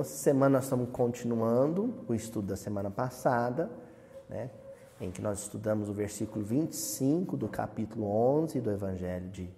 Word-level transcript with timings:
essa 0.00 0.16
semana 0.16 0.56
nós 0.56 0.64
estamos 0.64 0.88
continuando 0.90 2.04
o 2.08 2.14
estudo 2.14 2.46
da 2.46 2.56
semana 2.56 2.90
passada, 2.90 3.70
né, 4.28 4.50
em 5.00 5.10
que 5.10 5.20
nós 5.20 5.40
estudamos 5.40 5.88
o 5.88 5.92
versículo 5.92 6.44
25 6.44 7.36
do 7.36 7.48
capítulo 7.48 8.06
11 8.06 8.60
do 8.60 8.70
Evangelho 8.70 9.28
de, 9.28 9.50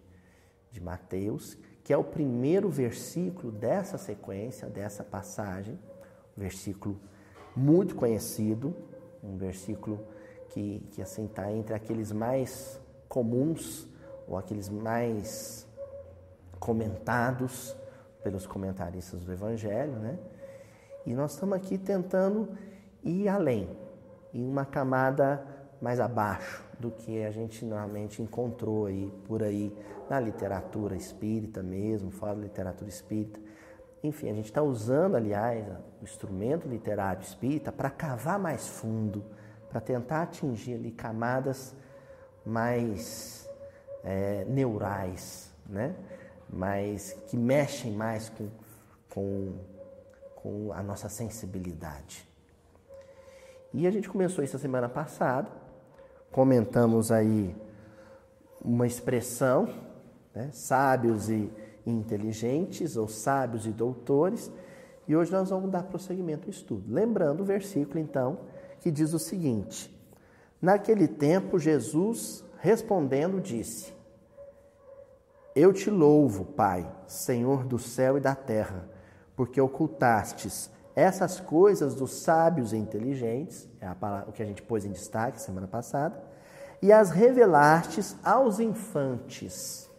de 0.70 0.80
Mateus, 0.80 1.56
que 1.84 1.92
é 1.92 1.96
o 1.96 2.02
primeiro 2.02 2.68
versículo 2.68 3.52
dessa 3.52 3.98
sequência, 3.98 4.68
dessa 4.68 5.04
passagem, 5.04 5.78
um 6.36 6.40
versículo 6.40 6.98
muito 7.54 7.94
conhecido, 7.94 8.74
um 9.22 9.36
versículo 9.36 10.04
que, 10.48 10.86
que 10.90 11.02
assim 11.02 11.26
está 11.26 11.52
entre 11.52 11.74
aqueles 11.74 12.10
mais 12.10 12.80
comuns 13.08 13.88
ou 14.26 14.36
aqueles 14.36 14.68
mais 14.68 15.66
comentados 16.58 17.76
pelos 18.22 18.46
comentaristas 18.46 19.22
do 19.22 19.32
Evangelho, 19.32 19.92
né? 19.98 20.18
E 21.04 21.14
nós 21.14 21.32
estamos 21.32 21.56
aqui 21.56 21.76
tentando 21.78 22.48
ir 23.02 23.28
além, 23.28 23.68
em 24.32 24.44
uma 24.44 24.64
camada 24.64 25.44
mais 25.80 25.98
abaixo 25.98 26.62
do 26.78 26.90
que 26.90 27.24
a 27.24 27.30
gente 27.30 27.64
normalmente 27.64 28.22
encontrou 28.22 28.86
aí 28.86 29.12
por 29.24 29.42
aí 29.42 29.76
na 30.08 30.20
literatura 30.20 30.94
espírita 30.94 31.62
mesmo, 31.62 32.10
fora 32.10 32.34
da 32.34 32.42
literatura 32.42 32.88
espírita. 32.88 33.40
Enfim, 34.02 34.30
a 34.30 34.34
gente 34.34 34.46
está 34.46 34.62
usando, 34.62 35.16
aliás, 35.16 35.64
o 36.00 36.04
instrumento 36.04 36.68
literário 36.68 37.22
espírita 37.22 37.70
para 37.70 37.88
cavar 37.90 38.38
mais 38.38 38.66
fundo, 38.66 39.24
para 39.70 39.80
tentar 39.80 40.22
atingir 40.22 40.74
ali 40.74 40.90
camadas 40.90 41.74
mais 42.44 43.48
é, 44.04 44.44
neurais, 44.44 45.52
né? 45.66 45.94
mas 46.52 47.12
que 47.28 47.36
mexem 47.36 47.92
mais 47.92 48.28
com, 48.28 48.48
com, 49.08 49.54
com 50.42 50.72
a 50.72 50.82
nossa 50.82 51.08
sensibilidade. 51.08 52.28
E 53.72 53.86
a 53.86 53.90
gente 53.90 54.08
começou 54.08 54.44
isso 54.44 54.56
a 54.56 54.58
semana 54.58 54.88
passada, 54.88 55.48
comentamos 56.30 57.10
aí 57.10 57.54
uma 58.60 58.86
expressão, 58.86 59.68
né, 60.34 60.50
sábios 60.52 61.30
e 61.30 61.50
inteligentes, 61.86 62.96
ou 62.96 63.08
sábios 63.08 63.66
e 63.66 63.70
doutores, 63.70 64.50
e 65.08 65.16
hoje 65.16 65.32
nós 65.32 65.50
vamos 65.50 65.70
dar 65.70 65.82
prosseguimento 65.84 66.44
ao 66.44 66.50
estudo. 66.50 66.92
Lembrando 66.92 67.40
o 67.40 67.44
versículo, 67.44 67.98
então, 67.98 68.38
que 68.80 68.90
diz 68.90 69.12
o 69.12 69.18
seguinte: 69.18 69.90
Naquele 70.60 71.08
tempo, 71.08 71.58
Jesus 71.58 72.44
respondendo 72.58 73.40
disse: 73.40 73.92
eu 75.54 75.72
te 75.72 75.90
louvo, 75.90 76.46
Pai, 76.46 76.90
Senhor 77.06 77.64
do 77.64 77.78
céu 77.78 78.16
e 78.16 78.20
da 78.20 78.34
terra, 78.34 78.88
porque 79.42 79.60
ocultastes 79.60 80.70
essas 80.94 81.40
coisas 81.40 81.96
dos 81.96 82.12
sábios 82.12 82.72
e 82.72 82.76
inteligentes, 82.76 83.68
é 83.80 83.92
palavra, 83.92 84.28
o 84.28 84.32
que 84.32 84.40
a 84.40 84.46
gente 84.46 84.62
pôs 84.62 84.84
em 84.84 84.92
destaque 84.92 85.42
semana 85.42 85.66
passada, 85.66 86.22
e 86.80 86.92
as 86.92 87.10
revelastes 87.10 88.14
aos 88.22 88.60
infantes. 88.60 89.90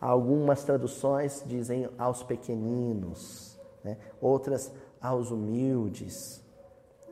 Algumas 0.00 0.64
traduções 0.64 1.44
dizem 1.46 1.88
aos 1.96 2.24
pequeninos, 2.24 3.56
né? 3.84 3.96
outras 4.20 4.72
aos 5.00 5.30
humildes. 5.30 6.42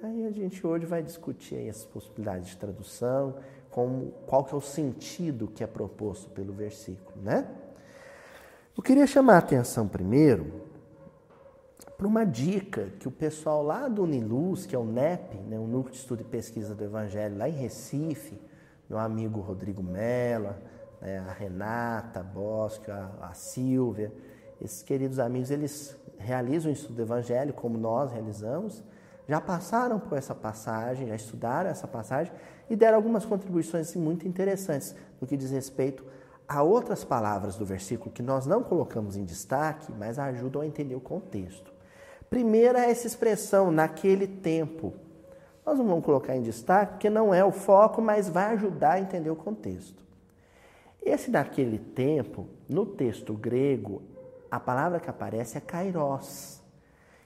Aí 0.03 0.27
a 0.27 0.33
gente 0.33 0.67
hoje 0.67 0.85
vai 0.85 1.01
discutir 1.01 1.69
as 1.71 1.85
possibilidades 1.85 2.49
de 2.49 2.57
tradução, 2.57 3.37
como, 3.71 4.11
qual 4.27 4.43
que 4.43 4.53
é 4.53 4.59
o 4.59 4.61
sentido 4.61 5.47
que 5.47 5.63
é 5.63 5.67
proposto 5.69 6.29
pelo 6.31 6.53
versículo, 6.53 7.23
né? 7.23 7.47
Eu 8.77 8.83
queria 8.83 9.07
chamar 9.07 9.35
a 9.35 9.39
atenção 9.39 9.87
primeiro 9.87 10.62
para 12.03 12.09
uma 12.09 12.27
dica 12.27 12.89
que 12.99 13.07
o 13.07 13.13
pessoal 13.13 13.63
lá 13.63 13.87
do 13.87 14.03
Uniluz, 14.03 14.67
que 14.67 14.75
é 14.75 14.79
o 14.79 14.85
NEP, 14.85 15.37
né, 15.47 15.57
o 15.57 15.69
Núcleo 15.69 15.93
de 15.93 16.01
Estudo 16.01 16.23
e 16.23 16.25
Pesquisa 16.25 16.75
do 16.75 16.83
Evangelho, 16.83 17.39
lá 17.39 17.49
em 17.49 17.53
Recife, 17.53 18.37
meu 18.91 18.99
amigo 18.99 19.39
Rodrigo 19.39 19.85
Mello, 19.85 20.53
né, 21.01 21.21
a 21.21 21.33
Renata 21.33 22.19
a 22.19 22.23
Bosco, 22.25 22.91
a, 22.91 23.29
a 23.29 23.35
Silvia, 23.35 24.13
esses 24.61 24.83
queridos 24.83 25.21
amigos, 25.21 25.53
eles 25.53 25.97
realizam 26.19 26.73
o 26.73 26.75
estudo 26.75 26.97
do 26.97 27.03
Evangelho 27.03 27.53
como 27.53 27.79
nós 27.79 28.11
realizamos, 28.11 28.83
já 29.29 29.41
passaram 29.41 30.01
por 30.01 30.19
essa 30.19 30.35
passagem, 30.35 31.07
já 31.07 31.15
estudaram 31.15 31.71
essa 31.71 31.87
passagem 31.87 32.33
e 32.69 32.75
deram 32.75 32.97
algumas 32.97 33.25
contribuições 33.25 33.91
assim, 33.91 34.01
muito 34.01 34.27
interessantes 34.27 34.93
no 35.21 35.27
que 35.29 35.37
diz 35.37 35.53
respeito 35.53 36.05
Há 36.49 36.63
outras 36.63 37.05
palavras 37.05 37.57
do 37.57 37.65
versículo 37.65 38.11
que 38.11 38.23
nós 38.23 38.45
não 38.45 38.63
colocamos 38.63 39.17
em 39.17 39.25
destaque, 39.25 39.93
mas 39.93 40.19
ajudam 40.19 40.63
a 40.63 40.67
entender 40.67 40.97
o 40.97 41.01
contexto. 41.01 41.72
Primeira 42.33 42.87
é 42.87 42.91
essa 42.91 43.07
expressão, 43.07 43.71
naquele 43.71 44.27
tempo. 44.27 44.95
Nós 45.67 45.77
não 45.77 45.87
vamos 45.87 46.03
colocar 46.03 46.35
em 46.35 46.41
destaque 46.41 46.93
porque 46.93 47.11
não 47.11 47.35
é 47.35 47.45
o 47.45 47.53
foco, 47.53 48.01
mas 48.01 48.27
vai 48.27 48.55
ajudar 48.55 48.93
a 48.93 49.01
entender 49.01 49.29
o 49.29 49.37
contexto. 49.37 50.03
Esse 51.03 51.31
naquele 51.31 51.79
tempo, 51.79 52.49
no 52.67 52.87
texto 52.87 53.35
grego, 53.35 54.01
a 54.51 54.59
palavra 54.59 54.99
que 54.99 55.11
aparece 55.11 55.59
é 55.59 55.61
kairos. 55.61 56.63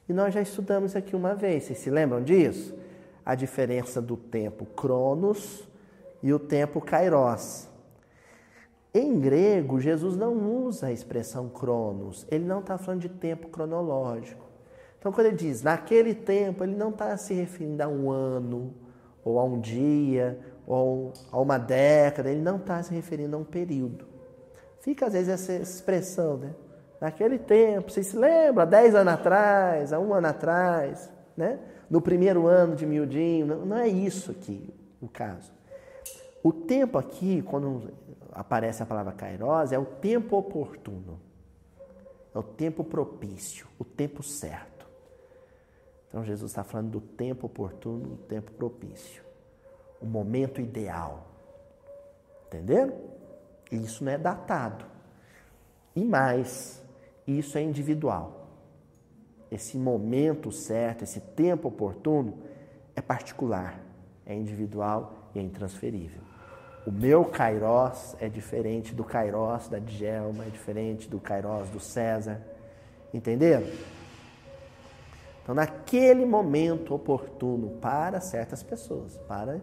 E 0.09 0.13
nós 0.13 0.35
já 0.35 0.41
estudamos 0.41 0.97
aqui 0.97 1.15
uma 1.15 1.37
vez, 1.37 1.63
vocês 1.63 1.79
se 1.79 1.89
lembram 1.89 2.21
disso? 2.21 2.77
A 3.25 3.37
diferença 3.37 4.03
do 4.03 4.17
tempo 4.17 4.67
cronos 4.67 5.69
e 6.21 6.33
o 6.33 6.39
tempo 6.41 6.81
kairos. 6.81 7.69
Em 8.93 9.21
grego, 9.21 9.79
Jesus 9.79 10.17
não 10.17 10.35
usa 10.65 10.89
a 10.89 10.93
expressão 10.93 11.49
cronos, 11.49 12.27
ele 12.29 12.45
não 12.45 12.59
está 12.59 12.77
falando 12.77 13.03
de 13.03 13.09
tempo 13.09 13.47
cronológico. 13.47 14.46
Então, 14.99 15.13
quando 15.13 15.29
ele 15.29 15.37
diz 15.37 15.63
naquele 15.63 16.15
tempo, 16.15 16.65
ele 16.65 16.75
não 16.75 16.91
está 16.91 17.17
se 17.17 17.35
referindo 17.35 17.83
a 17.83 17.89
um 17.89 18.11
ano, 18.11 18.75
ou 19.25 19.39
a 19.39 19.45
um 19.45 19.61
dia, 19.61 20.39
ou 20.67 21.13
a 21.31 21.41
uma 21.41 21.59
década, 21.59 22.31
ele 22.31 22.41
não 22.41 22.57
está 22.57 22.83
se 22.83 22.95
referindo 22.95 23.37
a 23.37 23.39
um 23.39 23.45
período. 23.45 24.07
Fica 24.81 25.07
às 25.07 25.13
vezes 25.13 25.29
essa 25.29 25.53
expressão, 25.53 26.37
né? 26.37 26.55
Naquele 27.01 27.39
tempo, 27.39 27.91
vocês 27.91 28.07
se 28.07 28.17
lembram, 28.17 28.63
há 28.63 28.67
10 28.67 28.95
anos 28.95 29.13
atrás, 29.13 29.93
há 29.93 29.99
um 29.99 30.15
ano 30.15 30.29
atrás, 30.29 31.13
né? 31.37 31.59
no 31.89 32.01
primeiro 32.01 32.47
ano 32.47 32.75
de 32.75 32.85
miudinho, 32.85 33.47
não, 33.47 33.67
não 33.67 33.77
é 33.77 33.89
isso 33.89 34.31
aqui 34.31 34.73
o 35.01 35.09
caso. 35.09 35.53
O 36.43 36.53
tempo 36.53 36.99
aqui, 36.99 37.43
quando 37.43 37.93
aparece 38.33 38.83
a 38.83 38.87
palavra 38.87 39.13
kairos, 39.13 39.73
é 39.73 39.79
o 39.79 39.85
tempo 39.85 40.37
oportuno. 40.37 41.21
É 42.35 42.39
o 42.39 42.43
tempo 42.43 42.85
propício, 42.85 43.67
o 43.79 43.85
tempo 43.85 44.23
certo. 44.23 44.76
Então 46.09 46.25
Jesus 46.25 46.51
está 46.51 46.65
falando 46.65 46.91
do 46.91 47.01
tempo 47.01 47.47
oportuno, 47.47 48.09
do 48.09 48.17
tempo 48.17 48.53
propício. 48.53 49.23
O 50.01 50.07
momento 50.07 50.61
ideal. 50.61 51.27
Entenderam? 52.47 52.95
Isso 53.71 54.05
não 54.05 54.13
é 54.13 54.19
datado. 54.19 54.85
E 55.95 56.05
mais, 56.05 56.83
isso 57.27 57.59
é 57.59 57.63
individual. 57.63 58.47
Esse 59.51 59.77
momento 59.77 60.53
certo, 60.53 61.05
esse 61.05 61.21
tempo 61.21 61.69
oportuno 61.69 62.39
é 62.95 63.01
particular, 63.01 63.81
é 64.25 64.35
individual 64.35 65.31
e 65.35 65.39
é 65.39 65.43
intransferível. 65.43 66.21
O 66.87 66.91
meu 66.91 67.25
Kairos 67.25 68.15
é 68.21 68.29
diferente 68.29 68.95
do 68.95 69.03
Kairos 69.03 69.69
da 69.69 69.79
Djelma, 69.79 70.45
é 70.45 70.49
diferente 70.49 71.09
do 71.09 71.19
Kairos 71.19 71.69
do 71.71 71.81
César. 71.81 72.41
Entenderam? 73.13 73.67
Então, 75.47 75.55
naquele 75.55 76.27
momento 76.27 76.93
oportuno 76.93 77.79
para 77.81 78.21
certas 78.21 78.65
pessoas, 78.65 79.17
para 79.29 79.61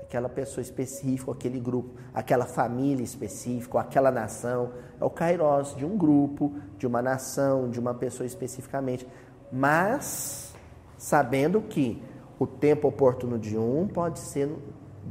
aquela 0.00 0.28
pessoa 0.28 0.62
específica, 0.62 1.32
aquele 1.32 1.58
grupo, 1.58 1.98
aquela 2.14 2.44
família 2.44 3.02
específica, 3.02 3.80
aquela 3.80 4.12
nação, 4.12 4.70
é 5.00 5.04
o 5.04 5.10
Kairos 5.10 5.74
de 5.74 5.84
um 5.84 5.98
grupo, 5.98 6.54
de 6.78 6.86
uma 6.86 7.02
nação, 7.02 7.68
de 7.68 7.80
uma 7.80 7.92
pessoa 7.92 8.24
especificamente, 8.24 9.04
mas 9.50 10.54
sabendo 10.96 11.60
que 11.60 12.00
o 12.38 12.46
tempo 12.46 12.86
oportuno 12.86 13.36
de 13.36 13.58
um 13.58 13.88
pode 13.88 14.20
ser 14.20 14.48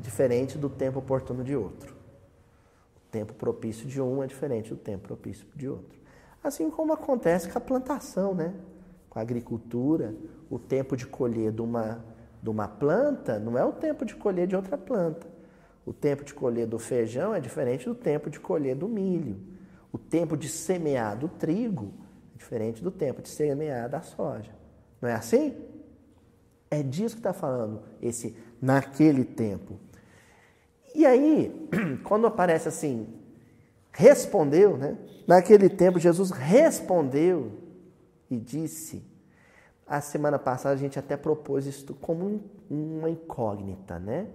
diferente 0.02 0.58
do 0.58 0.70
tempo 0.70 1.00
oportuno 1.00 1.44
de 1.44 1.58
outro. 1.58 1.94
O 2.96 3.12
tempo 3.12 3.34
propício 3.34 3.86
de 3.86 4.00
um 4.02 4.24
é 4.24 4.28
diferente 4.28 4.70
do 4.70 4.78
tempo 4.78 5.10
propício 5.10 5.46
de 5.54 5.68
outro. 5.68 6.00
Assim 6.42 6.70
como 6.70 6.94
acontece 6.94 7.50
com 7.50 7.58
a 7.58 7.62
plantação, 7.62 8.34
né? 8.34 8.54
Com 9.14 9.20
a 9.20 9.22
agricultura, 9.22 10.16
o 10.50 10.58
tempo 10.58 10.98
de 10.98 11.06
colher 11.06 11.52
de 11.52 11.62
uma, 11.62 12.04
de 12.42 12.50
uma 12.50 12.68
planta 12.68 13.38
não 13.38 13.56
é 13.56 13.64
o 13.64 13.72
tempo 13.72 14.04
de 14.04 14.16
colher 14.16 14.48
de 14.48 14.56
outra 14.56 14.76
planta. 14.76 15.28
O 15.86 15.94
tempo 15.94 16.24
de 16.24 16.34
colher 16.34 16.66
do 16.66 16.80
feijão 16.80 17.36
é 17.36 17.40
diferente 17.40 17.86
do 17.86 17.94
tempo 17.94 18.28
de 18.28 18.40
colher 18.40 18.76
do 18.76 18.88
milho. 18.88 19.38
O 19.92 20.00
tempo 20.00 20.36
de 20.36 20.50
semear 20.50 21.16
do 21.16 21.28
trigo 21.28 21.94
é 22.34 22.40
diferente 22.40 22.84
do 22.84 22.90
tempo 22.90 23.22
de 23.22 23.30
semear 23.30 23.88
da 23.88 24.02
soja. 24.02 24.50
Não 25.00 25.08
é 25.08 25.14
assim? 25.14 25.56
É 26.72 26.82
disso 26.82 27.14
que 27.14 27.20
está 27.20 27.34
falando 27.34 27.84
esse 28.02 28.36
naquele 28.60 29.24
tempo. 29.24 29.78
E 30.96 31.06
aí, 31.06 31.70
quando 32.04 32.26
aparece 32.26 32.68
assim, 32.68 33.08
respondeu, 33.92 34.76
né? 34.76 34.98
Naquele 35.28 35.70
tempo, 35.70 36.00
Jesus 36.00 36.32
respondeu 36.32 37.63
e 38.34 38.40
disse, 38.40 39.06
a 39.86 40.02
semana 40.02 40.40
passada 40.40 40.76
a 40.76 40.78
gente 40.78 40.98
até 40.98 41.16
propôs 41.18 41.66
isso 41.66 41.94
como 41.96 42.42
uma 42.70 43.10
incógnita, 43.10 44.00
né? 44.00 44.28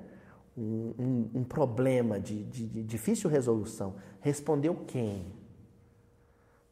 Um, 0.57 0.93
um, 0.99 1.31
um 1.37 1.45
problema 1.45 2.19
de, 2.19 2.45
de, 2.45 2.67
de 2.67 2.83
difícil 2.83 3.31
resolução. 3.31 3.95
Respondeu 4.21 4.75
quem? 4.87 5.33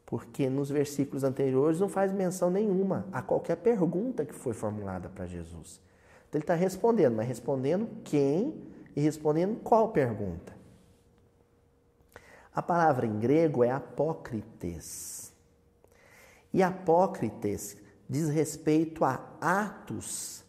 Porque 0.05 0.49
nos 0.49 0.69
versículos 0.69 1.23
anteriores 1.23 1.79
não 1.79 1.89
faz 1.89 2.11
menção 2.11 2.49
nenhuma 2.49 3.07
a 3.11 3.21
qualquer 3.21 3.57
pergunta 3.57 4.25
que 4.25 4.33
foi 4.33 4.53
formulada 4.53 5.09
para 5.09 5.25
Jesus. 5.25 5.81
Então 6.27 6.39
ele 6.39 6.43
está 6.43 6.55
respondendo, 6.55 7.15
mas 7.15 7.27
respondendo 7.27 7.87
quem 8.03 8.61
e 8.95 9.01
respondendo 9.01 9.59
qual 9.61 9.89
pergunta. 9.89 10.55
A 12.53 12.61
palavra 12.61 13.05
em 13.05 13.19
grego 13.19 13.63
é 13.63 13.71
apócrites. 13.71 15.31
E 16.53 16.63
apócrites 16.63 17.77
diz 18.09 18.29
respeito 18.29 19.03
a 19.03 19.21
atos 19.41 20.43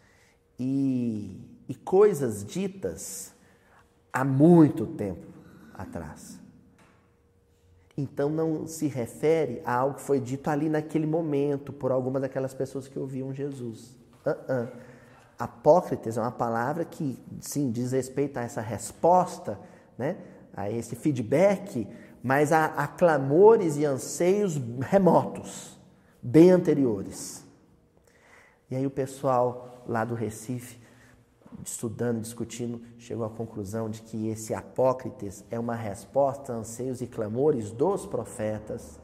e, 0.59 1.41
e 1.69 1.75
coisas 1.75 2.45
ditas 2.45 3.33
há 4.13 4.25
muito 4.25 4.87
tempo 4.87 5.27
atrás. 5.75 6.39
Então 7.97 8.31
não 8.31 8.67
se 8.67 8.87
refere 8.87 9.61
a 9.65 9.75
algo 9.75 9.97
que 9.97 10.03
foi 10.03 10.21
dito 10.21 10.49
ali 10.49 10.69
naquele 10.69 11.07
momento 11.07 11.73
por 11.73 11.91
algumas 11.91 12.23
daquelas 12.23 12.55
pessoas 12.55 12.87
que 12.87 12.99
ouviam 12.99 13.35
Jesus. 13.35 13.97
Uh 14.25 14.31
-uh. 14.31 14.69
Apócrites 15.39 16.17
é 16.17 16.21
uma 16.21 16.33
palavra 16.33 16.85
que, 16.85 17.17
sim, 17.41 17.71
diz 17.71 17.93
respeito 17.93 18.39
a 18.39 18.43
essa 18.43 18.61
resposta, 18.61 19.59
né? 19.97 20.17
a 20.53 20.69
esse 20.69 20.97
feedback, 20.97 21.87
mas 22.21 22.51
a, 22.51 22.67
a 22.67 22.89
clamores 22.89 23.77
e 23.77 23.85
anseios 23.85 24.61
remotos, 24.81 25.78
bem 26.23 26.51
anteriores. 26.51 27.45
E 28.71 28.77
aí 28.77 28.87
o 28.87 28.91
pessoal 28.91 29.83
lá 29.87 30.05
do 30.05 30.15
Recife, 30.15 30.79
estudando, 31.65 32.21
discutindo, 32.21 32.81
chegou 32.99 33.25
à 33.25 33.31
conclusão 33.31 33.89
de 33.89 34.03
que 34.03 34.29
esse 34.29 34.53
Apócrites 34.53 35.45
é 35.51 35.59
uma 35.59 35.75
resposta 35.75 36.53
a 36.53 36.57
anseios 36.57 37.01
e 37.01 37.07
clamores 37.07 37.71
dos 37.71 38.05
profetas, 38.05 39.01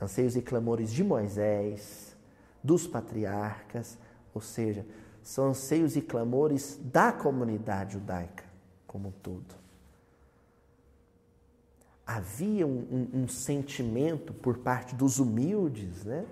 anseios 0.00 0.36
e 0.36 0.42
clamores 0.42 0.92
de 0.92 1.02
Moisés, 1.02 2.16
dos 2.62 2.86
patriarcas, 2.86 3.98
ou 4.34 4.40
seja, 4.40 4.86
são 5.22 5.48
anseios 5.48 5.96
e 5.96 6.02
clamores 6.02 6.78
da 6.82 7.12
comunidade 7.12 7.94
judaica 7.94 8.44
como 8.86 9.08
um 9.08 9.12
todo 9.12 9.59
havia 12.16 12.66
um, 12.66 13.08
um, 13.14 13.22
um, 13.22 13.28
sentimento 13.28 14.32
por 14.32 14.58
parte 14.58 14.96
dos 14.96 15.20
humildes, 15.20 16.04
né? 16.04 16.26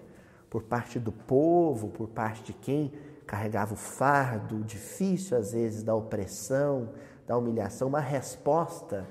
por 0.51 0.65
parte 0.65 0.99
do 0.99 1.13
povo, 1.13 1.89
por 1.89 2.09
parte 2.09 2.43
de 2.43 2.53
quem 2.53 2.93
carregava 3.27 3.75
o 3.75 3.77
fardo 3.77 4.65
difícil, 4.65 5.37
às 5.37 5.53
vezes, 5.53 5.85
da 5.85 5.95
opressão, 5.95 6.91
da 7.27 7.37
humilhação, 7.37 7.87
uma 7.87 8.01
resposta 8.01 9.07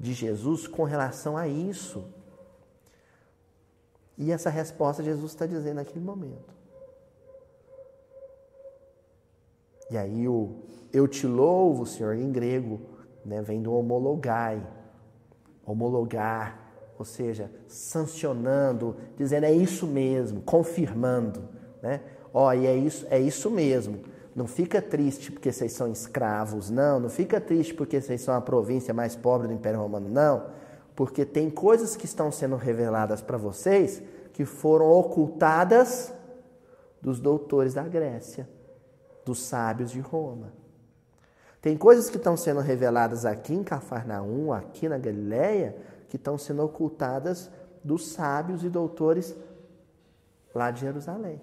de 0.00 0.12
Jesus 0.14 0.66
com 0.66 0.82
relação 0.82 1.36
a 1.36 1.46
isso. 1.46 2.04
E 4.16 4.32
essa 4.32 4.50
resposta 4.50 5.02
Jesus 5.02 5.30
está 5.30 5.46
dizendo 5.46 5.76
naquele 5.76 6.04
momento. 6.04 6.56
E 9.90 9.96
aí 9.96 10.26
o 10.26 10.56
eu 10.92 11.06
te 11.06 11.26
louvo, 11.26 11.84
Senhor, 11.86 12.16
em 12.16 12.32
grego, 12.32 12.80
né, 13.24 13.42
vem 13.42 13.60
do 13.60 13.72
homologai, 13.74 14.66
homologar, 15.68 16.58
ou 16.98 17.04
seja, 17.04 17.50
sancionando, 17.66 18.96
dizendo 19.16 19.44
é 19.44 19.52
isso 19.52 19.86
mesmo, 19.86 20.40
confirmando, 20.40 21.48
né? 21.82 22.00
Ó, 22.32 22.52
e 22.52 22.66
é 22.66 22.74
isso, 22.74 23.06
é 23.10 23.18
isso 23.18 23.50
mesmo. 23.50 24.00
Não 24.34 24.46
fica 24.46 24.80
triste 24.80 25.32
porque 25.32 25.52
vocês 25.52 25.72
são 25.72 25.90
escravos, 25.90 26.70
não. 26.70 27.00
Não 27.00 27.08
fica 27.08 27.40
triste 27.40 27.74
porque 27.74 28.00
vocês 28.00 28.20
são 28.20 28.34
a 28.34 28.40
província 28.40 28.94
mais 28.94 29.16
pobre 29.16 29.48
do 29.48 29.54
Império 29.54 29.80
Romano, 29.80 30.08
não. 30.08 30.46
Porque 30.94 31.24
tem 31.24 31.50
coisas 31.50 31.96
que 31.96 32.04
estão 32.04 32.30
sendo 32.30 32.56
reveladas 32.56 33.20
para 33.20 33.36
vocês 33.36 34.02
que 34.32 34.44
foram 34.44 34.86
ocultadas 34.90 36.12
dos 37.00 37.20
doutores 37.20 37.74
da 37.74 37.82
Grécia, 37.82 38.48
dos 39.24 39.40
sábios 39.40 39.90
de 39.90 40.00
Roma. 40.00 40.52
Tem 41.60 41.76
coisas 41.76 42.08
que 42.08 42.16
estão 42.16 42.36
sendo 42.36 42.60
reveladas 42.60 43.24
aqui 43.24 43.52
em 43.52 43.64
Cafarnaum, 43.64 44.52
aqui 44.52 44.88
na 44.88 44.98
Galileia, 44.98 45.76
que 46.08 46.16
estão 46.16 46.38
sendo 46.38 46.62
ocultadas 46.62 47.50
dos 47.82 48.08
sábios 48.08 48.62
e 48.62 48.68
doutores 48.68 49.34
lá 50.54 50.70
de 50.70 50.80
Jerusalém. 50.80 51.40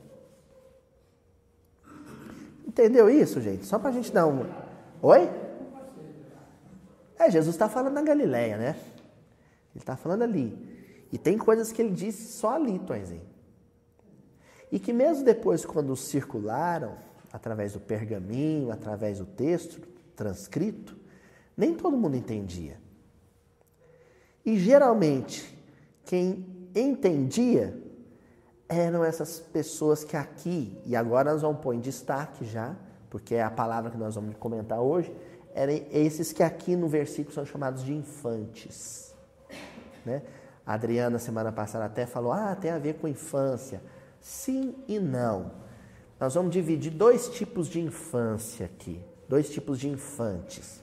Entendeu 2.66 3.10
isso, 3.10 3.42
gente? 3.42 3.66
Só 3.66 3.78
para 3.78 3.90
a 3.90 3.94
gente 3.94 4.12
dar 4.12 4.26
um. 4.26 4.46
Oi? 5.02 5.30
É, 7.18 7.30
Jesus 7.30 7.56
está 7.56 7.70
falando 7.70 7.94
na 7.94 8.02
Galileia, 8.02 8.58
né? 8.58 8.76
Ele 9.74 9.82
está 9.82 9.96
falando 9.96 10.24
ali. 10.24 11.08
E 11.12 11.18
tem 11.18 11.38
coisas 11.38 11.72
que 11.72 11.82
ele 11.82 11.92
disse 11.92 12.34
só 12.34 12.56
ali, 12.56 12.80
Toizinho. 12.80 13.22
E 14.72 14.80
que 14.80 14.92
mesmo 14.92 15.24
depois, 15.24 15.66
quando 15.66 15.96
circularam, 15.96 16.98
através 17.32 17.74
do 17.74 17.80
pergaminho, 17.80 18.72
através 18.72 19.20
do 19.20 19.26
texto, 19.26 19.95
transcrito, 20.16 20.98
nem 21.56 21.74
todo 21.74 21.96
mundo 21.98 22.16
entendia. 22.16 22.78
E 24.46 24.58
geralmente, 24.58 25.58
quem 26.04 26.46
entendia 26.76 27.82
eram 28.68 29.04
essas 29.04 29.40
pessoas 29.40 30.04
que 30.04 30.18
aqui, 30.18 30.80
e 30.86 30.96
agora 30.96 31.32
nós 31.32 31.42
vamos 31.42 31.62
pôr 31.62 31.74
em 31.74 31.80
destaque 31.80 32.46
já, 32.46 32.76
porque 33.10 33.36
é 33.36 33.44
a 33.44 33.50
palavra 33.50 33.92
que 33.92 33.98
nós 33.98 34.16
vamos 34.16 34.36
comentar 34.38 34.80
hoje, 34.82 35.16
eram 35.54 35.74
esses 35.92 36.34
que 36.34 36.44
aqui 36.44 36.76
no 36.76 36.88
versículo 36.88 37.34
são 37.34 37.46
chamados 37.46 37.84
de 37.84 37.94
infantes. 37.94 39.16
Né? 40.06 40.22
A 40.66 40.74
Adriana, 40.74 41.18
semana 41.18 41.52
passada, 41.52 41.86
até 41.86 42.06
falou: 42.06 42.32
ah, 42.32 42.56
tem 42.56 42.72
a 42.72 42.78
ver 42.78 42.96
com 42.96 43.08
infância. 43.08 43.82
Sim 44.20 44.76
e 44.88 45.00
não. 45.00 45.52
Nós 46.20 46.34
vamos 46.34 46.52
dividir 46.52 46.92
dois 46.92 47.30
tipos 47.30 47.68
de 47.68 47.80
infância 47.80 48.66
aqui 48.66 49.02
dois 49.28 49.50
tipos 49.50 49.80
de 49.80 49.88
infantes. 49.90 50.82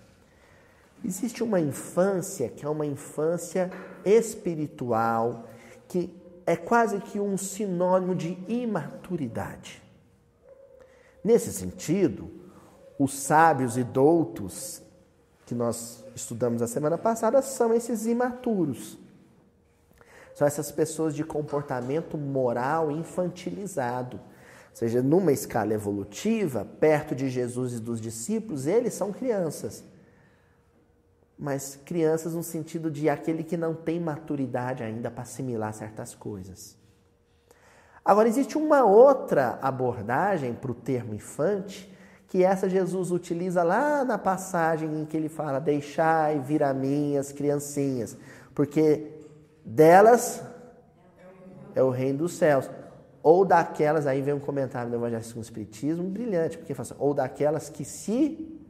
Existe 1.05 1.43
uma 1.43 1.61
infância 1.61 2.49
que 2.49 2.65
é 2.65 2.69
uma 2.69 2.87
infância 2.87 3.71
espiritual, 4.05 5.47
que 5.89 6.15
é 6.47 6.57
quase 6.57 7.01
que 7.01 7.19
um 7.19 7.37
sinônimo 7.37 8.15
de 8.15 8.39
imaturidade. 8.49 9.83
Nesse 11.25 11.53
sentido, 11.53 12.31
os 12.99 13.15
sábios 13.15 13.77
e 13.77 13.85
doutos 13.85 14.83
que 15.47 15.55
nós 15.55 16.05
estudamos 16.15 16.63
a 16.63 16.67
semana 16.67 16.97
passada 16.97 17.43
são 17.43 17.75
esses 17.75 18.07
imaturos. 18.07 18.99
São 20.35 20.47
essas 20.47 20.73
pessoas 20.73 21.15
de 21.15 21.25
comportamento 21.25 22.17
moral 22.17 22.91
infantilizado 22.91 24.21
ou 24.73 24.77
seja, 24.77 25.03
numa 25.03 25.33
escala 25.33 25.75
evolutiva, 25.75 26.65
perto 26.65 27.15
de 27.15 27.29
Jesus 27.29 27.75
e 27.75 27.79
dos 27.79 28.01
discípulos, 28.01 28.67
eles 28.67 28.95
são 28.95 29.13
crianças. 29.13 29.85
Mas 31.39 31.79
crianças 31.85 32.35
no 32.35 32.43
sentido 32.43 32.91
de 32.91 33.09
aquele 33.09 33.45
que 33.45 33.57
não 33.57 33.75
tem 33.75 34.01
maturidade 34.01 34.83
ainda 34.83 35.11
para 35.11 35.23
assimilar 35.23 35.75
certas 35.75 36.15
coisas. 36.15 36.75
Agora, 38.03 38.27
existe 38.27 38.57
uma 38.57 38.83
outra 38.83 39.59
abordagem 39.61 40.55
para 40.55 40.73
o 40.73 40.75
termo 40.75 41.15
infante, 41.15 41.93
que 42.27 42.43
essa 42.43 42.67
Jesus 42.67 43.11
utiliza 43.11 43.63
lá 43.63 44.05
na 44.05 44.17
passagem 44.17 45.03
em 45.03 45.05
que 45.05 45.17
ele 45.17 45.29
fala: 45.29 45.61
Deixai 45.61 46.41
vir 46.41 46.63
a 46.63 46.73
mim 46.73 47.19
as 47.19 47.31
criancinhas, 47.31 48.17
porque 48.55 49.21
delas 49.65 50.43
é 51.75 51.83
o 51.83 51.91
reino 51.91 52.21
dos 52.21 52.33
céus 52.33 52.71
ou 53.23 53.45
daquelas, 53.45 54.07
aí 54.07 54.21
vem 54.21 54.35
um 54.35 54.41
comentário 54.41 54.91
do 54.91 54.97
Evangelho 54.97 55.23
segundo 55.23 55.43
o 55.43 55.47
Espiritismo 55.47 56.09
brilhante, 56.09 56.59
porque 56.59 56.75
fala 56.75 56.89
assim, 56.89 56.97
ou 56.99 57.15
daquelas 57.15 57.69
que 57.69 57.85
se 57.85 58.61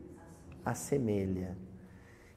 assemelha. 0.64 1.56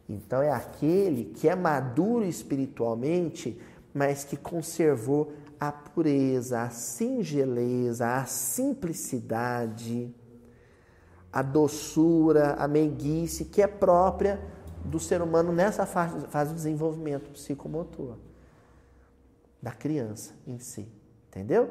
Então 0.08 0.42
é 0.42 0.52
aquele 0.52 1.26
que 1.26 1.50
é 1.50 1.56
maduro 1.56 2.24
espiritualmente, 2.26 3.60
mas 3.94 4.24
que 4.24 4.38
conservou 4.38 5.34
a 5.60 5.72
pureza, 5.72 6.62
a 6.62 6.70
singeleza, 6.70 8.08
a 8.16 8.26
simplicidade, 8.26 10.14
a 11.32 11.42
doçura, 11.42 12.54
a 12.54 12.68
meiguice 12.68 13.46
que 13.46 13.62
é 13.62 13.68
própria 13.68 14.40
do 14.86 15.00
ser 15.00 15.22
humano 15.22 15.52
nessa 15.52 15.86
fase, 15.86 16.28
fase 16.28 16.52
do 16.52 16.56
desenvolvimento 16.56 17.32
psicomotor, 17.32 18.16
da 19.62 19.72
criança 19.72 20.34
em 20.46 20.60
si. 20.60 20.88
Entendeu? 21.28 21.70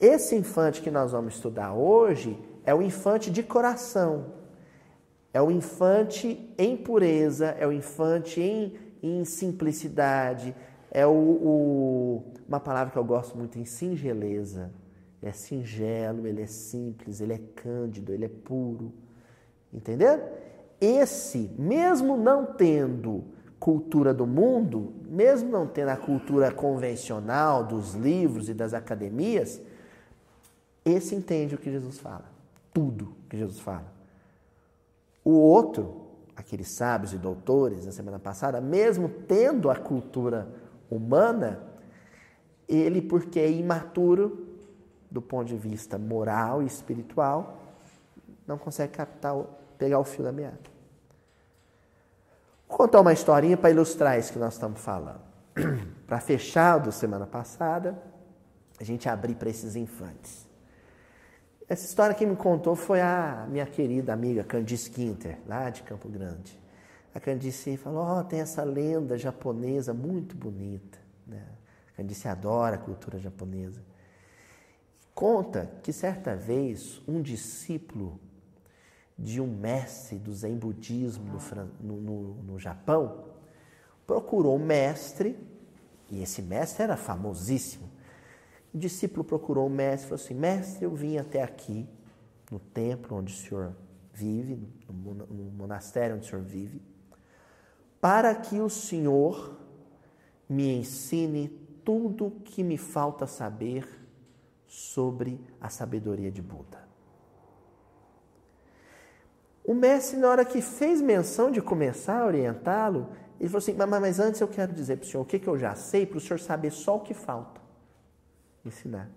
Esse 0.00 0.34
infante 0.34 0.82
que 0.82 0.90
nós 0.90 1.12
vamos 1.12 1.34
estudar 1.34 1.72
hoje 1.72 2.38
é 2.64 2.74
o 2.74 2.82
infante 2.82 3.30
de 3.30 3.42
coração, 3.42 4.26
é 5.32 5.40
o 5.40 5.50
infante 5.50 6.52
em 6.58 6.76
pureza, 6.76 7.48
é 7.58 7.66
o 7.66 7.72
infante 7.72 8.40
em, 8.40 8.72
em 9.02 9.24
simplicidade, 9.24 10.54
é 10.90 11.06
o, 11.06 11.10
o, 11.10 12.24
uma 12.48 12.60
palavra 12.60 12.92
que 12.92 12.98
eu 12.98 13.04
gosto 13.04 13.36
muito 13.36 13.58
em 13.58 13.64
singeleza. 13.64 14.70
Ele 15.20 15.30
é 15.30 15.32
singelo, 15.32 16.26
ele 16.26 16.42
é 16.42 16.46
simples, 16.46 17.20
ele 17.20 17.32
é 17.32 17.40
cândido, 17.54 18.12
ele 18.12 18.26
é 18.26 18.28
puro. 18.28 18.92
Entendeu? 19.72 20.22
Esse, 20.80 21.50
mesmo 21.58 22.16
não 22.16 22.44
tendo 22.44 23.24
cultura 23.58 24.12
do 24.12 24.26
mundo, 24.26 24.92
mesmo 25.08 25.50
não 25.50 25.66
tendo 25.66 25.88
a 25.88 25.96
cultura 25.96 26.52
convencional 26.52 27.64
dos 27.64 27.94
livros 27.94 28.48
e 28.48 28.54
das 28.54 28.74
academias, 28.74 29.60
esse 30.84 31.14
entende 31.14 31.54
o 31.54 31.58
que 31.58 31.70
Jesus 31.70 31.98
fala. 31.98 32.24
Tudo 32.72 33.14
que 33.28 33.36
Jesus 33.36 33.60
fala. 33.60 33.86
O 35.24 35.30
outro, 35.30 36.02
aqueles 36.36 36.68
sábios 36.68 37.12
e 37.12 37.18
doutores 37.18 37.86
na 37.86 37.92
semana 37.92 38.18
passada, 38.18 38.60
mesmo 38.60 39.08
tendo 39.08 39.70
a 39.70 39.76
cultura 39.76 40.48
humana, 40.90 41.60
ele, 42.68 43.00
porque 43.00 43.40
é 43.40 43.50
imaturo 43.50 44.48
do 45.10 45.22
ponto 45.22 45.46
de 45.46 45.56
vista 45.56 45.96
moral 45.96 46.62
e 46.62 46.66
espiritual, 46.66 47.58
não 48.46 48.58
consegue 48.58 48.92
captar, 48.92 49.36
pegar 49.78 49.98
o 49.98 50.04
fio 50.04 50.24
da 50.24 50.32
meada. 50.32 50.58
Vou 52.68 52.76
contar 52.76 53.00
uma 53.00 53.12
historinha 53.12 53.56
para 53.56 53.70
ilustrar 53.70 54.18
isso 54.18 54.32
que 54.32 54.38
nós 54.38 54.54
estamos 54.54 54.80
falando. 54.80 55.20
para 56.06 56.18
fechar 56.20 56.78
do 56.78 56.90
semana 56.90 57.26
passada, 57.26 57.96
a 58.80 58.84
gente 58.84 59.08
abrir 59.08 59.36
para 59.36 59.48
esses 59.48 59.76
infantes. 59.76 60.43
Essa 61.68 61.86
história 61.86 62.14
que 62.14 62.26
me 62.26 62.36
contou 62.36 62.76
foi 62.76 63.00
a 63.00 63.46
minha 63.48 63.64
querida 63.64 64.12
amiga 64.12 64.44
Candice 64.44 64.90
Quinter, 64.90 65.38
lá 65.46 65.70
de 65.70 65.82
Campo 65.82 66.08
Grande. 66.08 66.58
A 67.14 67.20
Candice 67.20 67.76
falou: 67.76 68.00
Ó, 68.00 68.20
oh, 68.20 68.24
tem 68.24 68.40
essa 68.40 68.62
lenda 68.62 69.16
japonesa 69.16 69.94
muito 69.94 70.36
bonita. 70.36 70.98
Né? 71.26 71.42
A 71.92 71.96
Candice 71.96 72.28
adora 72.28 72.76
a 72.76 72.78
cultura 72.78 73.18
japonesa. 73.18 73.82
Conta 75.14 75.70
que 75.82 75.92
certa 75.92 76.36
vez 76.36 77.00
um 77.06 77.22
discípulo 77.22 78.20
de 79.16 79.40
um 79.40 79.46
mestre 79.46 80.18
do 80.18 80.34
Zen 80.34 80.56
budismo 80.56 81.38
no, 81.80 82.00
no, 82.00 82.34
no 82.42 82.58
Japão 82.58 83.24
procurou 84.06 84.56
um 84.56 84.64
mestre, 84.64 85.38
e 86.10 86.22
esse 86.22 86.42
mestre 86.42 86.82
era 86.82 86.96
famosíssimo, 86.96 87.88
o 88.74 88.78
discípulo 88.78 89.22
procurou 89.22 89.68
o 89.68 89.70
mestre 89.70 90.06
e 90.06 90.08
falou 90.08 90.24
assim: 90.24 90.34
Mestre, 90.34 90.84
eu 90.84 90.90
vim 90.90 91.16
até 91.16 91.42
aqui, 91.42 91.88
no 92.50 92.58
templo 92.58 93.16
onde 93.16 93.32
o 93.32 93.36
senhor 93.36 93.72
vive, 94.12 94.68
no 94.88 95.50
monastério 95.52 96.16
onde 96.16 96.26
o 96.26 96.28
senhor 96.28 96.44
vive, 96.44 96.82
para 98.00 98.34
que 98.34 98.60
o 98.60 98.68
senhor 98.68 99.56
me 100.48 100.76
ensine 100.80 101.48
tudo 101.84 102.32
que 102.44 102.64
me 102.64 102.76
falta 102.76 103.26
saber 103.26 103.86
sobre 104.66 105.40
a 105.60 105.68
sabedoria 105.68 106.30
de 106.30 106.42
Buda. 106.42 106.82
O 109.64 109.72
mestre, 109.72 110.18
na 110.18 110.28
hora 110.28 110.44
que 110.44 110.60
fez 110.60 111.00
menção 111.00 111.50
de 111.50 111.62
começar 111.62 112.22
a 112.22 112.26
orientá-lo, 112.26 113.08
ele 113.38 113.48
falou 113.48 113.58
assim: 113.58 113.76
Mas 114.00 114.18
antes 114.18 114.40
eu 114.40 114.48
quero 114.48 114.72
dizer 114.72 114.96
para 114.96 115.06
o 115.06 115.08
senhor 115.08 115.22
o 115.22 115.26
que, 115.26 115.38
que 115.38 115.48
eu 115.48 115.56
já 115.56 115.76
sei, 115.76 116.04
para 116.04 116.18
o 116.18 116.20
senhor 116.20 116.40
saber 116.40 116.72
só 116.72 116.96
o 116.96 117.00
que 117.00 117.14
falta 117.14 117.63
ensinar. 118.66 119.10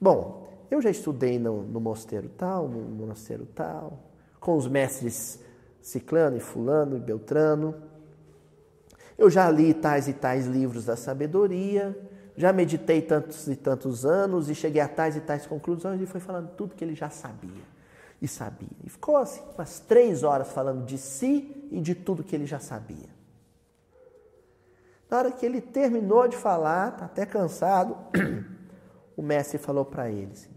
Bom, 0.00 0.48
eu 0.70 0.80
já 0.80 0.90
estudei 0.90 1.38
no, 1.38 1.62
no 1.62 1.80
mosteiro 1.80 2.28
tal, 2.28 2.68
no 2.68 3.06
mosteiro 3.06 3.46
tal, 3.46 3.98
com 4.40 4.56
os 4.56 4.66
mestres 4.66 5.40
Ciclano 5.80 6.36
e 6.36 6.40
Fulano 6.40 6.96
e 6.96 7.00
Beltrano. 7.00 7.74
Eu 9.16 9.30
já 9.30 9.50
li 9.50 9.72
tais 9.72 10.08
e 10.08 10.12
tais 10.12 10.46
livros 10.46 10.84
da 10.84 10.96
sabedoria, 10.96 11.96
já 12.36 12.52
meditei 12.52 13.00
tantos 13.00 13.46
e 13.48 13.56
tantos 13.56 14.04
anos 14.04 14.50
e 14.50 14.54
cheguei 14.54 14.82
a 14.82 14.88
tais 14.88 15.16
e 15.16 15.20
tais 15.20 15.46
conclusões 15.46 16.00
e 16.00 16.06
foi 16.06 16.20
falando 16.20 16.50
tudo 16.50 16.74
que 16.74 16.84
ele 16.84 16.94
já 16.94 17.08
sabia 17.08 17.76
e 18.20 18.26
sabia. 18.26 18.68
E 18.84 18.90
ficou 18.90 19.16
assim, 19.16 19.42
umas 19.54 19.80
três 19.80 20.22
horas 20.22 20.50
falando 20.52 20.84
de 20.84 20.98
si 20.98 21.68
e 21.70 21.80
de 21.80 21.94
tudo 21.94 22.24
que 22.24 22.34
ele 22.34 22.46
já 22.46 22.58
sabia. 22.58 23.14
Na 25.08 25.18
hora 25.18 25.30
que 25.30 25.46
ele 25.46 25.60
terminou 25.60 26.26
de 26.26 26.36
falar, 26.36 26.92
tá 26.92 27.04
até 27.04 27.24
cansado, 27.24 27.96
o 29.16 29.22
mestre 29.22 29.58
falou 29.58 29.84
para 29.84 30.10
ele 30.10 30.32
assim, 30.32 30.54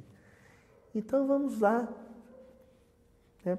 então 0.93 1.27
vamos 1.27 1.59
lá 1.59 1.87
né, 3.43 3.57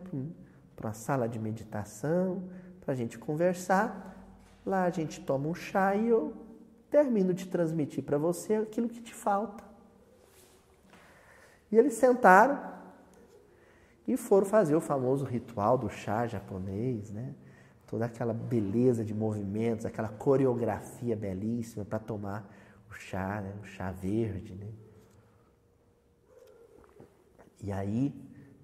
para 0.76 0.88
uma 0.88 0.94
sala 0.94 1.28
de 1.28 1.38
meditação, 1.38 2.44
para 2.80 2.92
a 2.92 2.96
gente 2.96 3.18
conversar. 3.18 4.16
Lá 4.64 4.84
a 4.84 4.90
gente 4.90 5.20
toma 5.20 5.48
um 5.48 5.54
chá 5.54 5.94
e 5.94 6.08
eu 6.08 6.34
termino 6.90 7.32
de 7.32 7.46
transmitir 7.46 8.02
para 8.02 8.18
você 8.18 8.54
aquilo 8.56 8.88
que 8.88 9.00
te 9.00 9.14
falta. 9.14 9.64
E 11.70 11.76
eles 11.76 11.94
sentaram 11.94 12.60
e 14.06 14.16
foram 14.16 14.46
fazer 14.46 14.74
o 14.74 14.80
famoso 14.80 15.24
ritual 15.24 15.78
do 15.78 15.88
chá 15.88 16.26
japonês, 16.26 17.10
né? 17.10 17.34
Toda 17.86 18.06
aquela 18.06 18.32
beleza 18.32 19.04
de 19.04 19.14
movimentos, 19.14 19.86
aquela 19.86 20.08
coreografia 20.08 21.16
belíssima 21.16 21.84
para 21.84 21.98
tomar 21.98 22.48
o 22.88 22.94
chá, 22.94 23.40
né? 23.40 23.54
o 23.62 23.64
chá 23.64 23.92
verde, 23.92 24.54
né? 24.54 24.66
E 27.62 27.70
aí, 27.70 28.14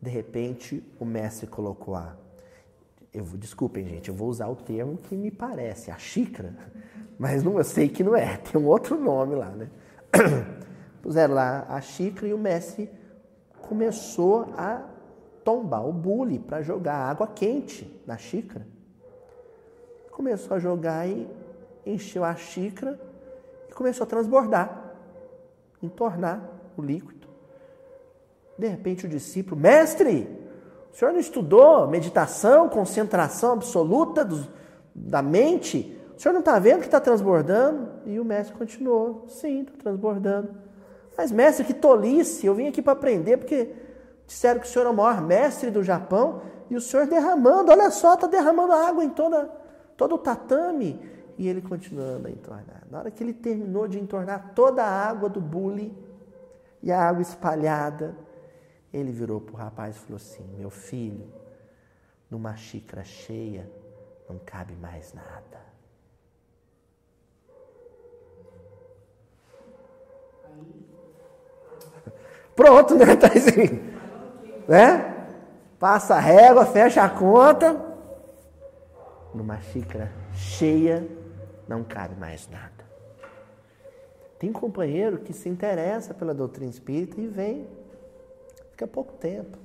de 0.00 0.10
repente, 0.10 0.82
o 0.98 1.04
mestre 1.04 1.46
colocou 1.46 1.94
a. 1.94 2.16
Eu, 3.12 3.24
desculpem, 3.24 3.86
gente, 3.86 4.08
eu 4.08 4.14
vou 4.14 4.28
usar 4.28 4.48
o 4.48 4.56
termo 4.56 4.98
que 4.98 5.16
me 5.16 5.30
parece, 5.30 5.90
a 5.90 5.96
xícara, 5.96 6.54
mas 7.18 7.42
não, 7.42 7.58
eu 7.58 7.64
sei 7.64 7.88
que 7.88 8.04
não 8.04 8.14
é, 8.16 8.36
tem 8.52 8.60
um 8.60 8.66
outro 8.66 8.98
nome 8.98 9.34
lá, 9.34 9.50
né? 9.50 9.70
Puseram 11.02 11.34
lá 11.34 11.66
a 11.68 11.80
xícara 11.80 12.28
e 12.28 12.34
o 12.34 12.38
mestre 12.38 12.90
começou 13.62 14.52
a 14.56 14.82
tombar 15.44 15.86
o 15.86 15.92
bule 15.92 16.38
para 16.38 16.62
jogar 16.62 16.96
água 16.96 17.26
quente 17.26 18.02
na 18.06 18.16
xícara. 18.16 18.66
Começou 20.10 20.56
a 20.56 20.58
jogar 20.58 21.06
e 21.06 21.28
encheu 21.84 22.24
a 22.24 22.34
xícara 22.34 22.98
e 23.68 23.72
começou 23.72 24.04
a 24.04 24.06
transbordar, 24.08 24.94
entornar 25.82 26.42
o 26.76 26.82
líquido. 26.82 27.15
De 28.58 28.66
repente 28.66 29.06
o 29.06 29.08
discípulo, 29.08 29.60
mestre, 29.60 30.28
o 30.92 30.96
senhor 30.96 31.12
não 31.12 31.20
estudou 31.20 31.86
meditação, 31.88 32.68
concentração 32.68 33.52
absoluta 33.52 34.24
do, 34.24 34.46
da 34.94 35.20
mente? 35.20 35.94
O 36.16 36.20
senhor 36.20 36.32
não 36.32 36.40
está 36.40 36.58
vendo 36.58 36.80
que 36.80 36.86
está 36.86 36.98
transbordando? 36.98 37.88
E 38.06 38.18
o 38.18 38.24
mestre 38.24 38.56
continuou, 38.56 39.26
sim, 39.28 39.60
está 39.60 39.72
transbordando. 39.78 40.50
Mas 41.16 41.30
mestre, 41.30 41.64
que 41.64 41.74
tolice, 41.74 42.46
eu 42.46 42.54
vim 42.54 42.68
aqui 42.68 42.80
para 42.80 42.94
aprender 42.94 43.36
porque 43.36 43.74
disseram 44.26 44.60
que 44.60 44.66
o 44.66 44.70
senhor 44.70 44.86
é 44.86 44.90
o 44.90 44.94
maior 44.94 45.20
mestre 45.20 45.70
do 45.70 45.82
Japão 45.82 46.40
e 46.70 46.76
o 46.76 46.80
senhor 46.80 47.06
derramando, 47.06 47.70
olha 47.70 47.90
só, 47.90 48.14
está 48.14 48.26
derramando 48.26 48.72
água 48.72 49.04
em 49.04 49.10
toda, 49.10 49.50
todo 49.96 50.14
o 50.14 50.18
tatame. 50.18 50.98
E 51.38 51.46
ele 51.46 51.60
continuando 51.60 52.28
a 52.28 52.30
entornar. 52.30 52.84
Na 52.90 53.00
hora 53.00 53.10
que 53.10 53.22
ele 53.22 53.34
terminou 53.34 53.86
de 53.86 54.00
entornar 54.00 54.52
toda 54.54 54.82
a 54.82 55.08
água 55.08 55.28
do 55.28 55.40
bule 55.40 55.94
e 56.82 56.90
a 56.90 56.98
água 56.98 57.20
espalhada, 57.20 58.16
ele 58.96 59.12
virou 59.12 59.40
para 59.40 59.54
o 59.54 59.56
rapaz 59.56 59.96
e 59.96 59.98
falou 60.00 60.16
assim: 60.16 60.42
Meu 60.56 60.70
filho, 60.70 61.30
numa 62.30 62.56
xícara 62.56 63.04
cheia 63.04 63.70
não 64.28 64.38
cabe 64.38 64.74
mais 64.74 65.12
nada. 65.12 65.60
Pronto, 72.56 72.94
né? 72.94 73.06
Né? 74.66 75.28
Passa 75.78 76.16
a 76.16 76.18
régua, 76.18 76.66
fecha 76.66 77.04
a 77.04 77.08
conta. 77.08 77.80
Numa 79.32 79.60
xícara 79.60 80.10
cheia 80.32 81.06
não 81.68 81.84
cabe 81.84 82.18
mais 82.18 82.48
nada. 82.48 82.84
Tem 84.40 84.50
companheiro 84.52 85.18
que 85.18 85.32
se 85.32 85.48
interessa 85.48 86.12
pela 86.12 86.34
doutrina 86.34 86.68
espírita 86.68 87.20
e 87.20 87.28
vem 87.28 87.68
Fica 88.76 88.86
pouco 88.86 89.14
tempo. 89.14 89.56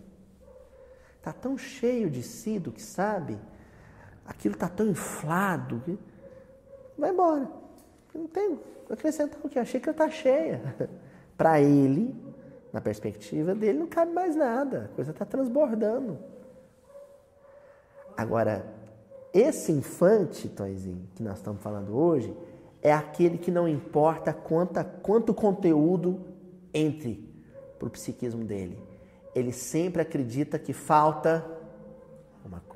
Está 1.17 1.33
tão 1.33 1.57
cheio 1.57 2.09
de 2.09 2.23
si 2.23 2.57
do 2.57 2.71
que 2.71 2.81
sabe, 2.81 3.37
aquilo 4.25 4.53
está 4.53 4.69
tão 4.69 4.87
inflado, 4.87 5.81
que 5.85 5.99
vai 6.97 7.09
embora. 7.11 7.51
Não 8.15 8.27
tem 8.27 8.57
acrescentar 8.89 9.37
o 9.43 9.49
que? 9.49 9.59
A 9.59 9.65
xícara 9.65 9.91
está 9.91 10.09
cheia. 10.09 10.61
Para 11.37 11.59
ele, 11.59 12.15
na 12.71 12.79
perspectiva 12.79 13.53
dele, 13.53 13.79
não 13.79 13.87
cabe 13.87 14.13
mais 14.13 14.33
nada. 14.33 14.85
A 14.85 14.95
coisa 14.95 15.11
está 15.11 15.25
transbordando. 15.25 16.17
Agora, 18.15 18.65
esse 19.33 19.73
infante, 19.73 20.47
Toizinho, 20.47 21.05
que 21.15 21.21
nós 21.21 21.35
estamos 21.35 21.61
falando 21.61 21.97
hoje, 21.97 22.33
é 22.81 22.93
aquele 22.93 23.37
que 23.37 23.51
não 23.51 23.67
importa 23.67 24.31
quanta, 24.31 24.85
quanto 24.85 25.33
conteúdo 25.33 26.27
entre 26.73 27.29
para 27.77 27.89
o 27.89 27.91
psiquismo 27.91 28.45
dele 28.45 28.90
ele 29.33 29.51
sempre 29.51 30.01
acredita 30.01 30.59
que 30.59 30.73
falta 30.73 31.45
uma 32.45 32.59
coisa. 32.61 32.71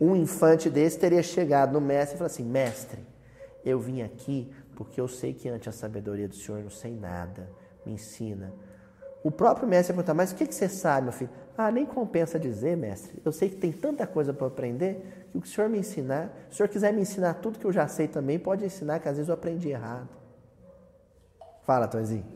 um 0.00 0.14
infante 0.16 0.68
desse 0.68 0.98
teria 0.98 1.22
chegado 1.22 1.72
no 1.72 1.80
mestre 1.80 2.16
e 2.16 2.18
falado 2.18 2.30
assim: 2.30 2.44
Mestre, 2.44 3.00
eu 3.64 3.78
vim 3.78 4.02
aqui 4.02 4.52
porque 4.74 5.00
eu 5.00 5.08
sei 5.08 5.32
que 5.32 5.48
ante 5.48 5.68
a 5.68 5.72
sabedoria 5.72 6.28
do 6.28 6.34
Senhor 6.34 6.62
não 6.62 6.70
sei 6.70 6.94
nada, 6.94 7.48
me 7.86 7.92
ensina. 7.92 8.52
O 9.22 9.30
próprio 9.30 9.66
mestre 9.66 9.92
ia 9.92 9.96
perguntar: 9.96 10.14
Mas 10.14 10.32
o 10.32 10.36
que, 10.36 10.46
que 10.46 10.54
você 10.54 10.68
sabe, 10.68 11.04
meu 11.04 11.12
filho? 11.12 11.30
Ah, 11.56 11.70
nem 11.70 11.86
compensa 11.86 12.38
dizer, 12.38 12.76
mestre. 12.76 13.22
Eu 13.24 13.30
sei 13.30 13.48
que 13.48 13.56
tem 13.56 13.72
tanta 13.72 14.06
coisa 14.06 14.32
para 14.32 14.46
aprender 14.48 15.28
que 15.30 15.38
o 15.38 15.40
que 15.40 15.46
o 15.46 15.50
senhor 15.50 15.70
me 15.70 15.78
ensinar, 15.78 16.32
se 16.48 16.54
o 16.54 16.56
senhor 16.56 16.68
quiser 16.68 16.92
me 16.92 17.00
ensinar 17.00 17.34
tudo 17.34 17.58
que 17.58 17.64
eu 17.64 17.72
já 17.72 17.86
sei 17.86 18.08
também, 18.08 18.38
pode 18.38 18.64
ensinar, 18.64 18.98
que 18.98 19.08
às 19.08 19.16
vezes 19.16 19.28
eu 19.28 19.34
aprendi 19.34 19.68
errado. 19.68 20.08
Fala, 21.62 21.86
Tonzinho. 21.86 22.26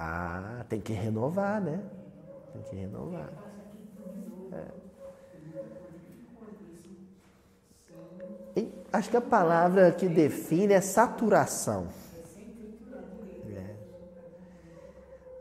Ah, 0.00 0.64
tem 0.68 0.80
que 0.80 0.92
renovar, 0.92 1.60
né? 1.60 1.82
Tem 2.52 2.62
que 2.62 2.76
renovar. 2.76 3.32
É. 4.52 4.88
Acho 8.92 9.10
que 9.10 9.16
a 9.16 9.20
palavra 9.20 9.92
que 9.92 10.08
define 10.08 10.72
é 10.72 10.80
saturação. 10.80 11.88
É. 13.50 13.74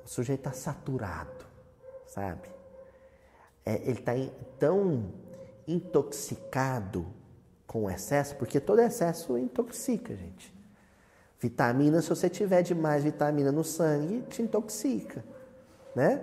O 0.03 0.07
sujeito 0.07 0.39
está 0.39 0.51
saturado, 0.51 1.45
sabe? 2.07 2.49
É, 3.63 3.75
ele 3.83 3.99
está 3.99 4.13
tão 4.57 5.13
intoxicado 5.67 7.05
com 7.67 7.83
o 7.85 7.89
excesso, 7.89 8.35
porque 8.35 8.59
todo 8.59 8.79
excesso 8.81 9.37
intoxica, 9.37 10.15
gente. 10.15 10.56
Vitamina, 11.39 12.01
se 12.01 12.09
você 12.09 12.29
tiver 12.29 12.63
demais 12.63 13.03
vitamina 13.03 13.51
no 13.51 13.63
sangue, 13.63 14.23
te 14.23 14.41
intoxica, 14.41 15.23
né? 15.95 16.21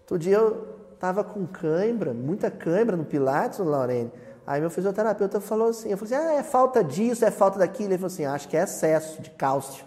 Outro 0.00 0.18
dia 0.18 0.36
eu 0.36 0.78
tava 0.98 1.24
com 1.24 1.44
cãibra, 1.46 2.14
muita 2.14 2.50
cãibra 2.50 2.96
no 2.96 3.04
Pilates, 3.04 3.58
no 3.58 3.64
Lorene. 3.64 4.12
Aí 4.46 4.60
meu 4.60 4.70
fisioterapeuta 4.70 5.40
falou 5.40 5.70
assim, 5.70 5.90
eu 5.90 5.98
falei 5.98 6.14
assim, 6.14 6.26
ah, 6.26 6.34
é 6.34 6.42
falta 6.42 6.84
disso, 6.84 7.24
é 7.24 7.30
falta 7.30 7.58
daquilo. 7.58 7.90
Ele 7.90 7.98
falou 7.98 8.06
assim, 8.06 8.24
acho 8.24 8.48
que 8.48 8.56
é 8.56 8.62
excesso 8.62 9.20
de 9.20 9.30
cálcio. 9.30 9.84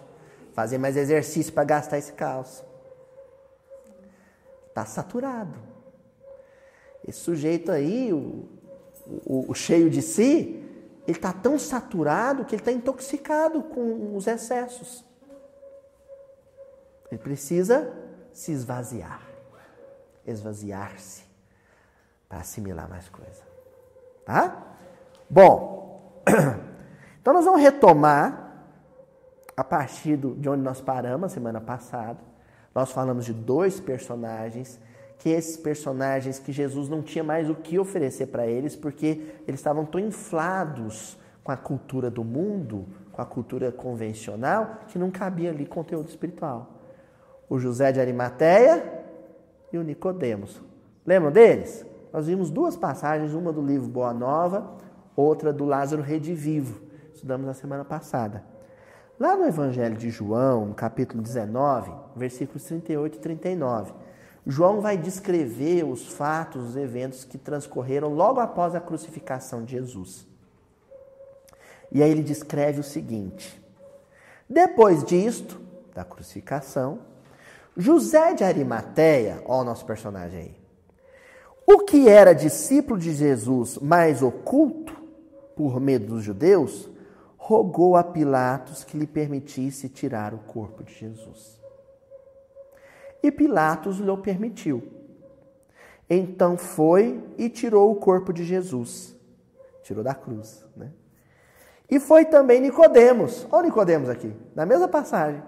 Fazer 0.52 0.78
mais 0.78 0.96
exercício 0.96 1.52
para 1.52 1.64
gastar 1.64 1.98
esse 1.98 2.12
cálcio. 2.12 2.64
Tá 4.74 4.84
saturado. 4.84 5.54
Esse 7.06 7.20
sujeito 7.20 7.70
aí, 7.70 8.12
o, 8.12 8.46
o, 9.24 9.50
o 9.50 9.54
cheio 9.54 9.88
de 9.88 10.02
si, 10.02 10.65
ele 11.06 11.16
está 11.16 11.32
tão 11.32 11.58
saturado 11.58 12.44
que 12.44 12.54
ele 12.54 12.62
está 12.62 12.72
intoxicado 12.72 13.62
com 13.62 14.16
os 14.16 14.26
excessos. 14.26 15.04
Ele 17.10 17.20
precisa 17.20 17.92
se 18.32 18.50
esvaziar, 18.50 19.22
esvaziar-se 20.26 21.24
para 22.28 22.40
assimilar 22.40 22.88
mais 22.88 23.08
coisa. 23.08 23.42
Tá? 24.24 24.74
Bom, 25.30 26.22
então 27.20 27.32
nós 27.32 27.44
vamos 27.44 27.60
retomar 27.60 28.46
a 29.56 29.62
partir 29.62 30.16
de 30.16 30.48
onde 30.48 30.62
nós 30.62 30.80
paramos 30.80 31.32
semana 31.32 31.60
passada. 31.60 32.18
Nós 32.74 32.90
falamos 32.90 33.24
de 33.24 33.32
dois 33.32 33.78
personagens 33.78 34.80
que 35.18 35.30
esses 35.30 35.56
personagens 35.56 36.38
que 36.38 36.52
Jesus 36.52 36.88
não 36.88 37.02
tinha 37.02 37.24
mais 37.24 37.48
o 37.48 37.54
que 37.54 37.78
oferecer 37.78 38.26
para 38.26 38.46
eles, 38.46 38.76
porque 38.76 39.34
eles 39.46 39.60
estavam 39.60 39.84
tão 39.84 40.00
inflados 40.00 41.18
com 41.42 41.52
a 41.52 41.56
cultura 41.56 42.10
do 42.10 42.24
mundo, 42.24 42.86
com 43.12 43.22
a 43.22 43.26
cultura 43.26 43.72
convencional, 43.72 44.80
que 44.88 44.98
não 44.98 45.10
cabia 45.10 45.50
ali 45.50 45.64
conteúdo 45.64 46.08
espiritual. 46.08 46.70
O 47.48 47.58
José 47.58 47.92
de 47.92 48.00
Arimateia 48.00 49.04
e 49.72 49.78
o 49.78 49.82
Nicodemos. 49.82 50.60
Lembram 51.06 51.30
deles? 51.30 51.86
Nós 52.12 52.26
vimos 52.26 52.50
duas 52.50 52.76
passagens, 52.76 53.32
uma 53.32 53.52
do 53.52 53.62
livro 53.62 53.88
Boa 53.88 54.12
Nova, 54.12 54.76
outra 55.14 55.52
do 55.52 55.64
Lázaro 55.64 56.02
Redivivo. 56.02 56.80
Estudamos 57.14 57.46
na 57.46 57.54
semana 57.54 57.84
passada. 57.84 58.42
Lá 59.18 59.34
no 59.34 59.46
Evangelho 59.46 59.96
de 59.96 60.10
João, 60.10 60.66
no 60.66 60.74
capítulo 60.74 61.22
19, 61.22 61.90
versículos 62.14 62.64
38 62.64 63.16
e 63.16 63.20
39, 63.20 63.92
João 64.46 64.80
vai 64.80 64.96
descrever 64.96 65.84
os 65.84 66.06
fatos, 66.06 66.70
os 66.70 66.76
eventos 66.76 67.24
que 67.24 67.36
transcorreram 67.36 68.14
logo 68.14 68.38
após 68.38 68.76
a 68.76 68.80
crucificação 68.80 69.64
de 69.64 69.72
Jesus. 69.72 70.24
E 71.90 72.00
aí 72.00 72.10
ele 72.10 72.22
descreve 72.22 72.78
o 72.78 72.84
seguinte: 72.84 73.60
Depois 74.48 75.02
disto, 75.02 75.60
da 75.92 76.04
crucificação, 76.04 77.00
José 77.76 78.34
de 78.34 78.44
Arimateia, 78.44 79.42
ó 79.44 79.62
o 79.62 79.64
nosso 79.64 79.84
personagem 79.84 80.38
aí, 80.38 80.56
o 81.66 81.80
que 81.80 82.08
era 82.08 82.32
discípulo 82.32 83.00
de 83.00 83.12
Jesus, 83.12 83.78
mais 83.78 84.22
oculto, 84.22 84.94
por 85.56 85.80
medo 85.80 86.06
dos 86.06 86.22
judeus, 86.22 86.88
rogou 87.36 87.96
a 87.96 88.04
Pilatos 88.04 88.84
que 88.84 88.96
lhe 88.96 89.06
permitisse 89.06 89.88
tirar 89.88 90.32
o 90.32 90.38
corpo 90.38 90.84
de 90.84 90.94
Jesus. 90.94 91.65
E 93.22 93.30
Pilatos 93.30 93.98
lhe 93.98 94.16
permitiu. 94.18 94.82
Então 96.08 96.56
foi 96.56 97.22
e 97.36 97.48
tirou 97.48 97.90
o 97.90 97.96
corpo 97.96 98.32
de 98.32 98.44
Jesus. 98.44 99.16
Tirou 99.82 100.04
da 100.04 100.14
cruz, 100.14 100.64
né? 100.76 100.90
E 101.88 102.00
foi 102.00 102.24
também 102.24 102.60
Nicodemos. 102.60 103.46
Olha 103.50 103.66
Nicodemos 103.66 104.08
aqui, 104.08 104.34
na 104.54 104.66
mesma 104.66 104.88
passagem. 104.88 105.42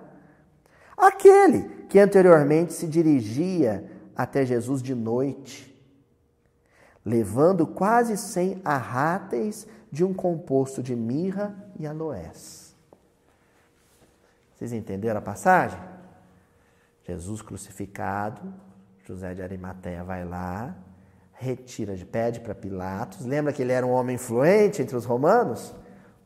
Aquele 0.96 1.86
que 1.88 1.98
anteriormente 1.98 2.72
se 2.72 2.86
dirigia 2.86 3.88
até 4.16 4.44
Jesus 4.44 4.82
de 4.82 4.94
noite, 4.94 5.74
levando 7.04 7.66
quase 7.66 8.16
cem 8.16 8.60
arráteis 8.64 9.66
de 9.90 10.04
um 10.04 10.12
composto 10.12 10.82
de 10.82 10.94
mirra 10.94 11.56
e 11.78 11.86
aloés. 11.86 12.74
Vocês 14.54 14.72
entenderam 14.72 15.18
a 15.18 15.22
passagem? 15.22 15.78
Jesus 17.08 17.40
crucificado, 17.40 18.52
José 19.02 19.32
de 19.32 19.40
Arimateia 19.40 20.04
vai 20.04 20.26
lá, 20.26 20.76
retira, 21.32 21.96
pede 22.04 22.38
para 22.38 22.54
Pilatos. 22.54 23.24
Lembra 23.24 23.50
que 23.50 23.62
ele 23.62 23.72
era 23.72 23.86
um 23.86 23.92
homem 23.92 24.16
influente 24.16 24.82
entre 24.82 24.94
os 24.94 25.06
romanos? 25.06 25.74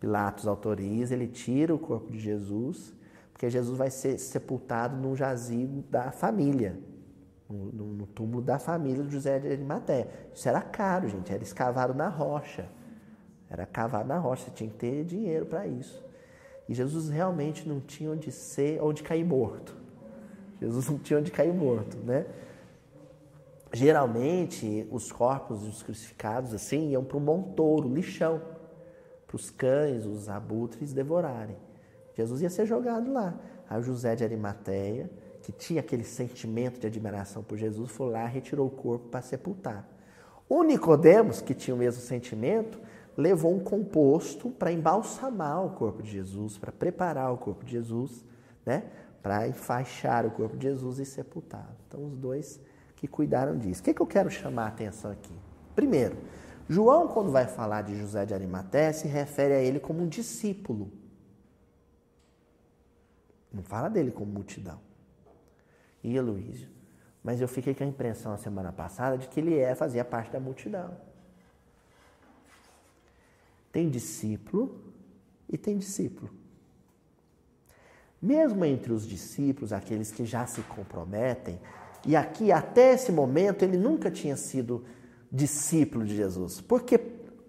Pilatos 0.00 0.48
autoriza, 0.48 1.14
ele 1.14 1.28
tira 1.28 1.72
o 1.72 1.78
corpo 1.78 2.10
de 2.10 2.18
Jesus, 2.18 2.92
porque 3.32 3.48
Jesus 3.48 3.78
vai 3.78 3.90
ser 3.90 4.18
sepultado 4.18 4.96
no 4.96 5.14
jazigo 5.14 5.84
da 5.88 6.10
família, 6.10 6.76
no, 7.48 7.86
no 7.86 8.06
túmulo 8.08 8.42
da 8.42 8.58
família 8.58 9.04
de 9.04 9.12
José 9.12 9.38
de 9.38 9.46
Arimateia. 9.46 10.08
Isso 10.34 10.48
era 10.48 10.60
caro, 10.60 11.08
gente, 11.08 11.32
era 11.32 11.44
escavado 11.44 11.94
na 11.94 12.08
rocha. 12.08 12.68
Era 13.48 13.66
cavado 13.66 14.08
na 14.08 14.18
rocha, 14.18 14.46
você 14.46 14.50
tinha 14.50 14.70
que 14.70 14.76
ter 14.76 15.04
dinheiro 15.04 15.46
para 15.46 15.64
isso. 15.64 16.04
E 16.68 16.74
Jesus 16.74 17.08
realmente 17.08 17.68
não 17.68 17.78
tinha 17.78 18.10
onde 18.10 18.32
ser, 18.32 18.82
onde 18.82 19.04
cair 19.04 19.24
morto. 19.24 19.81
Jesus 20.62 20.88
não 20.88 20.96
tinha 20.96 21.18
onde 21.18 21.32
cair 21.32 21.52
morto, 21.52 21.96
né? 21.98 22.24
Geralmente, 23.72 24.86
os 24.92 25.10
corpos 25.10 25.62
dos 25.62 25.82
crucificados 25.82 26.54
assim 26.54 26.90
iam 26.90 27.02
para 27.02 27.16
um 27.16 27.20
montouro, 27.20 27.92
lixão, 27.92 28.40
para 29.26 29.34
os 29.34 29.50
cães, 29.50 30.06
os 30.06 30.28
abutres 30.28 30.92
devorarem. 30.92 31.56
Jesus 32.14 32.42
ia 32.42 32.50
ser 32.50 32.64
jogado 32.64 33.12
lá. 33.12 33.34
Aí 33.68 33.82
José 33.82 34.14
de 34.14 34.22
Arimateia, 34.22 35.10
que 35.42 35.50
tinha 35.50 35.80
aquele 35.80 36.04
sentimento 36.04 36.78
de 36.78 36.86
admiração 36.86 37.42
por 37.42 37.58
Jesus, 37.58 37.90
foi 37.90 38.10
lá 38.10 38.26
e 38.26 38.32
retirou 38.32 38.68
o 38.68 38.70
corpo 38.70 39.08
para 39.08 39.22
sepultar. 39.22 39.88
O 40.48 40.62
Nicodemos, 40.62 41.40
que 41.40 41.54
tinha 41.54 41.74
o 41.74 41.78
mesmo 41.78 42.02
sentimento, 42.02 42.78
levou 43.16 43.52
um 43.52 43.58
composto 43.58 44.50
para 44.50 44.70
embalsamar 44.70 45.64
o 45.64 45.70
corpo 45.70 46.02
de 46.02 46.10
Jesus, 46.10 46.56
para 46.56 46.70
preparar 46.70 47.32
o 47.32 47.38
corpo 47.38 47.64
de 47.64 47.72
Jesus, 47.72 48.24
né? 48.64 48.84
Para 49.22 49.46
enfaixar 49.46 50.26
o 50.26 50.30
corpo 50.30 50.56
de 50.56 50.64
Jesus 50.64 50.98
e 50.98 51.06
sepultá-lo. 51.06 51.76
Então, 51.86 52.04
os 52.04 52.16
dois 52.16 52.60
que 52.96 53.06
cuidaram 53.06 53.56
disso. 53.56 53.80
O 53.80 53.84
que, 53.84 53.90
é 53.90 53.94
que 53.94 54.02
eu 54.02 54.06
quero 54.06 54.30
chamar 54.30 54.64
a 54.64 54.68
atenção 54.68 55.10
aqui? 55.10 55.34
Primeiro, 55.74 56.16
João, 56.68 57.08
quando 57.08 57.30
vai 57.30 57.46
falar 57.46 57.82
de 57.82 57.96
José 57.96 58.24
de 58.24 58.34
Arimaté, 58.34 58.92
se 58.92 59.06
refere 59.06 59.54
a 59.54 59.60
ele 59.60 59.78
como 59.78 60.02
um 60.02 60.08
discípulo. 60.08 60.90
Não 63.52 63.62
fala 63.62 63.88
dele 63.88 64.10
como 64.10 64.32
multidão. 64.32 64.80
E 66.02 66.18
Luísio. 66.20 66.68
Mas 67.22 67.40
eu 67.40 67.46
fiquei 67.46 67.74
com 67.74 67.84
a 67.84 67.86
impressão 67.86 68.32
a 68.32 68.36
semana 68.36 68.72
passada 68.72 69.16
de 69.16 69.28
que 69.28 69.38
ele 69.38 69.56
é, 69.58 69.74
fazia 69.74 70.04
parte 70.04 70.32
da 70.32 70.40
multidão. 70.40 70.96
Tem 73.70 73.88
discípulo 73.88 74.92
e 75.48 75.56
tem 75.56 75.78
discípulo. 75.78 76.41
Mesmo 78.22 78.64
entre 78.64 78.92
os 78.92 79.04
discípulos, 79.04 79.72
aqueles 79.72 80.12
que 80.12 80.24
já 80.24 80.46
se 80.46 80.60
comprometem, 80.62 81.58
e 82.06 82.14
aqui 82.14 82.52
até 82.52 82.92
esse 82.94 83.10
momento 83.10 83.64
ele 83.64 83.76
nunca 83.76 84.10
tinha 84.12 84.36
sido 84.36 84.84
discípulo 85.30 86.04
de 86.04 86.14
Jesus, 86.14 86.60
porque 86.60 86.98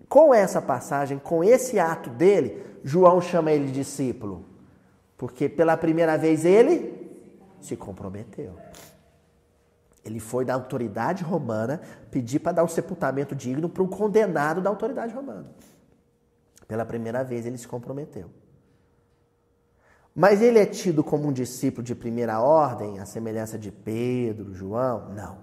com 0.10 0.34
essa 0.34 0.62
passagem, 0.62 1.20
com 1.20 1.44
esse 1.44 1.80
ato 1.80 2.10
dele, 2.10 2.64
João 2.84 3.22
chama 3.22 3.52
ele 3.52 3.66
de 3.66 3.74
discípulo, 3.74 4.46
porque 5.18 5.48
pela 5.48 5.78
primeira 5.78 6.18
vez 6.18 6.44
ele 6.46 7.02
Se 7.60 7.78
comprometeu. 7.78 8.58
Ele 10.04 10.20
foi 10.20 10.44
da 10.44 10.54
autoridade 10.54 11.24
romana 11.24 11.80
pedir 12.12 12.40
para 12.40 12.52
dar 12.52 12.64
um 12.66 12.68
sepultamento 12.68 13.34
digno 13.34 13.70
para 13.70 13.82
um 13.82 13.88
condenado 13.88 14.60
da 14.60 14.70
autoridade 14.70 15.14
romana. 15.14 15.50
Pela 16.68 16.84
primeira 16.84 17.24
vez 17.24 17.46
ele 17.46 17.58
se 17.58 17.68
comprometeu. 17.68 18.30
Mas 20.16 20.42
ele 20.42 20.60
é 20.60 20.66
tido 20.66 21.04
como 21.04 21.28
um 21.28 21.34
discípulo 21.34 21.84
de 21.84 21.96
primeira 21.96 22.40
ordem, 22.40 23.00
a 23.00 23.06
semelhança 23.06 23.58
de 23.58 23.72
Pedro, 23.72 24.54
João? 24.54 25.10
Não. 25.10 25.38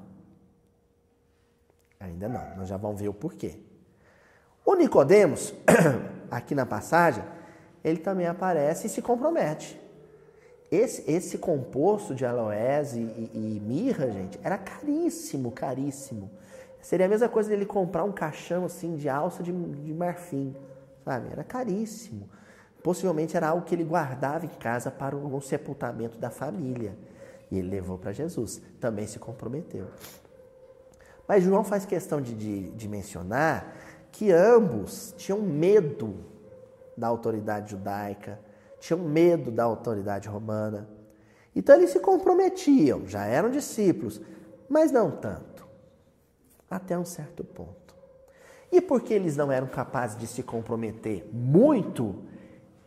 Ainda 1.99 2.29
não. 2.29 2.57
Nós 2.57 2.69
já 2.69 2.77
vamos 2.77 3.01
ver 3.01 3.09
o 3.09 3.15
porquê. 3.15 3.59
O 4.65 4.75
Nicodemos, 4.77 5.53
aqui 6.31 6.55
na 6.55 6.65
passagem, 6.65 7.25
ele 7.83 7.99
também 7.99 8.27
aparece 8.27 8.87
e 8.87 8.91
se 8.91 9.03
compromete. 9.03 9.81
Esse, 10.71 11.11
esse 11.11 11.37
composto 11.37 12.15
de 12.15 12.25
aloés 12.25 12.95
e, 12.95 13.01
e, 13.01 13.31
e, 13.35 13.61
mirra, 13.61 14.09
gente, 14.13 14.39
era 14.45 14.57
caríssimo, 14.57 15.51
caríssimo. 15.51 16.31
Seria 16.81 17.07
a 17.07 17.09
mesma 17.09 17.29
coisa 17.29 17.49
dele 17.49 17.67
comprar 17.67 18.05
um 18.05 18.13
caixão 18.13 18.65
assim 18.65 18.95
de 18.95 19.09
alça 19.09 19.43
de, 19.43 19.51
de 19.53 19.93
marfim, 19.93 20.55
sabe? 21.05 21.29
Era 21.33 21.43
caríssimo. 21.43 22.29
Possivelmente 22.83 23.37
era 23.37 23.49
algo 23.49 23.65
que 23.65 23.75
ele 23.75 23.85
guardava 23.85 24.47
em 24.47 24.51
casa 24.51 24.91
para 24.91 25.17
o 25.17 25.41
sepultamento 25.41 26.19
da 26.19 26.31
família. 26.31 26.97
E 27.51 27.59
ele 27.59 27.69
levou 27.69 27.99
para 27.99 28.13
Jesus. 28.13 28.61
Também 28.81 29.07
se 29.07 29.19
comprometeu. 29.19 29.87
Mas 31.29 31.45
João 31.45 31.63
faz 31.63 31.85
questão 31.85 32.21
de, 32.21 32.35
de, 32.35 32.71
de 32.71 32.89
mencionar 32.89 33.77
que 34.11 34.33
ambos 34.33 35.15
tinham 35.17 35.41
medo 35.41 36.25
da 36.97 37.07
autoridade 37.07 37.71
judaica, 37.71 38.39
tinham 38.81 39.01
medo 39.01 39.51
da 39.51 39.65
autoridade 39.65 40.29
romana. 40.29 40.89
Então 41.55 41.77
eles 41.77 41.91
se 41.91 42.01
comprometiam, 42.01 43.07
já 43.07 43.27
eram 43.27 43.51
discípulos, 43.51 44.21
mas 44.69 44.91
não 44.91 45.11
tanto, 45.11 45.67
até 46.69 46.99
um 46.99 47.05
certo 47.05 47.45
ponto. 47.45 47.95
E 48.73 48.81
porque 48.81 49.13
eles 49.13 49.37
não 49.37 49.51
eram 49.51 49.67
capazes 49.67 50.17
de 50.17 50.27
se 50.27 50.43
comprometer 50.43 51.29
muito, 51.33 52.23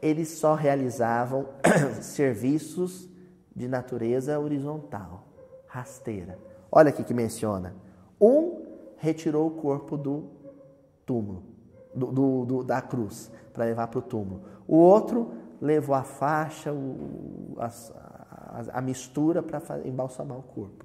eles 0.04 0.28
só 0.28 0.54
realizavam 0.54 1.48
serviços 2.02 3.10
de 3.56 3.70
natureza 3.70 4.38
horizontal, 4.38 5.26
rasteira. 5.66 6.38
Olha 6.70 6.90
aqui 6.90 7.06
que 7.06 7.14
menciona. 7.14 7.74
Um 8.20 8.66
retirou 8.98 9.48
o 9.48 9.52
corpo 9.52 9.96
do 9.96 10.26
túmulo, 11.06 11.44
do, 11.96 12.08
do, 12.08 12.46
do 12.46 12.64
da 12.66 12.82
cruz, 12.82 13.32
para 13.54 13.64
levar 13.64 13.88
para 13.88 14.00
o 14.00 14.02
túmulo. 14.02 14.42
O 14.68 14.76
outro 14.76 15.32
levou 15.62 15.96
a 15.96 16.04
faixa, 16.04 16.74
o, 16.74 17.56
a, 17.58 17.68
a, 17.68 18.80
a 18.80 18.82
mistura 18.82 19.42
para 19.42 19.88
embalsamar 19.88 20.38
o 20.38 20.44
corpo. 20.44 20.84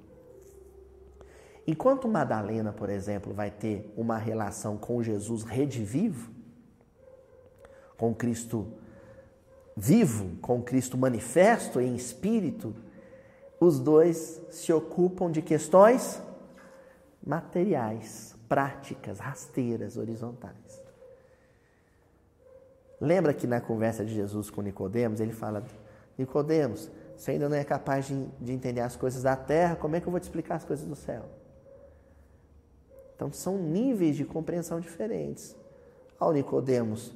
Enquanto 1.67 2.07
Madalena, 2.07 2.71
por 2.71 2.89
exemplo, 2.89 3.33
vai 3.33 3.51
ter 3.51 3.93
uma 3.97 4.17
relação 4.17 4.77
com 4.77 5.03
Jesus 5.03 5.43
redivivo, 5.43 6.31
com 7.97 8.15
Cristo 8.15 8.65
vivo, 9.79 10.37
com 10.41 10.61
Cristo 10.61 10.97
manifesto 10.97 11.79
em 11.79 11.95
espírito, 11.95 12.75
os 13.59 13.79
dois 13.79 14.41
se 14.49 14.73
ocupam 14.73 15.31
de 15.31 15.41
questões 15.41 16.21
materiais, 17.25 18.35
práticas, 18.47 19.19
rasteiras, 19.19 19.97
horizontais. 19.97 20.83
Lembra 22.99 23.33
que 23.33 23.47
na 23.47 23.61
conversa 23.61 24.03
de 24.03 24.13
Jesus 24.13 24.49
com 24.49 24.61
Nicodemos, 24.61 25.21
ele 25.21 25.31
fala: 25.31 25.63
Nicodemos, 26.17 26.91
você 27.15 27.31
ainda 27.31 27.47
não 27.47 27.55
é 27.55 27.63
capaz 27.63 28.07
de, 28.07 28.25
de 28.41 28.51
entender 28.51 28.81
as 28.81 28.97
coisas 28.97 29.23
da 29.23 29.35
terra, 29.35 29.77
como 29.77 29.95
é 29.95 30.01
que 30.01 30.07
eu 30.07 30.11
vou 30.11 30.19
te 30.19 30.23
explicar 30.23 30.55
as 30.55 30.65
coisas 30.65 30.85
do 30.85 30.95
céu? 30.95 31.23
Então 33.15 33.31
são 33.31 33.57
níveis 33.57 34.17
de 34.17 34.25
compreensão 34.25 34.79
diferentes. 34.79 35.55
Ao 36.19 36.33
Nicodemos 36.33 37.13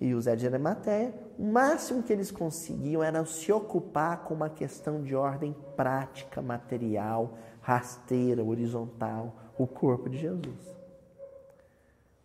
e 0.00 0.14
o 0.14 0.20
Zé 0.20 0.34
de 0.34 0.46
Arimateia, 0.46 1.14
o 1.38 1.44
máximo 1.44 2.02
que 2.02 2.12
eles 2.12 2.30
conseguiam 2.30 3.02
era 3.02 3.22
se 3.26 3.52
ocupar 3.52 4.24
com 4.24 4.32
uma 4.32 4.48
questão 4.48 5.02
de 5.02 5.14
ordem 5.14 5.54
prática, 5.76 6.40
material, 6.40 7.36
rasteira, 7.60 8.42
horizontal, 8.42 9.52
o 9.58 9.66
corpo 9.66 10.08
de 10.08 10.16
Jesus. 10.16 10.74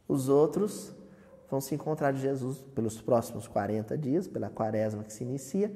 Os 0.08 0.30
outros 0.30 0.96
vão 1.50 1.60
se 1.60 1.76
encontrar 1.76 2.14
de 2.14 2.22
Jesus 2.22 2.60
pelos 2.74 3.02
próximos 3.02 3.46
40 3.46 3.98
dias, 3.98 4.26
pela 4.26 4.50
quaresma 4.50 5.04
que 5.04 5.12
se 5.12 5.26
inicia, 5.26 5.76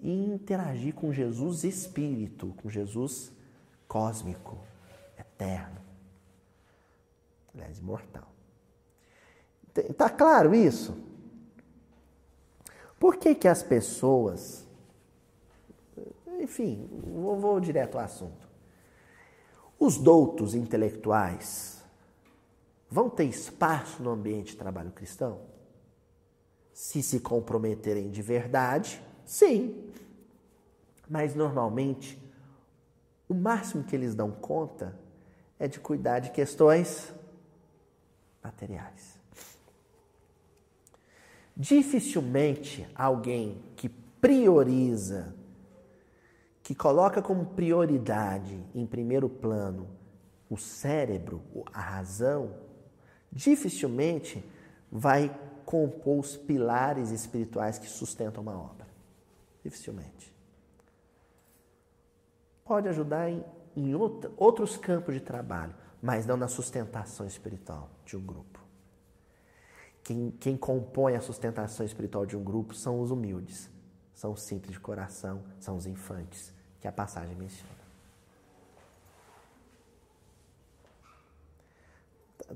e 0.00 0.26
interagir 0.26 0.94
com 0.94 1.12
Jesus 1.12 1.64
espírito, 1.64 2.54
com 2.62 2.68
Jesus 2.68 3.32
cósmico, 3.88 4.58
eterno, 5.18 5.80
aliás, 7.54 7.78
imortal. 7.78 8.29
Está 9.88 10.08
claro 10.10 10.54
isso? 10.54 10.96
Por 12.98 13.16
que, 13.16 13.34
que 13.34 13.48
as 13.48 13.62
pessoas. 13.62 14.66
Enfim, 16.38 16.88
vou, 17.14 17.38
vou 17.38 17.60
direto 17.60 17.96
ao 17.96 18.04
assunto. 18.04 18.48
Os 19.78 19.96
doutos 19.96 20.54
intelectuais 20.54 21.82
vão 22.90 23.08
ter 23.08 23.24
espaço 23.24 24.02
no 24.02 24.10
ambiente 24.10 24.52
de 24.52 24.58
trabalho 24.58 24.90
cristão? 24.90 25.40
Se 26.74 27.02
se 27.02 27.20
comprometerem 27.20 28.10
de 28.10 28.20
verdade, 28.20 29.02
sim. 29.24 29.90
Mas 31.08 31.34
normalmente, 31.34 32.22
o 33.28 33.34
máximo 33.34 33.84
que 33.84 33.96
eles 33.96 34.14
dão 34.14 34.30
conta 34.30 34.94
é 35.58 35.66
de 35.66 35.80
cuidar 35.80 36.20
de 36.20 36.30
questões 36.30 37.12
materiais. 38.42 39.19
Dificilmente 41.60 42.88
alguém 42.94 43.62
que 43.76 43.86
prioriza, 43.86 45.36
que 46.62 46.74
coloca 46.74 47.20
como 47.20 47.44
prioridade 47.44 48.64
em 48.74 48.86
primeiro 48.86 49.28
plano 49.28 49.86
o 50.48 50.56
cérebro, 50.56 51.42
a 51.70 51.82
razão, 51.82 52.54
dificilmente 53.30 54.42
vai 54.90 55.38
compor 55.66 56.20
os 56.20 56.34
pilares 56.34 57.10
espirituais 57.10 57.78
que 57.78 57.90
sustentam 57.90 58.42
uma 58.42 58.58
obra. 58.58 58.86
Dificilmente. 59.62 60.34
Pode 62.64 62.88
ajudar 62.88 63.28
em, 63.28 63.44
em 63.76 63.94
outra, 63.94 64.32
outros 64.38 64.78
campos 64.78 65.12
de 65.12 65.20
trabalho, 65.20 65.74
mas 66.00 66.24
não 66.24 66.38
na 66.38 66.48
sustentação 66.48 67.26
espiritual 67.26 67.90
de 68.06 68.16
um 68.16 68.24
grupo. 68.24 68.69
Quem, 70.10 70.34
quem 70.40 70.56
compõe 70.56 71.14
a 71.14 71.20
sustentação 71.20 71.86
espiritual 71.86 72.26
de 72.26 72.36
um 72.36 72.42
grupo 72.42 72.74
são 72.74 73.00
os 73.00 73.12
humildes, 73.12 73.70
são 74.12 74.32
os 74.32 74.42
simples 74.42 74.72
de 74.72 74.80
coração, 74.80 75.40
são 75.60 75.76
os 75.76 75.86
infantes, 75.86 76.52
que 76.80 76.88
a 76.88 76.90
passagem 76.90 77.36
menciona. 77.36 77.70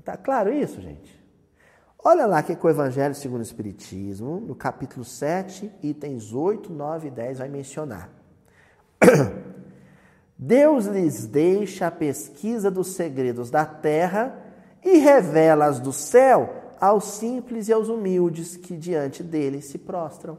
Tá 0.03 0.17
claro 0.17 0.51
isso, 0.51 0.81
gente? 0.81 1.17
Olha 1.97 2.25
lá 2.25 2.43
que, 2.43 2.57
que 2.57 2.65
o 2.65 2.69
Evangelho 2.69 3.15
segundo 3.15 3.39
o 3.39 3.43
Espiritismo, 3.43 4.41
no 4.41 4.53
capítulo 4.53 5.05
7, 5.05 5.71
itens 5.81 6.33
8, 6.33 6.73
9 6.73 7.07
e 7.07 7.11
10, 7.11 7.37
vai 7.37 7.47
mencionar. 7.47 8.09
Deus 10.37 10.87
lhes 10.87 11.25
deixa 11.25 11.87
a 11.87 11.91
pesquisa 11.91 12.69
dos 12.69 12.95
segredos 12.95 13.49
da 13.49 13.65
terra 13.65 14.43
e 14.83 14.97
revela 14.97 15.67
as 15.67 15.79
do 15.79 15.93
céu 15.93 16.64
aos 16.85 17.05
simples 17.05 17.67
e 17.67 17.73
aos 17.73 17.89
humildes 17.89 18.55
que 18.55 18.77
diante 18.77 19.23
dele 19.23 19.59
se 19.59 19.79
prostram. 19.79 20.35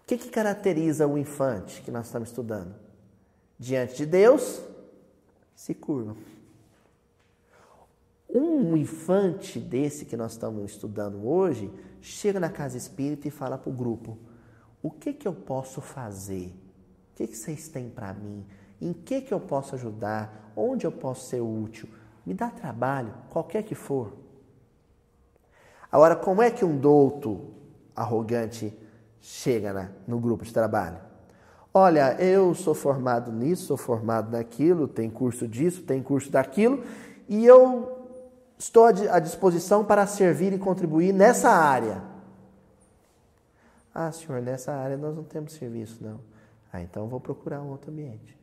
O 0.00 0.06
que, 0.06 0.16
que 0.16 0.30
caracteriza 0.30 1.06
o 1.06 1.18
infante 1.18 1.82
que 1.82 1.90
nós 1.90 2.06
estamos 2.06 2.30
estudando? 2.30 2.74
Diante 3.58 3.94
de 3.96 4.06
Deus, 4.06 4.62
se 5.54 5.74
curva. 5.74 6.16
Um 8.26 8.74
infante 8.74 9.58
desse 9.58 10.06
que 10.06 10.16
nós 10.16 10.32
estamos 10.32 10.70
estudando 10.70 11.28
hoje 11.28 11.70
chega 12.00 12.40
na 12.40 12.48
casa 12.48 12.78
espírita 12.78 13.28
e 13.28 13.30
fala 13.30 13.58
para 13.58 13.70
o 13.70 13.74
grupo: 13.74 14.16
o 14.82 14.90
que, 14.90 15.12
que 15.12 15.28
eu 15.28 15.34
posso 15.34 15.82
fazer? 15.82 16.54
O 17.12 17.16
que, 17.16 17.26
que 17.26 17.36
vocês 17.36 17.68
têm 17.68 17.90
para 17.90 18.14
mim? 18.14 18.46
Em 18.80 18.94
que, 18.94 19.20
que 19.20 19.34
eu 19.34 19.40
posso 19.40 19.74
ajudar? 19.74 20.52
Onde 20.56 20.86
eu 20.86 20.92
posso 20.92 21.28
ser 21.28 21.42
útil? 21.42 21.88
Me 22.26 22.34
dá 22.34 22.50
trabalho, 22.50 23.14
qualquer 23.30 23.62
que 23.62 23.74
for. 23.74 24.12
Agora, 25.90 26.16
como 26.16 26.42
é 26.42 26.50
que 26.50 26.64
um 26.64 26.76
douto 26.76 27.54
arrogante 27.94 28.76
chega 29.20 29.92
no 30.06 30.18
grupo 30.18 30.44
de 30.44 30.52
trabalho? 30.52 30.98
Olha, 31.72 32.20
eu 32.20 32.54
sou 32.54 32.74
formado 32.74 33.30
nisso, 33.30 33.66
sou 33.66 33.76
formado 33.76 34.32
naquilo, 34.32 34.88
tem 34.88 35.08
curso 35.08 35.46
disso, 35.46 35.82
tem 35.82 36.02
curso 36.02 36.30
daquilo, 36.30 36.82
e 37.28 37.46
eu 37.46 37.96
Estou 38.58 38.86
à 38.86 39.18
disposição 39.18 39.84
para 39.84 40.06
servir 40.06 40.52
e 40.52 40.58
contribuir 40.58 41.12
nessa 41.12 41.50
área. 41.50 42.02
Ah, 43.94 44.10
senhor, 44.10 44.40
nessa 44.40 44.72
área 44.72 44.96
nós 44.96 45.14
não 45.14 45.24
temos 45.24 45.52
serviço, 45.52 46.02
não. 46.02 46.20
Ah, 46.72 46.80
então 46.80 47.06
vou 47.06 47.20
procurar 47.20 47.60
um 47.60 47.68
outro 47.68 47.90
ambiente. 47.90 48.36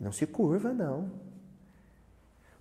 Não 0.00 0.10
se 0.10 0.26
curva, 0.26 0.72
não. 0.72 1.10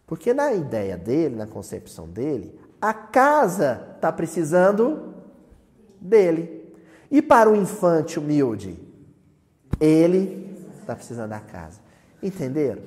Porque 0.06 0.34
na 0.34 0.52
ideia 0.54 0.98
dele, 0.98 1.36
na 1.36 1.48
concepção 1.48 2.10
dele, 2.10 2.60
a 2.82 2.94
casa 2.94 3.94
está 3.96 4.12
precisando 4.12 5.14
dele. 6.02 6.74
E 7.10 7.22
para 7.22 7.50
o 7.50 7.56
infante 7.56 8.20
humilde, 8.20 8.78
ele 9.80 10.54
está 10.80 10.96
precisando 10.96 11.30
da 11.30 11.40
casa. 11.40 11.80
Entenderam? 12.22 12.82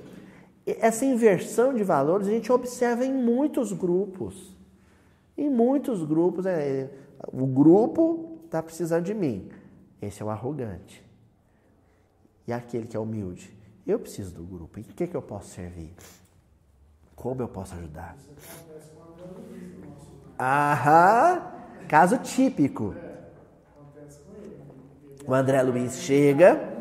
Essa 0.67 1.05
inversão 1.05 1.73
de 1.75 1.83
valores 1.83 2.29
a 2.29 2.31
gente 2.31 2.53
observa 2.53 3.05
em 3.05 3.12
muitos 3.12 3.73
grupos. 3.73 4.55
Em 5.37 5.49
muitos 5.49 6.05
grupos, 6.05 6.45
é, 6.45 6.91
o 7.33 7.47
grupo 7.47 8.38
está 8.45 8.62
precisando 8.62 9.05
de 9.05 9.15
mim. 9.15 9.49
Esse 10.01 10.23
é 10.23 10.25
o 10.25 10.31
arrogante. 10.31 11.03
E 12.47 12.53
aquele 12.53 12.87
que 12.87 12.97
é 12.97 13.01
humilde. 13.01 13.57
Eu 13.87 13.99
preciso 13.99 14.35
do 14.35 14.45
grupo. 14.45 14.79
Em 14.79 14.83
que, 14.83 15.07
que 15.07 15.16
eu 15.16 15.23
posso 15.23 15.49
servir? 15.51 15.92
Como 17.16 17.42
eu 17.42 17.49
posso 17.49 17.75
ajudar? 17.75 18.16
Aham! 20.38 21.42
Caso 21.88 22.18
típico. 22.18 22.95
O 25.27 25.35
André 25.35 25.62
Luiz 25.62 25.99
chega. 25.99 26.73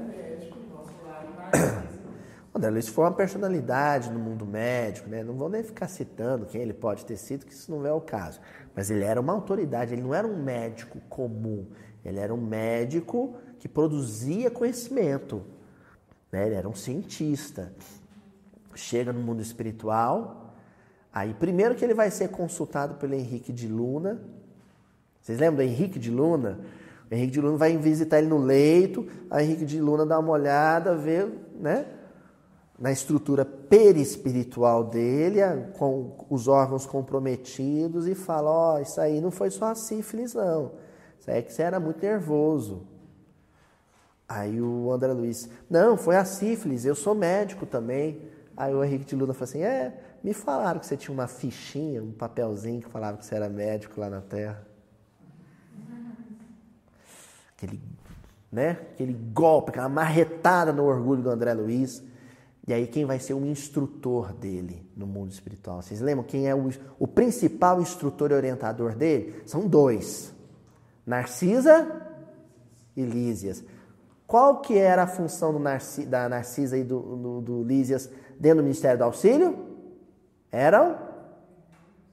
O 2.53 2.57
André 2.57 2.69
Luiz 2.69 2.87
foi 2.87 3.05
uma 3.05 3.13
personalidade 3.13 4.11
no 4.11 4.19
mundo 4.19 4.45
médico, 4.45 5.09
né? 5.09 5.23
Não 5.23 5.35
vou 5.35 5.47
nem 5.47 5.63
ficar 5.63 5.87
citando 5.87 6.45
quem 6.45 6.61
ele 6.61 6.73
pode 6.73 7.05
ter 7.05 7.17
sido, 7.17 7.45
que 7.45 7.53
isso 7.53 7.71
não 7.71 7.85
é 7.85 7.93
o 7.93 8.01
caso. 8.01 8.39
Mas 8.75 8.91
ele 8.91 9.03
era 9.03 9.21
uma 9.21 9.33
autoridade, 9.33 9.93
ele 9.93 10.01
não 10.01 10.13
era 10.13 10.27
um 10.27 10.43
médico 10.43 10.99
comum. 11.09 11.67
Ele 12.03 12.19
era 12.19 12.33
um 12.33 12.41
médico 12.41 13.35
que 13.59 13.67
produzia 13.67 14.51
conhecimento. 14.51 15.43
Né? 16.31 16.47
Ele 16.47 16.55
era 16.55 16.67
um 16.67 16.75
cientista. 16.75 17.73
Chega 18.73 19.11
no 19.11 19.19
mundo 19.19 19.41
espiritual, 19.41 20.53
aí 21.13 21.33
primeiro 21.33 21.75
que 21.75 21.83
ele 21.83 21.93
vai 21.93 22.09
ser 22.09 22.29
consultado 22.29 22.95
pelo 22.95 23.13
Henrique 23.13 23.51
de 23.51 23.67
Luna. 23.67 24.21
Vocês 25.21 25.39
lembram 25.39 25.57
do 25.57 25.69
Henrique 25.69 25.99
de 25.99 26.09
Luna? 26.09 26.59
O 27.11 27.13
Henrique 27.13 27.33
de 27.33 27.41
Luna 27.41 27.57
vai 27.57 27.77
visitar 27.77 28.19
ele 28.19 28.27
no 28.27 28.37
leito, 28.37 29.05
a 29.29 29.43
Henrique 29.43 29.65
de 29.65 29.81
Luna 29.81 30.05
dá 30.05 30.17
uma 30.17 30.31
olhada, 30.31 30.95
vê, 30.95 31.27
né? 31.59 31.85
Na 32.79 32.91
estrutura 32.91 33.43
perispiritual 33.43 34.85
dele, 34.85 35.41
com 35.77 36.15
os 36.29 36.47
órgãos 36.47 36.85
comprometidos, 36.85 38.07
e 38.07 38.15
fala: 38.15 38.49
Ó, 38.49 38.75
oh, 38.75 38.79
isso 38.79 38.99
aí 39.01 39.19
não 39.19 39.29
foi 39.29 39.51
só 39.51 39.65
a 39.65 39.75
sífilis, 39.75 40.33
não. 40.33 40.71
Isso 41.19 41.29
aí 41.29 41.39
é 41.39 41.41
que 41.41 41.53
você 41.53 41.61
era 41.61 41.79
muito 41.79 42.01
nervoso. 42.01 42.87
Aí 44.33 44.61
o 44.61 44.89
André 44.93 45.11
Luiz, 45.11 45.49
não, 45.69 45.97
foi 45.97 46.15
a 46.15 46.23
sífilis, 46.23 46.85
eu 46.85 46.95
sou 46.95 47.13
médico 47.13 47.65
também. 47.65 48.21
Aí 48.55 48.73
o 48.73 48.81
Henrique 48.81 49.03
de 49.03 49.13
Luna 49.13 49.33
falou 49.33 49.43
assim: 49.43 49.61
é, 49.61 49.93
me 50.23 50.33
falaram 50.33 50.79
que 50.79 50.85
você 50.85 50.95
tinha 50.95 51.13
uma 51.13 51.27
fichinha, 51.27 52.01
um 52.01 52.13
papelzinho 52.13 52.81
que 52.81 52.89
falava 52.89 53.17
que 53.17 53.25
você 53.25 53.35
era 53.35 53.49
médico 53.49 53.99
lá 53.99 54.09
na 54.09 54.21
Terra. 54.21 54.65
Aquele, 57.57 57.81
né, 58.49 58.77
aquele 58.93 59.13
golpe, 59.13 59.71
aquela 59.71 59.89
marretada 59.89 60.71
no 60.71 60.85
orgulho 60.85 61.21
do 61.21 61.29
André 61.29 61.53
Luiz. 61.53 62.01
E 62.65 62.73
aí 62.73 62.87
quem 62.87 63.03
vai 63.03 63.19
ser 63.19 63.33
o 63.33 63.45
instrutor 63.45 64.31
dele 64.31 64.89
no 64.95 65.05
mundo 65.05 65.31
espiritual? 65.31 65.81
Vocês 65.81 65.99
lembram 65.99 66.23
quem 66.23 66.47
é 66.47 66.55
o, 66.55 66.69
o 66.97 67.05
principal 67.05 67.81
instrutor 67.81 68.31
e 68.31 68.35
orientador 68.35 68.95
dele? 68.95 69.41
São 69.45 69.67
dois. 69.67 70.33
Narcisa 71.05 72.07
e 72.95 73.03
Lísias. 73.03 73.63
Qual 74.31 74.61
que 74.61 74.77
era 74.77 75.03
a 75.03 75.07
função 75.07 75.59
Narci, 75.59 76.05
da 76.05 76.29
Narcisa 76.29 76.77
e 76.77 76.85
do, 76.85 77.17
do, 77.17 77.41
do 77.41 77.63
Lísias 77.65 78.09
dentro 78.39 78.59
do 78.59 78.63
Ministério 78.63 78.97
do 78.97 79.03
Auxílio? 79.03 79.77
Eram 80.49 80.97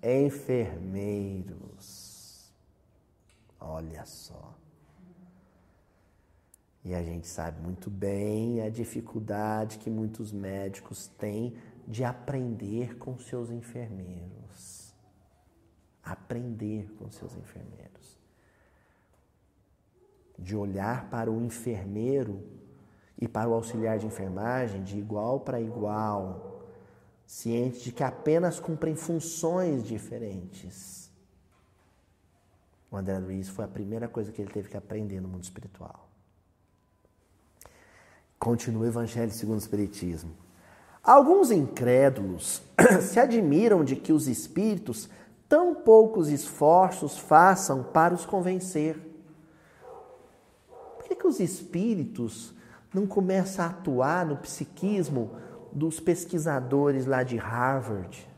enfermeiros. 0.03 0.83
Olha 3.61 4.05
só. 4.05 4.53
E 6.85 6.93
a 6.93 7.01
gente 7.05 7.29
sabe 7.29 7.63
muito 7.63 7.89
bem 7.89 8.63
a 8.63 8.69
dificuldade 8.69 9.79
que 9.79 9.89
muitos 9.89 10.33
médicos 10.33 11.07
têm 11.07 11.57
de 11.87 12.03
aprender 12.03 12.99
com 12.99 13.17
seus 13.17 13.49
enfermeiros. 13.49 14.93
Aprender 16.03 16.91
com 16.99 17.09
seus 17.13 17.37
enfermeiros 17.37 17.88
de 20.39 20.57
olhar 20.57 21.11
para 21.11 21.31
o 21.31 21.43
enfermeiro 21.45 22.43
e 23.21 23.27
para 23.27 23.49
o 23.49 23.55
auxiliar 23.55 23.99
de 23.99 24.07
enfermagem 24.07 24.83
de 24.83 24.97
igual 24.97 25.41
para 25.41 25.61
igual, 25.61 26.69
ciente 27.27 27.81
de 27.81 27.93
que 27.93 28.05
apenas 28.05 28.61
cumprem 28.61 28.95
funções 28.95 29.83
diferentes. 29.83 31.11
O 32.91 32.97
André 32.97 33.19
Luiz 33.19 33.49
foi 33.49 33.65
a 33.65 33.69
primeira 33.69 34.09
coisa 34.09 34.31
que 34.33 34.41
ele 34.41 34.51
teve 34.51 34.69
que 34.69 34.77
aprender 34.77 35.21
no 35.21 35.29
mundo 35.29 35.43
espiritual. 35.43 36.09
Continua 38.39 38.85
o 38.85 38.87
Evangelho 38.87 39.33
segundo 39.33 39.57
o 39.57 39.61
Espiritismo. 39.61 40.31
Alguns 41.03 41.51
incrédulos 41.51 42.63
se 43.03 43.19
admiram 43.19 43.85
de 43.85 43.97
que 43.97 44.13
os 44.13 44.29
espíritos 44.29 45.09
tão 45.49 45.75
poucos 45.75 46.29
esforços 46.29 47.19
façam 47.19 47.83
para 47.83 48.15
os 48.15 48.25
convencer 48.25 49.08
que, 51.09 51.17
que 51.17 51.27
os 51.27 51.41
espíritos 51.41 52.55
não 52.93 53.07
começam 53.07 53.65
a 53.65 53.69
atuar 53.69 54.27
no 54.27 54.37
psiquismo 54.37 55.33
dos 55.73 56.01
pesquisadores 56.01 57.07
lá 57.07 57.23
de 57.23 57.37
Harvard, 57.37 58.29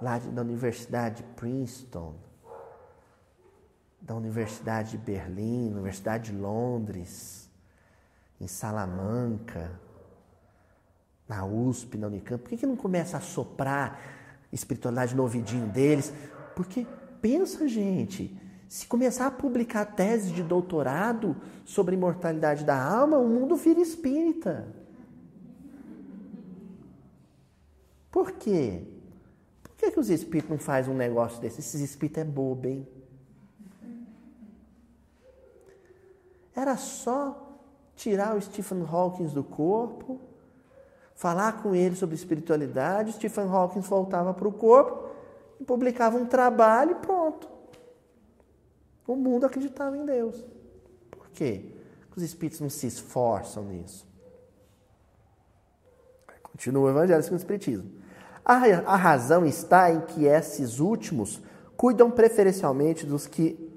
lá 0.00 0.18
da 0.18 0.42
Universidade 0.42 1.16
de 1.16 1.22
Princeton, 1.34 2.14
da 4.00 4.14
Universidade 4.14 4.92
de 4.92 4.98
Berlim, 4.98 5.72
Universidade 5.72 6.30
de 6.30 6.38
Londres, 6.38 7.50
em 8.40 8.46
Salamanca, 8.46 9.80
na 11.28 11.44
USP, 11.44 11.96
na 11.96 12.06
Unicamp? 12.06 12.42
Por 12.42 12.50
que, 12.50 12.58
que 12.58 12.66
não 12.66 12.76
começa 12.76 13.16
a 13.16 13.20
soprar 13.20 13.98
espiritualidade 14.52 15.16
no 15.16 15.22
ouvidinho 15.22 15.66
deles? 15.66 16.12
Porque 16.54 16.86
pensa, 17.20 17.66
gente, 17.66 18.38
se 18.68 18.86
começar 18.86 19.26
a 19.26 19.30
publicar 19.30 19.84
teses 19.84 20.32
de 20.32 20.42
doutorado 20.42 21.36
sobre 21.64 21.94
imortalidade 21.94 22.64
da 22.64 22.80
alma, 22.80 23.18
o 23.18 23.28
mundo 23.28 23.56
vira 23.56 23.80
espírita. 23.80 24.66
Por 28.10 28.32
quê? 28.32 28.82
Por 29.62 29.72
que, 29.76 29.90
que 29.90 30.00
os 30.00 30.10
espíritos 30.10 30.50
não 30.50 30.58
fazem 30.58 30.92
um 30.92 30.96
negócio 30.96 31.40
desse? 31.40 31.60
Esses 31.60 31.80
espíritos 31.80 32.22
é 32.22 32.24
bobo, 32.24 32.66
hein? 32.66 32.88
Era 36.54 36.76
só 36.76 37.58
tirar 37.94 38.34
o 38.34 38.40
Stephen 38.40 38.82
Hawking 38.90 39.26
do 39.26 39.44
corpo, 39.44 40.18
falar 41.14 41.62
com 41.62 41.74
ele 41.74 41.94
sobre 41.94 42.14
espiritualidade, 42.14 43.12
Stephen 43.12 43.46
Hawking 43.46 43.80
voltava 43.80 44.32
para 44.32 44.48
o 44.48 44.52
corpo, 44.52 45.10
publicava 45.66 46.16
um 46.16 46.26
trabalho 46.26 46.92
e 46.92 46.94
pronto. 46.96 47.55
O 49.06 49.14
mundo 49.14 49.46
acreditava 49.46 49.96
em 49.96 50.04
Deus. 50.04 50.44
Por 51.10 51.28
quê? 51.30 51.72
Os 52.16 52.22
espíritos 52.22 52.60
não 52.60 52.70
se 52.70 52.86
esforçam 52.86 53.64
nisso. 53.64 54.06
Continua 56.42 56.86
o 56.86 56.90
Evangelho 56.90 57.22
segundo 57.22 57.38
o 57.38 57.42
Espiritismo. 57.42 57.90
A, 58.42 58.54
a 58.54 58.96
razão 58.96 59.44
está 59.44 59.90
em 59.90 60.00
que 60.00 60.24
esses 60.24 60.80
últimos 60.80 61.42
cuidam 61.76 62.10
preferencialmente 62.10 63.04
dos 63.04 63.26
que, 63.26 63.70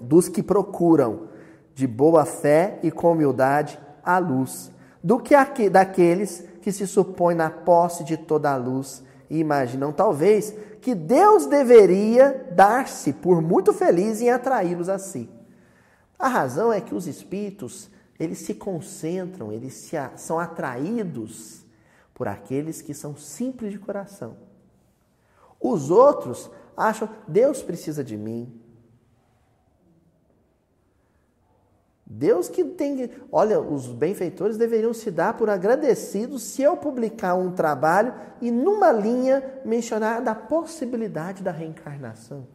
dos 0.00 0.28
que 0.28 0.42
procuram 0.42 1.28
de 1.74 1.86
boa 1.86 2.24
fé 2.24 2.78
e 2.82 2.90
com 2.90 3.12
humildade 3.12 3.78
a 4.02 4.18
luz, 4.18 4.70
do 5.02 5.18
que 5.18 5.34
aqui, 5.34 5.68
daqueles 5.68 6.44
que 6.62 6.72
se 6.72 6.86
supõem 6.86 7.36
na 7.36 7.50
posse 7.50 8.04
de 8.04 8.16
toda 8.16 8.50
a 8.50 8.56
luz 8.56 9.02
e 9.28 9.38
imaginam 9.38 9.92
talvez 9.92 10.54
que 10.84 10.94
Deus 10.94 11.46
deveria 11.46 12.46
dar-se 12.52 13.10
por 13.10 13.40
muito 13.40 13.72
feliz 13.72 14.20
em 14.20 14.28
atraí-los 14.28 14.90
a 14.90 14.98
si. 14.98 15.30
A 16.18 16.28
razão 16.28 16.70
é 16.70 16.78
que 16.78 16.94
os 16.94 17.06
espíritos, 17.06 17.88
eles 18.20 18.40
se 18.40 18.52
concentram, 18.52 19.50
eles 19.50 19.72
se, 19.72 19.96
são 20.16 20.38
atraídos 20.38 21.64
por 22.12 22.28
aqueles 22.28 22.82
que 22.82 22.92
são 22.92 23.16
simples 23.16 23.72
de 23.72 23.78
coração. 23.78 24.36
Os 25.58 25.90
outros 25.90 26.50
acham, 26.76 27.08
Deus 27.26 27.62
precisa 27.62 28.04
de 28.04 28.18
mim, 28.18 28.60
Deus 32.16 32.48
que 32.48 32.62
tem. 32.62 33.10
Olha, 33.32 33.60
os 33.60 33.88
benfeitores 33.88 34.56
deveriam 34.56 34.94
se 34.94 35.10
dar 35.10 35.36
por 35.36 35.50
agradecidos 35.50 36.44
se 36.44 36.62
eu 36.62 36.76
publicar 36.76 37.34
um 37.34 37.50
trabalho 37.50 38.14
e, 38.40 38.52
numa 38.52 38.92
linha, 38.92 39.42
mencionar 39.64 40.22
da 40.22 40.32
possibilidade 40.32 41.42
da 41.42 41.50
reencarnação. 41.50 42.46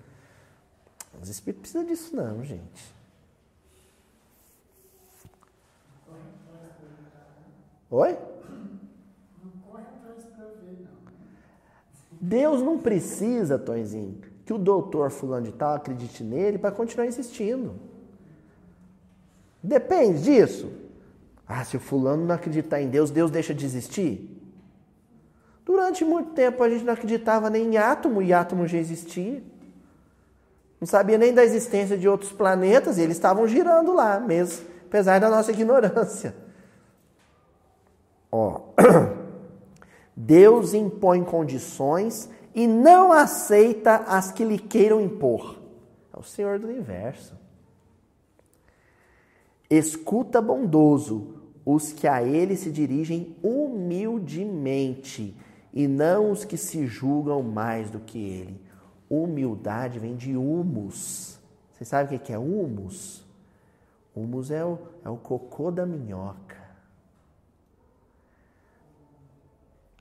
Os 1.22 1.28
espíritos 1.28 1.72
precisam 1.72 1.86
disso, 1.86 2.16
não, 2.16 2.42
gente. 2.42 2.96
Oi? 7.92 8.18
Deus 12.22 12.62
não 12.62 12.78
precisa, 12.78 13.60
Tonzinho, 13.60 14.22
que 14.46 14.54
o 14.54 14.58
doutor 14.58 15.10
Fulano 15.12 15.48
de 15.48 15.52
Tal 15.52 15.76
acredite 15.76 16.24
nele 16.24 16.58
para 16.58 16.72
continuar 16.72 17.08
insistindo. 17.08 17.89
Depende 19.62 20.24
disso. 20.24 20.72
Ah, 21.48 21.64
se 21.64 21.76
o 21.76 21.80
fulano 21.80 22.26
não 22.26 22.36
acreditar 22.36 22.82
em 22.82 22.90
Deus, 22.90 23.12
Deus 23.12 23.32
deixa 23.32 23.54
de 23.54 23.66
existir? 23.66 24.40
Durante 25.66 26.04
muito 26.06 26.32
tempo 26.32 26.64
a 26.64 26.70
gente 26.70 26.84
não 26.84 26.94
acreditava 26.94 27.50
nem 27.50 27.74
em 27.74 27.78
átomo 27.78 28.22
e 28.22 28.34
átomo 28.34 28.68
já 28.68 28.78
existia. 28.78 29.44
Não 30.80 30.88
sabia 30.88 31.18
nem 31.18 31.34
da 31.34 31.44
existência 31.44 31.98
de 31.98 32.08
outros 32.08 32.32
planetas 32.32 32.98
e 32.98 33.02
eles 33.02 33.18
estavam 33.18 33.48
girando 33.48 33.94
lá 33.94 34.20
mesmo, 34.20 34.66
apesar 34.88 35.20
da 35.20 35.30
nossa 35.30 35.52
ignorância. 35.52 36.36
Ó, 38.32 38.62
Deus 40.16 40.74
impõe 40.74 41.24
condições 41.24 42.30
e 42.56 42.68
não 42.68 43.12
aceita 43.12 43.96
as 44.08 44.32
que 44.32 44.44
lhe 44.46 44.60
queiram 44.60 45.02
impor. 45.02 45.60
É 46.16 46.20
o 46.20 46.24
Senhor 46.24 46.60
do 46.60 46.68
universo. 46.68 47.36
Escuta 49.70 50.42
bondoso 50.42 51.36
os 51.66 51.92
que 51.92 52.08
a 52.08 52.24
ele 52.24 52.56
se 52.56 52.72
dirigem 52.72 53.36
humildemente 53.44 55.36
e 55.72 55.88
não 55.88 56.32
os 56.32 56.44
que 56.44 56.58
se 56.58 56.88
julgam 56.88 57.44
mais 57.44 57.92
do 57.92 58.00
que 58.00 58.18
ele. 58.18 58.60
Humildade 59.08 60.00
vem 60.00 60.16
de 60.16 60.36
humus. 60.36 61.40
Você 61.74 61.86
sabe 61.86 62.16
o 62.16 62.20
que 62.20 62.34
é 62.34 62.40
humus? 62.40 63.24
Humus 64.16 64.50
é 64.50 64.66
o, 64.66 64.80
é 65.06 65.10
o 65.10 65.18
cocô 65.18 65.70
da 65.70 65.86
minhoca. 65.86 66.58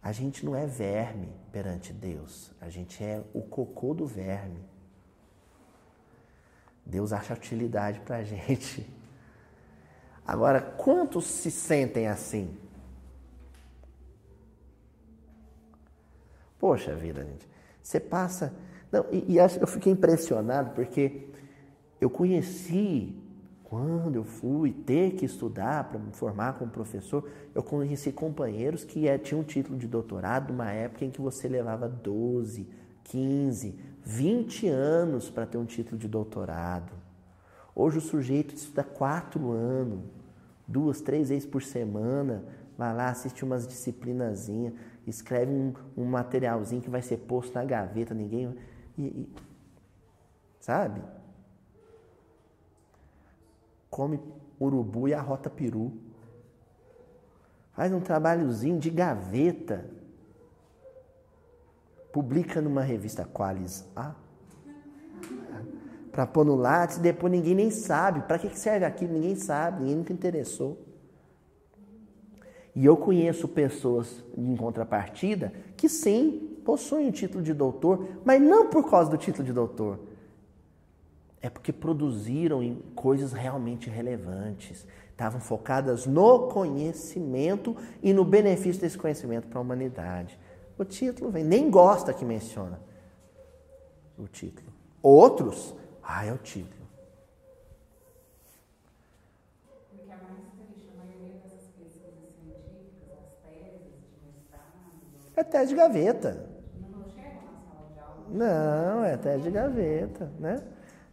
A 0.02 0.12
gente 0.12 0.46
não 0.46 0.56
é 0.56 0.64
verme 0.64 1.28
perante 1.52 1.92
Deus, 1.92 2.50
a 2.60 2.70
gente 2.70 3.04
é 3.04 3.22
o 3.34 3.42
cocô 3.42 3.92
do 3.92 4.06
verme. 4.06 4.64
Deus 6.86 7.12
acha 7.12 7.34
utilidade 7.34 8.00
para 8.00 8.16
a 8.16 8.24
gente. 8.24 8.97
Agora, 10.28 10.60
quantos 10.60 11.24
se 11.24 11.50
sentem 11.50 12.06
assim? 12.06 12.54
Poxa 16.58 16.94
vida, 16.94 17.24
gente. 17.24 17.48
Você 17.82 17.98
passa. 17.98 18.52
Não, 18.92 19.06
e, 19.10 19.24
e 19.26 19.36
eu 19.38 19.66
fiquei 19.66 19.90
impressionado 19.90 20.72
porque 20.74 21.28
eu 21.98 22.10
conheci 22.10 23.16
quando 23.64 24.16
eu 24.16 24.24
fui 24.24 24.70
ter 24.70 25.12
que 25.12 25.24
estudar 25.24 25.88
para 25.88 25.98
me 25.98 26.12
formar 26.12 26.58
como 26.58 26.70
professor, 26.70 27.26
eu 27.54 27.62
conheci 27.62 28.12
companheiros 28.12 28.84
que 28.84 29.08
é, 29.08 29.16
tinham 29.16 29.42
título 29.42 29.78
de 29.78 29.86
doutorado 29.86 30.52
numa 30.52 30.70
época 30.70 31.06
em 31.06 31.10
que 31.10 31.22
você 31.22 31.48
levava 31.48 31.88
12, 31.88 32.68
15, 33.04 33.78
20 34.04 34.68
anos 34.68 35.30
para 35.30 35.46
ter 35.46 35.56
um 35.56 35.64
título 35.64 35.98
de 35.98 36.06
doutorado. 36.06 36.92
Hoje 37.74 37.98
o 37.98 38.00
sujeito 38.00 38.54
estuda 38.54 38.82
quatro 38.82 39.52
anos, 39.52 40.17
duas, 40.68 41.00
três 41.00 41.30
vezes 41.30 41.46
por 41.46 41.62
semana, 41.62 42.44
vai 42.76 42.94
lá, 42.94 43.08
assiste 43.08 43.44
umas 43.44 43.66
disciplinazinhas, 43.66 44.74
escreve 45.06 45.50
um, 45.50 45.74
um 45.96 46.04
materialzinho 46.04 46.82
que 46.82 46.90
vai 46.90 47.02
ser 47.02 47.16
posto 47.16 47.54
na 47.54 47.64
gaveta, 47.64 48.14
ninguém. 48.14 48.54
E, 48.96 49.02
e, 49.02 49.28
sabe? 50.60 51.02
come 53.98 54.20
urubu 54.60 55.08
e 55.08 55.14
arrota 55.14 55.50
peru. 55.50 55.92
Faz 57.72 57.92
um 57.92 58.00
trabalhozinho 58.00 58.78
de 58.78 58.90
gaveta. 58.90 59.90
Publica 62.12 62.60
numa 62.60 62.82
revista 62.82 63.24
Qualis 63.24 63.84
A. 63.96 64.14
Para 66.18 66.26
pôr 66.26 66.44
no 66.44 66.56
látis 66.56 66.96
e 66.96 67.00
depois 67.00 67.30
ninguém 67.30 67.54
nem 67.54 67.70
sabe. 67.70 68.22
Para 68.22 68.40
que 68.40 68.58
serve 68.58 68.84
aquilo? 68.84 69.12
Ninguém 69.12 69.36
sabe, 69.36 69.82
ninguém 69.82 69.98
nunca 69.98 70.12
interessou. 70.12 70.76
E 72.74 72.84
eu 72.84 72.96
conheço 72.96 73.46
pessoas 73.46 74.24
em 74.36 74.56
contrapartida 74.56 75.52
que 75.76 75.88
sim, 75.88 76.58
possuem 76.64 77.08
o 77.08 77.12
título 77.12 77.40
de 77.40 77.54
doutor, 77.54 78.04
mas 78.24 78.42
não 78.42 78.68
por 78.68 78.90
causa 78.90 79.08
do 79.08 79.16
título 79.16 79.44
de 79.44 79.52
doutor, 79.52 80.00
é 81.40 81.48
porque 81.48 81.72
produziram 81.72 82.78
coisas 82.96 83.32
realmente 83.32 83.88
relevantes. 83.88 84.84
Estavam 85.12 85.40
focadas 85.40 86.04
no 86.04 86.48
conhecimento 86.48 87.76
e 88.02 88.12
no 88.12 88.24
benefício 88.24 88.82
desse 88.82 88.98
conhecimento 88.98 89.46
para 89.46 89.60
a 89.60 89.62
humanidade. 89.62 90.36
O 90.76 90.84
título 90.84 91.30
vem, 91.30 91.44
nem 91.44 91.70
gosta 91.70 92.12
que 92.12 92.24
menciona 92.24 92.80
o 94.18 94.26
título. 94.26 94.66
Outros, 95.00 95.76
ah, 96.10 96.24
é 96.24 96.32
o 96.32 96.38
título. 96.38 96.88
Porque 99.90 100.10
a 100.10 100.16
mais 100.16 100.40
triste, 100.56 100.88
a 100.94 101.04
maioria 101.04 101.34
dessas 101.34 101.68
pesquisas 101.76 102.24
científicas, 102.40 103.18
as 103.20 103.42
teses 103.42 103.92
de 104.16 104.26
mestrado. 104.26 104.62
É 105.36 105.44
tese 105.44 105.68
de 105.68 105.74
gaveta. 105.74 106.48
Não 106.80 107.04
chegam 107.10 107.42
na 107.44 107.60
sala 107.60 107.90
de 107.92 108.00
aula. 108.00 108.26
Não, 108.30 109.04
é 109.04 109.18
tese 109.18 109.42
de 109.42 109.50
gaveta, 109.50 110.32
né? 110.40 110.66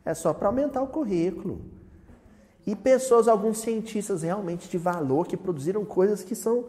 É 0.06 0.14
só 0.14 0.34
para 0.34 0.48
aumentar 0.48 0.82
o 0.82 0.88
currículo. 0.88 1.62
E 2.66 2.74
pessoas, 2.74 3.28
alguns 3.28 3.58
cientistas 3.58 4.24
realmente 4.24 4.70
de 4.70 4.78
valor, 4.78 5.28
que 5.28 5.36
produziram 5.36 5.84
coisas 5.84 6.24
que 6.24 6.36
são 6.36 6.68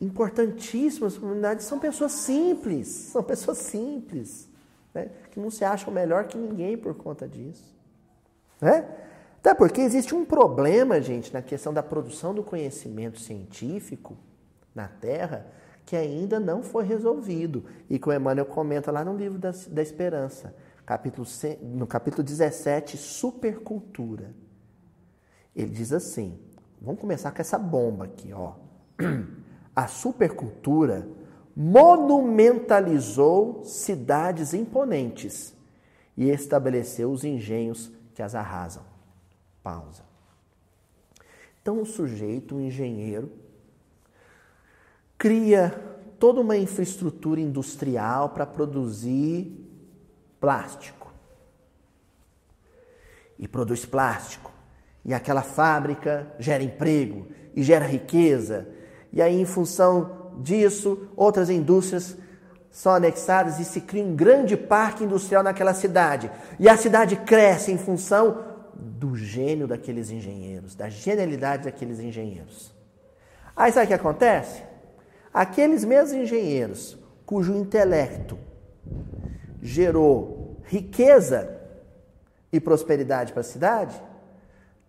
importantíssimas 0.00 1.12
para 1.12 1.24
a 1.24 1.26
humanidade, 1.26 1.62
são 1.62 1.78
pessoas 1.78 2.12
simples, 2.12 2.88
são 2.88 3.22
pessoas 3.22 3.58
simples, 3.58 4.48
né? 4.94 5.10
que 5.30 5.40
não 5.40 5.50
se 5.50 5.64
acham 5.64 5.92
melhor 5.92 6.24
que 6.24 6.36
ninguém 6.36 6.76
por 6.76 6.94
conta 6.94 7.28
disso. 7.28 7.74
Né? 8.60 8.86
Até 9.38 9.54
porque 9.54 9.80
existe 9.80 10.14
um 10.14 10.24
problema, 10.24 11.00
gente, 11.00 11.32
na 11.32 11.42
questão 11.42 11.72
da 11.72 11.82
produção 11.82 12.34
do 12.34 12.42
conhecimento 12.42 13.18
científico 13.18 14.16
na 14.74 14.86
Terra, 14.88 15.46
que 15.84 15.96
ainda 15.96 16.38
não 16.38 16.62
foi 16.62 16.84
resolvido. 16.84 17.64
E 17.90 17.98
que 17.98 18.08
o 18.08 18.12
Emmanuel 18.12 18.46
comenta 18.46 18.92
lá 18.92 19.04
no 19.04 19.16
livro 19.16 19.38
da, 19.38 19.52
da 19.68 19.82
Esperança 19.82 20.54
capítulo, 20.84 21.26
no 21.62 21.86
capítulo 21.86 22.22
17, 22.22 22.96
supercultura. 22.96 24.34
Ele 25.54 25.70
diz 25.70 25.92
assim: 25.92 26.38
vamos 26.80 27.00
começar 27.00 27.30
com 27.30 27.40
essa 27.40 27.58
bomba 27.58 28.04
aqui, 28.04 28.32
ó. 28.32 28.54
A 29.74 29.86
supercultura 29.86 31.08
monumentalizou 31.56 33.64
cidades 33.64 34.54
imponentes 34.54 35.54
e 36.16 36.30
estabeleceu 36.30 37.10
os 37.10 37.24
engenhos 37.24 37.90
que 38.14 38.22
as 38.22 38.34
arrasam. 38.34 38.84
Pausa. 39.62 40.02
Então, 41.60 41.80
o 41.80 41.86
sujeito, 41.86 42.56
o 42.56 42.60
engenheiro, 42.60 43.30
cria 45.16 45.70
toda 46.18 46.40
uma 46.40 46.56
infraestrutura 46.56 47.40
industrial 47.40 48.30
para 48.30 48.46
produzir 48.46 49.52
plástico. 50.40 51.12
E 53.38 53.46
produz 53.46 53.84
plástico. 53.84 54.50
E 55.04 55.14
aquela 55.14 55.42
fábrica 55.42 56.32
gera 56.38 56.62
emprego 56.62 57.28
e 57.54 57.62
gera 57.62 57.86
riqueza. 57.86 58.68
E 59.12 59.22
aí, 59.22 59.40
em 59.40 59.44
função 59.44 60.21
disso, 60.38 61.08
outras 61.16 61.50
indústrias 61.50 62.16
são 62.70 62.94
anexadas 62.94 63.60
e 63.60 63.64
se 63.64 63.80
cria 63.80 64.02
um 64.02 64.16
grande 64.16 64.56
parque 64.56 65.04
industrial 65.04 65.42
naquela 65.42 65.74
cidade. 65.74 66.30
E 66.58 66.68
a 66.68 66.76
cidade 66.76 67.16
cresce 67.16 67.70
em 67.70 67.78
função 67.78 68.44
do 68.74 69.14
gênio 69.14 69.66
daqueles 69.66 70.10
engenheiros, 70.10 70.74
da 70.74 70.88
genialidade 70.88 71.64
daqueles 71.64 72.00
engenheiros. 72.00 72.74
Aí 73.54 73.70
sabe 73.70 73.84
o 73.84 73.88
que 73.88 73.94
acontece? 73.94 74.62
Aqueles 75.32 75.84
mesmos 75.84 76.12
engenheiros 76.12 76.98
cujo 77.26 77.54
intelecto 77.54 78.38
gerou 79.60 80.56
riqueza 80.64 81.60
e 82.52 82.60
prosperidade 82.60 83.32
para 83.32 83.40
a 83.40 83.44
cidade, 83.44 84.02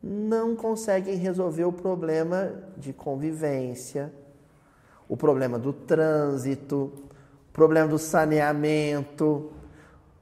não 0.02 0.56
conseguem 0.56 1.16
resolver 1.16 1.64
o 1.64 1.72
problema 1.72 2.52
de 2.76 2.91
convivência, 2.91 4.12
o 5.08 5.18
problema 5.18 5.58
do 5.60 5.74
trânsito, 5.74 6.91
o 7.49 7.54
problema 7.54 7.88
do 7.88 7.97
saneamento, 7.97 9.51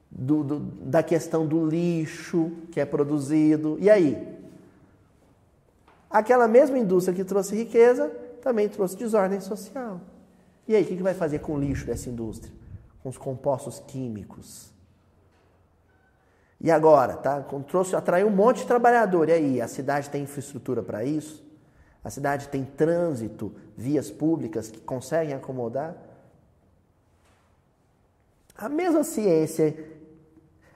do, 0.10 0.44
do, 0.44 0.60
da 0.60 1.02
questão 1.02 1.46
do 1.46 1.66
lixo 1.66 2.52
que 2.72 2.80
é 2.80 2.86
produzido. 2.86 3.78
E 3.80 3.90
aí? 3.90 4.40
Aquela 6.10 6.48
mesma 6.48 6.78
indústria 6.78 7.16
que 7.16 7.24
trouxe 7.24 7.56
riqueza 7.56 8.10
também 8.42 8.68
trouxe 8.68 8.98
desordem 8.98 9.40
social. 9.40 10.02
E 10.68 10.76
aí, 10.76 10.84
o 10.84 10.86
que 10.86 11.04
vai 11.04 11.14
fazer 11.14 11.40
com 11.40 11.54
o 11.54 11.60
lixo 11.60 11.86
dessa 11.86 12.10
indústria? 12.10 12.62
com 13.02 13.10
os 13.10 13.18
compostos 13.18 13.80
químicos. 13.80 14.72
E 16.60 16.70
agora, 16.70 17.16
tá? 17.16 17.42
Trouxe, 17.68 17.96
atraiu 17.96 18.28
um 18.28 18.32
monte 18.32 18.60
de 18.60 18.68
trabalhador. 18.68 19.30
E 19.30 19.32
aí, 19.32 19.62
a 19.62 19.68
cidade 19.68 20.10
tem 20.10 20.24
infraestrutura 20.24 20.84
para 20.84 21.04
isso? 21.04 21.44
A 22.04 22.10
cidade 22.10 22.48
tem 22.48 22.66
trânsito, 22.66 23.54
vias 23.78 24.10
públicas 24.10 24.72
que 24.72 24.80
conseguem 24.80 25.36
acomodar. 25.36 25.96
A 28.56 28.68
mesma 28.68 29.04
ciência. 29.04 29.76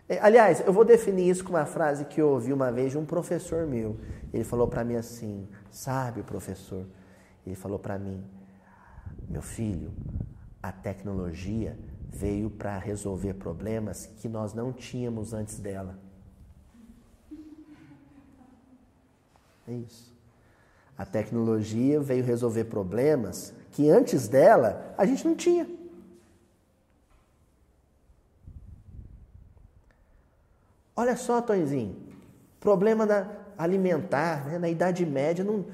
É, 0.07 0.19
aliás, 0.19 0.61
eu 0.61 0.71
vou 0.71 0.85
definir 0.85 1.27
isso 1.29 1.43
com 1.43 1.51
uma 1.51 1.65
frase 1.65 2.05
que 2.05 2.21
eu 2.21 2.29
ouvi 2.29 2.53
uma 2.53 2.71
vez 2.71 2.91
de 2.91 2.97
um 2.97 3.05
professor 3.05 3.65
meu. 3.65 3.97
Ele 4.31 4.43
falou 4.43 4.67
para 4.67 4.83
mim 4.83 4.95
assim: 4.95 5.47
Sabe, 5.71 6.21
professor? 6.21 6.85
Ele 7.45 7.55
falou 7.55 7.79
para 7.79 7.97
mim: 7.97 8.23
Meu 9.27 9.41
filho, 9.41 9.91
a 10.61 10.71
tecnologia 10.71 11.77
veio 12.07 12.51
para 12.51 12.77
resolver 12.77 13.33
problemas 13.33 14.05
que 14.05 14.29
nós 14.29 14.53
não 14.53 14.71
tínhamos 14.71 15.33
antes 15.33 15.59
dela. 15.59 15.99
É 19.67 19.73
isso. 19.73 20.14
A 20.97 21.05
tecnologia 21.05 21.99
veio 21.99 22.23
resolver 22.23 22.65
problemas 22.65 23.53
que 23.71 23.89
antes 23.89 24.27
dela 24.27 24.93
a 24.97 25.05
gente 25.05 25.27
não 25.27 25.35
tinha. 25.35 25.67
Olha 30.95 31.17
só, 31.17 31.41
Tonzinho, 31.41 31.97
problema 32.59 33.05
da 33.05 33.29
alimentar, 33.57 34.45
né? 34.45 34.57
na 34.57 34.69
Idade 34.69 35.05
Média, 35.05 35.43
não... 35.43 35.65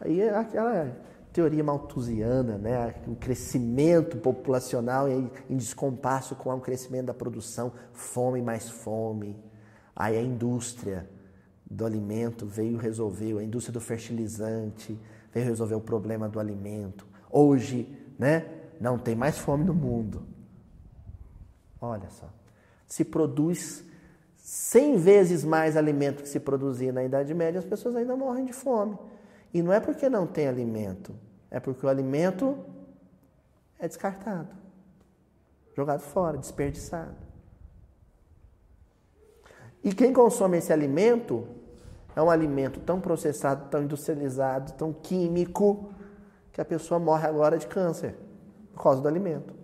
aí 0.00 0.20
é 0.20 0.34
aquela 0.34 0.96
teoria 1.32 1.62
malthusiana, 1.62 2.58
né? 2.58 2.94
o 3.06 3.14
crescimento 3.16 4.16
populacional 4.16 5.08
em 5.08 5.56
descompasso 5.56 6.34
com 6.34 6.54
o 6.54 6.60
crescimento 6.60 7.06
da 7.06 7.14
produção, 7.14 7.72
fome 7.92 8.40
mais 8.42 8.68
fome, 8.68 9.36
aí 9.94 10.16
a 10.16 10.22
indústria, 10.22 11.08
do 11.70 11.86
alimento 11.86 12.44
veio 12.44 12.76
resolver, 12.76 13.38
a 13.38 13.44
indústria 13.44 13.72
do 13.72 13.80
fertilizante 13.80 14.98
veio 15.32 15.46
resolver 15.46 15.76
o 15.76 15.80
problema 15.80 16.28
do 16.28 16.40
alimento. 16.40 17.06
Hoje, 17.30 17.88
né, 18.18 18.44
não 18.80 18.98
tem 18.98 19.14
mais 19.14 19.38
fome 19.38 19.64
no 19.64 19.72
mundo. 19.72 20.26
Olha 21.80 22.10
só, 22.10 22.28
se 22.86 23.04
produz 23.04 23.84
100 24.36 24.96
vezes 24.96 25.44
mais 25.44 25.76
alimento 25.76 26.24
que 26.24 26.28
se 26.28 26.40
produzia 26.40 26.92
na 26.92 27.04
Idade 27.04 27.32
Média, 27.32 27.60
as 27.60 27.64
pessoas 27.64 27.94
ainda 27.94 28.16
morrem 28.16 28.46
de 28.46 28.52
fome. 28.52 28.98
E 29.54 29.62
não 29.62 29.72
é 29.72 29.78
porque 29.78 30.08
não 30.08 30.26
tem 30.26 30.48
alimento, 30.48 31.14
é 31.50 31.60
porque 31.60 31.86
o 31.86 31.88
alimento 31.88 32.58
é 33.78 33.86
descartado, 33.86 34.48
jogado 35.76 36.00
fora, 36.00 36.36
desperdiçado. 36.36 37.16
E 39.82 39.94
quem 39.94 40.12
consome 40.12 40.58
esse 40.58 40.72
alimento 40.72 41.46
é 42.14 42.22
um 42.22 42.30
alimento 42.30 42.80
tão 42.80 43.00
processado, 43.00 43.68
tão 43.68 43.82
industrializado, 43.82 44.72
tão 44.72 44.92
químico, 44.92 45.92
que 46.52 46.60
a 46.60 46.64
pessoa 46.64 46.98
morre 46.98 47.26
agora 47.26 47.56
de 47.56 47.66
câncer 47.66 48.16
por 48.72 48.82
causa 48.82 49.00
do 49.00 49.08
alimento. 49.08 49.54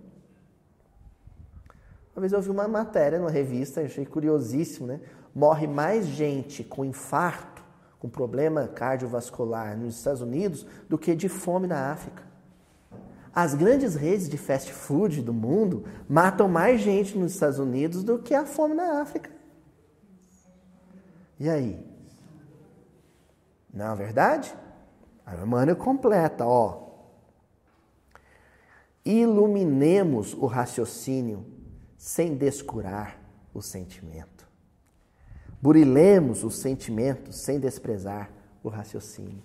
Uma 2.14 2.20
vez 2.20 2.32
eu 2.32 2.40
vi 2.40 2.50
uma 2.50 2.66
matéria 2.66 3.18
numa 3.18 3.30
revista, 3.30 3.82
achei 3.82 4.06
curiosíssimo, 4.06 4.86
né? 4.86 5.00
Morre 5.34 5.66
mais 5.66 6.06
gente 6.06 6.64
com 6.64 6.84
infarto, 6.84 7.62
com 7.98 8.08
problema 8.08 8.68
cardiovascular 8.68 9.76
nos 9.76 9.98
Estados 9.98 10.22
Unidos 10.22 10.66
do 10.88 10.96
que 10.96 11.14
de 11.14 11.28
fome 11.28 11.66
na 11.66 11.92
África. 11.92 12.22
As 13.34 13.52
grandes 13.52 13.94
redes 13.94 14.30
de 14.30 14.38
fast 14.38 14.72
food 14.72 15.20
do 15.20 15.34
mundo 15.34 15.84
matam 16.08 16.48
mais 16.48 16.80
gente 16.80 17.18
nos 17.18 17.32
Estados 17.32 17.58
Unidos 17.58 18.02
do 18.02 18.18
que 18.18 18.34
a 18.34 18.46
fome 18.46 18.74
na 18.74 19.02
África. 19.02 19.30
E 21.38 21.50
aí? 21.50 21.95
Não 23.76 23.92
é 23.92 23.94
verdade? 23.94 24.56
A 25.26 25.36
Emmanuel 25.36 25.76
completa, 25.76 26.46
ó. 26.46 26.86
Iluminemos 29.04 30.32
o 30.32 30.46
raciocínio 30.46 31.44
sem 31.98 32.34
descurar 32.34 33.20
o 33.52 33.60
sentimento. 33.60 34.48
Burilemos 35.60 36.42
o 36.42 36.50
sentimento 36.50 37.34
sem 37.34 37.60
desprezar 37.60 38.30
o 38.62 38.70
raciocínio. 38.70 39.42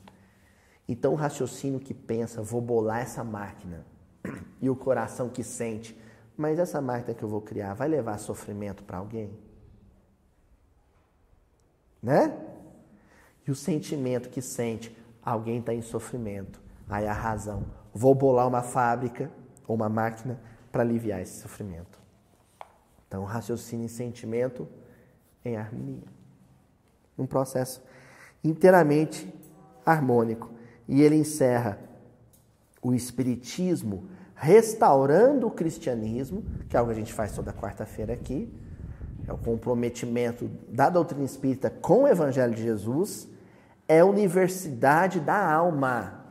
Então, 0.87 1.11
o 1.11 1.17
raciocínio 1.17 1.81
que 1.81 1.93
pensa, 1.93 2.41
vou 2.41 2.61
bolar 2.61 3.01
essa 3.01 3.25
máquina, 3.25 3.85
e 4.61 4.69
o 4.69 4.77
coração 4.77 5.27
que 5.27 5.43
sente, 5.43 5.99
mas 6.37 6.57
essa 6.57 6.79
máquina 6.79 7.13
que 7.13 7.23
eu 7.23 7.29
vou 7.29 7.41
criar 7.41 7.73
vai 7.73 7.89
levar 7.89 8.17
sofrimento 8.17 8.81
para 8.81 8.97
alguém? 8.97 9.29
Né? 12.01 12.50
O 13.51 13.55
sentimento 13.55 14.29
que 14.29 14.41
sente, 14.41 14.95
alguém 15.21 15.59
está 15.59 15.73
em 15.73 15.81
sofrimento. 15.81 16.61
Aí 16.87 17.05
a 17.05 17.11
razão, 17.11 17.65
vou 17.93 18.15
bolar 18.15 18.47
uma 18.47 18.61
fábrica 18.61 19.29
ou 19.67 19.75
uma 19.75 19.89
máquina 19.89 20.39
para 20.71 20.83
aliviar 20.83 21.21
esse 21.21 21.41
sofrimento. 21.41 21.99
Então, 23.05 23.25
raciocínio 23.25 23.87
e 23.87 23.89
sentimento 23.89 24.69
em 25.43 25.57
harmonia. 25.57 26.07
Um 27.17 27.25
processo 27.25 27.83
inteiramente 28.41 29.29
harmônico. 29.85 30.49
E 30.87 31.01
ele 31.01 31.17
encerra 31.17 31.77
o 32.81 32.93
Espiritismo 32.93 34.07
restaurando 34.33 35.47
o 35.47 35.51
cristianismo, 35.51 36.41
que 36.69 36.77
é 36.77 36.79
algo 36.79 36.89
que 36.89 36.97
a 36.97 37.01
gente 37.01 37.13
faz 37.13 37.35
toda 37.35 37.51
quarta-feira 37.51 38.13
aqui, 38.13 38.49
é 39.27 39.33
o 39.33 39.37
comprometimento 39.37 40.49
da 40.69 40.89
doutrina 40.89 41.25
espírita 41.25 41.69
com 41.69 42.03
o 42.03 42.07
Evangelho 42.07 42.55
de 42.55 42.63
Jesus, 42.63 43.29
é 43.91 44.03
universidade 44.03 45.19
da 45.19 45.51
alma. 45.53 46.21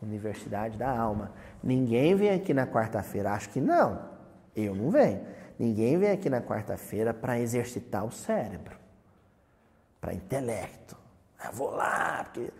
Universidade 0.00 0.78
da 0.78 0.88
alma. 0.88 1.32
Ninguém 1.62 2.14
vem 2.14 2.30
aqui 2.30 2.54
na 2.54 2.66
quarta-feira, 2.66 3.32
acho 3.32 3.50
que 3.50 3.60
não. 3.60 4.00
Eu 4.54 4.74
não 4.74 4.90
venho. 4.90 5.20
Ninguém 5.58 5.98
vem 5.98 6.10
aqui 6.10 6.30
na 6.30 6.40
quarta-feira 6.40 7.12
para 7.12 7.40
exercitar 7.40 8.04
o 8.04 8.12
cérebro, 8.12 8.76
para 10.00 10.14
intelecto. 10.14 10.96
Eu 11.44 11.52
vou 11.52 11.70
lá, 11.70 12.24
porque 12.24 12.52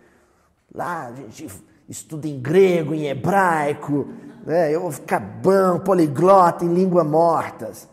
lá 0.73 1.07
a 1.07 1.13
gente 1.13 1.47
estuda 1.87 2.27
em 2.27 2.39
grego, 2.39 2.93
em 2.93 3.07
hebraico, 3.07 4.07
né? 4.45 4.73
eu 4.73 4.81
vou 4.81 4.91
ficar 4.91 5.19
bom, 5.19 5.79
poliglota 5.79 6.65
em 6.65 6.73
língua 6.73 7.03
mortas. 7.03 7.87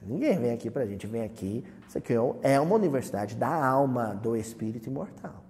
Ninguém 0.00 0.38
vem 0.38 0.52
aqui 0.52 0.70
para 0.70 0.84
a 0.84 0.86
gente, 0.86 1.06
vem 1.06 1.22
aqui. 1.22 1.64
Isso 1.88 1.96
aqui 1.96 2.12
é 2.42 2.60
uma 2.60 2.74
universidade 2.74 3.34
da 3.34 3.48
alma, 3.48 4.14
do 4.14 4.36
espírito 4.36 4.90
imortal. 4.90 5.42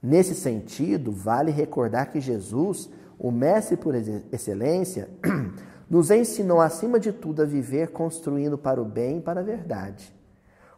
Nesse 0.00 0.36
sentido, 0.36 1.10
vale 1.10 1.50
recordar 1.50 2.12
que 2.12 2.20
Jesus, 2.20 2.88
o 3.18 3.32
mestre 3.32 3.76
por 3.76 3.92
excelência, 3.96 5.10
nos 5.90 6.12
ensinou 6.12 6.60
acima 6.60 7.00
de 7.00 7.12
tudo 7.12 7.42
a 7.42 7.44
viver 7.44 7.90
construindo 7.90 8.56
para 8.56 8.80
o 8.80 8.84
bem 8.84 9.18
e 9.18 9.20
para 9.20 9.40
a 9.40 9.42
verdade, 9.42 10.14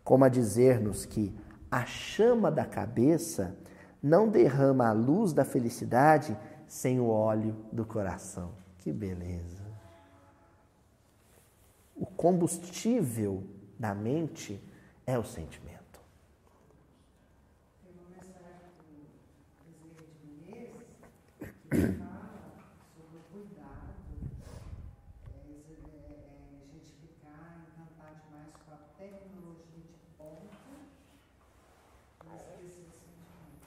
como 0.03 0.25
a 0.25 0.31
dizer-nos 0.31 1.05
que 1.05 1.35
a 1.71 1.85
chama 1.85 2.51
da 2.51 2.65
cabeça 2.65 3.55
não 4.03 4.29
derrama 4.29 4.89
a 4.89 4.93
luz 4.93 5.35
da 5.35 5.45
felicidade 5.45 6.35
sem 6.67 6.99
o 6.99 7.09
óleo 7.09 7.55
do 7.71 7.85
coração. 7.85 8.53
Que 8.79 8.91
beleza! 8.91 9.67
O 11.95 12.07
combustível 12.07 13.43
da 13.79 13.95
mente 13.95 14.61
é 15.07 15.19
o 15.19 15.25
sentimento. 15.25 15.77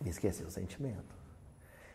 Esquecer 0.06 0.46
o 0.46 0.50
sentimento. 0.50 1.16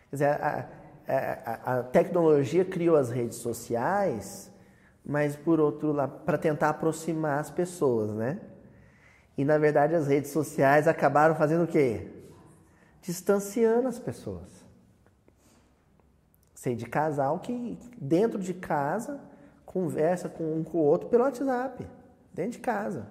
Quer 0.09 0.17
dizer, 0.17 0.27
a, 0.27 0.69
a, 1.09 1.79
a 1.79 1.83
tecnologia 1.83 2.65
criou 2.65 2.97
as 2.97 3.11
redes 3.11 3.39
sociais 3.39 4.54
mas 5.05 5.37
por 5.37 5.61
outro 5.61 5.93
lado, 5.93 6.25
para 6.25 6.39
tentar 6.39 6.71
aproximar 6.71 7.39
as 7.39 7.51
pessoas, 7.51 8.13
né? 8.15 8.41
E 9.37 9.45
na 9.45 9.59
verdade 9.59 9.95
as 9.95 10.07
redes 10.07 10.31
sociais 10.31 10.89
acabaram 10.89 11.35
fazendo 11.35 11.65
o 11.65 11.67
quê? 11.67 12.09
Distanciando 13.03 13.89
as 13.89 13.99
pessoas. 13.99 14.49
Sei 16.55 16.75
de 16.75 16.87
casal 16.87 17.41
que 17.41 17.79
dentro 17.99 18.39
de 18.39 18.55
casa 18.55 19.21
conversa 19.67 20.29
com 20.29 20.57
um 20.57 20.65
com 20.65 20.79
o 20.79 20.83
outro 20.83 21.09
pelo 21.09 21.25
WhatsApp, 21.25 21.87
dentro 22.33 22.53
de 22.53 22.59
casa. 22.61 23.07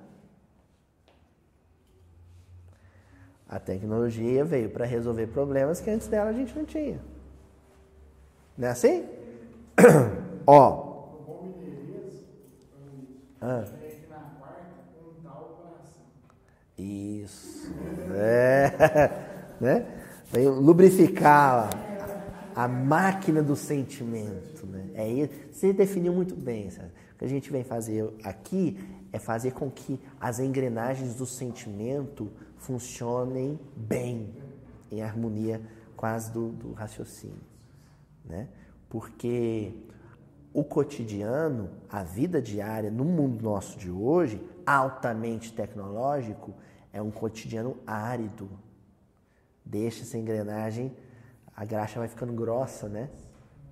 A 3.47 3.59
tecnologia 3.59 4.43
veio 4.43 4.71
para 4.71 4.85
resolver 4.85 5.27
problemas 5.27 5.79
que 5.79 5.91
antes 5.91 6.07
dela 6.07 6.31
a 6.31 6.33
gente 6.33 6.57
não 6.57 6.65
tinha. 6.65 6.99
Não 8.57 8.67
é 8.67 8.71
assim? 8.71 9.07
Ó, 10.47 10.92
ah. 13.45 13.65
Isso. 16.77 17.73
É. 18.15 18.71
né? 19.59 19.85
Vem 20.31 20.47
lubrificar 20.47 21.69
a, 22.55 22.63
a 22.63 22.67
máquina 22.69 23.43
do 23.43 23.55
sentimento. 23.55 24.65
Né? 24.65 24.89
É 24.93 25.07
isso. 25.09 25.33
Você 25.51 25.73
definiu 25.73 26.13
muito 26.13 26.35
bem. 26.35 26.69
Sabe? 26.69 26.87
O 26.87 27.17
que 27.17 27.25
a 27.25 27.27
gente 27.27 27.51
vem 27.51 27.65
fazer 27.65 28.09
aqui 28.23 28.77
é 29.11 29.19
fazer 29.19 29.51
com 29.51 29.69
que 29.69 29.99
as 30.21 30.39
engrenagens 30.39 31.15
do 31.15 31.25
sentimento 31.25 32.31
funcionem 32.57 33.59
bem, 33.75 34.33
em 34.89 35.01
harmonia 35.01 35.61
quase 35.97 36.31
do, 36.31 36.49
do 36.49 36.71
raciocínio. 36.71 37.43
Né? 38.25 38.47
Porque 38.89 39.73
o 40.53 40.63
cotidiano, 40.63 41.69
a 41.89 42.03
vida 42.03 42.41
diária, 42.41 42.91
no 42.91 43.03
mundo 43.03 43.41
nosso 43.41 43.77
de 43.77 43.89
hoje, 43.89 44.41
altamente 44.65 45.51
tecnológico, 45.51 46.53
é 46.91 47.01
um 47.01 47.09
cotidiano 47.09 47.75
árido. 47.87 48.49
Deixa 49.65 50.03
essa 50.03 50.17
engrenagem, 50.17 50.95
a 51.55 51.65
graxa 51.65 51.99
vai 51.99 52.07
ficando 52.07 52.33
grossa, 52.33 52.87
né? 52.87 53.09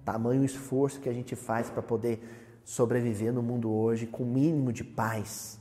Tamanho 0.03 0.43
esforço 0.43 0.99
que 0.99 1.07
a 1.07 1.13
gente 1.13 1.35
faz 1.35 1.69
para 1.69 1.83
poder 1.83 2.21
sobreviver 2.63 3.31
no 3.31 3.43
mundo 3.43 3.71
hoje 3.71 4.07
com 4.07 4.23
o 4.23 4.25
mínimo 4.25 4.73
de 4.73 4.83
paz. 4.83 5.59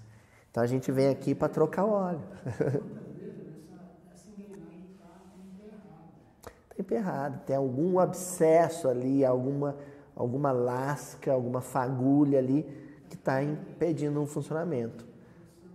Então 0.51 0.63
a 0.63 0.67
gente 0.67 0.91
vem 0.91 1.09
aqui 1.09 1.35
para 1.35 1.49
trocar 1.49 1.85
o 1.85 1.91
óleo. 1.91 2.23
Está 6.71 6.77
emperrado, 6.79 7.41
tem 7.47 7.57
algum 7.57 7.99
abscesso 7.99 8.89
ali, 8.89 9.25
alguma, 9.25 9.77
alguma 10.21 10.53
lasca, 10.53 11.33
alguma 11.33 11.63
fagulha 11.63 12.39
ali 12.39 12.67
que 13.09 13.15
está 13.15 13.43
impedindo 13.43 14.21
um 14.21 14.27
funcionamento, 14.27 15.07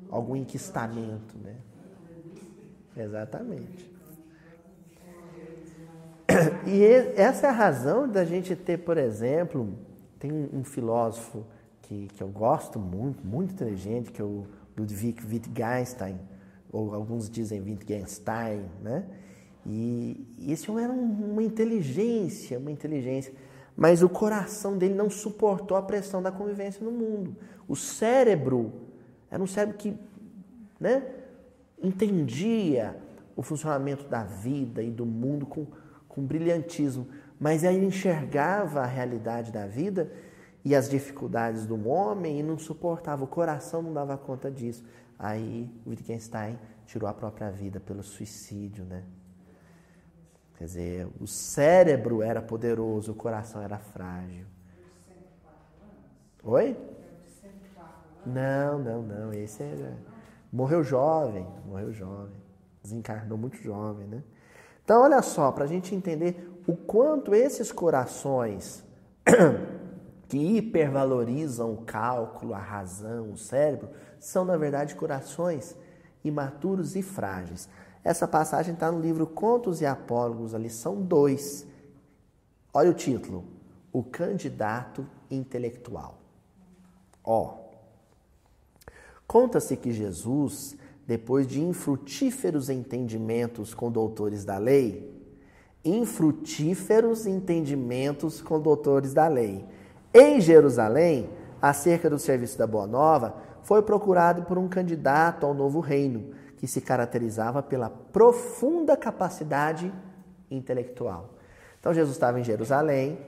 algum 0.10 0.36
enquistamento, 0.36 1.36
né? 1.44 1.56
Exatamente. 2.96 3.94
E 6.68 6.84
essa 7.16 7.48
é 7.48 7.50
a 7.50 7.54
razão 7.54 8.10
da 8.10 8.26
gente 8.26 8.56
ter, 8.56 8.80
por 8.80 8.98
exemplo, 8.98 9.70
tem 10.20 10.32
um, 10.32 10.64
filósofo 10.64 11.46
que, 11.84 12.08
que 12.08 12.22
eu 12.22 12.28
gosto 12.28 12.78
muito, 12.80 13.26
muito 13.26 13.54
inteligente, 13.54 14.12
que 14.12 14.22
é 14.22 14.26
o 14.26 14.46
Ludwig 14.76 15.24
Wittgenstein, 15.26 16.20
ou 16.72 16.94
alguns 16.94 17.30
dizem 17.30 17.62
Wittgenstein, 17.62 18.66
né? 18.82 19.06
E, 19.66 20.28
esse 20.48 20.70
era 20.72 20.92
uma 20.92 21.42
inteligência, 21.42 22.60
uma 22.60 22.72
inteligência, 22.72 23.34
mas 23.76 24.02
o 24.02 24.10
coração 24.10 24.78
dele 24.78 24.94
não 24.94 25.10
suportou 25.10 25.76
a 25.76 25.82
pressão 25.82 26.22
da 26.22 26.32
convivência 26.32 26.84
no 26.84 26.92
mundo. 26.92 27.36
O 27.68 27.76
cérebro 27.76 28.72
era 29.30 29.42
um 29.42 29.48
cérebro 29.48 29.78
que, 29.78 29.98
né, 30.80 31.04
entendia 31.82 32.98
o 33.36 33.42
funcionamento 33.42 34.08
da 34.08 34.24
vida 34.24 34.82
e 34.82 34.90
do 34.90 35.06
mundo 35.06 35.46
com, 35.46 35.68
com 36.08 36.26
brilhantismo, 36.26 37.08
mas 37.40 37.66
aí 37.66 37.84
enxergava 37.84 38.82
a 38.82 38.86
realidade 38.86 39.52
da 39.52 39.68
vida 39.68 40.10
e 40.64 40.74
as 40.74 40.90
dificuldades 40.90 41.66
do 41.66 41.88
homem 41.88 42.40
e 42.40 42.44
não 42.44 42.58
suportava, 42.58 43.24
o 43.24 43.28
coração 43.28 43.82
não 43.82 43.94
dava 43.94 44.18
conta 44.18 44.50
disso. 44.50 44.84
Aí 45.20 45.70
Wittgenstein 45.86 46.58
tirou 46.86 47.10
a 47.10 47.14
própria 47.14 47.52
vida 47.52 47.80
pelo 47.80 48.02
suicídio, 48.02 48.86
né? 48.86 49.04
Quer 50.58 50.66
dizer, 50.66 51.08
o 51.20 51.28
cérebro 51.28 52.22
era 52.22 52.42
poderoso, 52.42 53.12
o 53.12 53.16
coração 53.16 53.62
era 53.62 53.78
frágil. 53.78 54.46
Oi? 56.44 56.78
Não, 58.26 58.80
não, 58.80 59.02
não. 59.02 59.34
Esse 59.34 59.64
era. 59.64 59.98
Morreu 60.52 60.84
jovem, 60.84 61.46
morreu 61.66 61.92
jovem. 61.92 62.36
Desencarnou 62.82 63.38
muito 63.38 63.58
jovem, 63.58 64.08
né? 64.08 64.24
Então, 64.84 65.02
olha 65.02 65.22
só, 65.22 65.52
para 65.52 65.66
a 65.66 65.68
gente 65.68 65.96
entender 65.96 66.62
o 66.68 66.76
quanto 66.76 67.34
esses 67.34 67.72
corações 67.72 68.86
que 70.30 70.38
hipervalorizam 70.38 71.74
o 71.74 71.78
cálculo, 71.78 72.54
a 72.54 72.60
razão, 72.60 73.32
o 73.32 73.38
cérebro, 73.38 73.90
são 74.20 74.46
na 74.46 74.56
verdade 74.56 74.96
corações 74.96 75.76
imaturos 76.24 76.96
e 76.96 77.02
frágeis. 77.02 77.68
Essa 78.06 78.28
passagem 78.28 78.76
está 78.76 78.92
no 78.92 79.02
livro 79.02 79.26
Contos 79.26 79.82
e 79.82 79.86
Apólogos, 79.88 80.54
a 80.54 80.60
lição 80.60 81.02
2. 81.02 81.66
Olha 82.72 82.92
o 82.92 82.94
título: 82.94 83.44
O 83.92 84.04
Candidato 84.04 85.08
Intelectual. 85.32 86.20
Ó, 87.24 87.56
conta-se 89.26 89.76
que 89.76 89.92
Jesus, 89.92 90.78
depois 91.08 91.48
de 91.48 91.60
infrutíferos 91.60 92.70
entendimentos 92.70 93.74
com 93.74 93.92
doutores 93.92 94.46
da 94.46 94.60
lei, 94.60 95.12
infrutíferos 95.84 97.26
entendimentos 97.26 98.40
com 98.40 98.60
doutores 98.60 99.16
da 99.16 99.28
lei. 99.28 99.66
Em 100.14 100.40
Jerusalém, 100.40 101.28
acerca 101.60 102.08
do 102.08 102.20
serviço 102.20 102.56
da 102.56 102.68
Boa 102.68 102.86
Nova, 102.86 103.36
foi 103.64 103.82
procurado 103.82 104.44
por 104.44 104.60
um 104.60 104.68
candidato 104.68 105.44
ao 105.44 105.56
novo 105.56 105.80
reino, 105.80 106.36
que 106.66 106.72
se 106.72 106.82
caracterizava 106.82 107.62
pela 107.62 107.92
profunda 107.92 108.98
capacidade 108.98 109.94
intelectual. 110.50 111.36
Então 111.80 111.94
Jesus 111.94 112.16
estava 112.16 112.40
em 112.40 112.44
Jerusalém, 112.44 113.20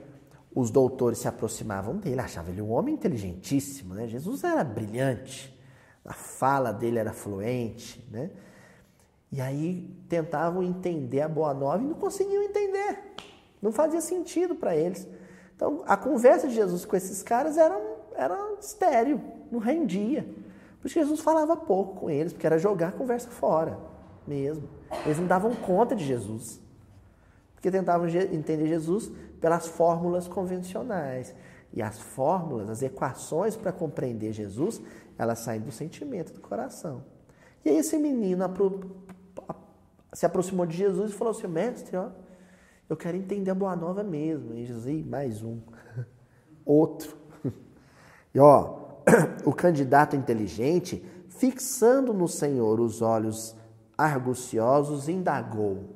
os 0.56 0.72
doutores 0.72 1.20
se 1.20 1.28
aproximavam 1.28 1.98
dele, 1.98 2.20
achavam 2.20 2.52
ele 2.52 2.64
um 2.64 2.72
homem 2.72 2.96
inteligentíssimo, 2.96 3.94
né? 3.94 4.08
Jesus 4.08 4.44
era 4.44 4.64
brilhante, 4.64 5.56
a 6.04 6.14
fala 6.14 6.72
dele 6.72 6.98
era 6.98 7.14
fluente, 7.14 8.04
né? 8.12 8.32
E 9.32 9.40
aí 9.40 9.96
tentavam 10.10 10.64
entender 10.64 11.22
a 11.22 11.30
Boa 11.30 11.54
Nova 11.54 11.84
e 11.84 11.86
não 11.86 11.94
conseguiam 11.94 12.42
entender. 12.42 12.98
Não 13.62 13.72
fazia 13.72 14.02
sentido 14.02 14.56
para 14.56 14.76
eles. 14.76 15.08
Então, 15.56 15.84
a 15.86 15.96
conversa 15.96 16.48
de 16.48 16.56
Jesus 16.56 16.86
com 16.86 16.96
esses 16.96 17.22
caras 17.22 17.56
era, 17.56 17.80
era 18.16 18.54
estéreo, 18.60 19.22
não 19.52 19.60
rendia. 19.60 20.28
Por 20.80 20.88
isso 20.88 21.00
Jesus 21.00 21.20
falava 21.20 21.56
pouco 21.56 22.02
com 22.02 22.10
eles, 22.10 22.34
porque 22.34 22.46
era 22.46 22.58
jogar 22.58 22.90
a 22.90 22.92
conversa 22.92 23.30
fora 23.30 23.78
mesmo. 24.28 24.68
Eles 25.06 25.18
não 25.18 25.28
davam 25.28 25.56
conta 25.56 25.96
de 25.96 26.06
Jesus. 26.06 26.62
Porque 27.56 27.72
tentavam 27.72 28.08
entender 28.08 28.68
Jesus 28.68 29.12
pelas 29.42 29.68
fórmulas 29.68 30.28
convencionais. 30.28 31.34
E 31.74 31.82
as 31.82 32.00
fórmulas, 32.00 32.70
as 32.70 32.82
equações 32.82 33.56
para 33.56 33.72
compreender 33.72 34.32
Jesus, 34.32 34.82
elas 35.18 35.40
saem 35.40 35.62
do 35.62 35.72
sentimento, 35.72 36.34
do 36.34 36.40
coração. 36.40 37.04
E 37.66 37.70
aí 37.70 37.78
esse 37.78 37.98
menino 37.98 38.44
se 40.14 40.26
aproximou 40.26 40.66
de 40.66 40.78
Jesus 40.78 41.12
e 41.12 41.14
falou 41.14 41.32
assim: 41.32 41.48
Mestre, 41.48 41.98
ó, 41.98 42.10
eu 42.90 42.96
quero 42.96 43.18
entender 43.18 43.52
a 43.52 43.56
boa 43.56 43.76
nova 43.76 44.04
mesmo. 44.04 44.56
E 44.56 44.66
Jesus, 44.66 45.06
mais 45.06 45.44
um, 45.44 45.60
outro. 46.66 47.16
E 48.36 48.40
ó, 48.40 48.77
o 49.46 49.54
candidato 49.54 50.16
inteligente, 50.16 51.04
fixando 51.30 52.14
no 52.14 52.28
Senhor 52.28 52.80
os 52.80 53.02
olhos 53.02 53.56
arguciosos, 53.98 55.08
indagou. 55.08 55.96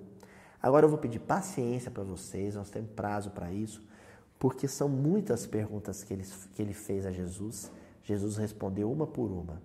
Agora 0.61 0.85
eu 0.85 0.89
vou 0.89 0.97
pedir 0.97 1.19
paciência 1.19 1.89
para 1.89 2.03
vocês, 2.03 2.55
nós 2.55 2.69
temos 2.69 2.91
prazo 2.91 3.31
para 3.31 3.51
isso, 3.51 3.81
porque 4.37 4.67
são 4.67 4.87
muitas 4.87 5.45
perguntas 5.45 6.03
que 6.03 6.13
ele, 6.13 6.25
que 6.53 6.61
ele 6.61 6.73
fez 6.73 7.05
a 7.05 7.11
Jesus. 7.11 7.71
Jesus 8.03 8.37
respondeu 8.37 8.91
uma 8.91 9.05
por 9.07 9.31
uma. 9.31 9.61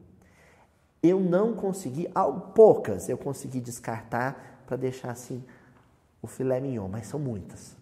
Eu 1.02 1.20
não 1.20 1.54
consegui, 1.54 2.08
poucas 2.54 3.08
eu 3.08 3.16
consegui 3.16 3.60
descartar 3.60 4.64
para 4.66 4.76
deixar 4.76 5.10
assim 5.10 5.44
o 6.20 6.26
filé 6.26 6.60
mignon, 6.60 6.88
mas 6.88 7.06
são 7.06 7.20
muitas. 7.20 7.76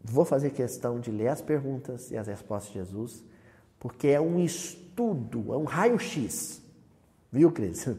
Vou 0.00 0.24
fazer 0.24 0.50
questão 0.50 1.00
de 1.00 1.10
ler 1.10 1.28
as 1.28 1.42
perguntas 1.42 2.10
e 2.10 2.16
as 2.16 2.28
respostas 2.28 2.72
de 2.72 2.78
Jesus, 2.78 3.24
porque 3.78 4.08
é 4.08 4.20
um 4.20 4.38
estudo, 4.38 5.52
é 5.52 5.56
um 5.56 5.64
raio-x. 5.64 6.62
Viu, 7.30 7.50
Cris? 7.52 7.88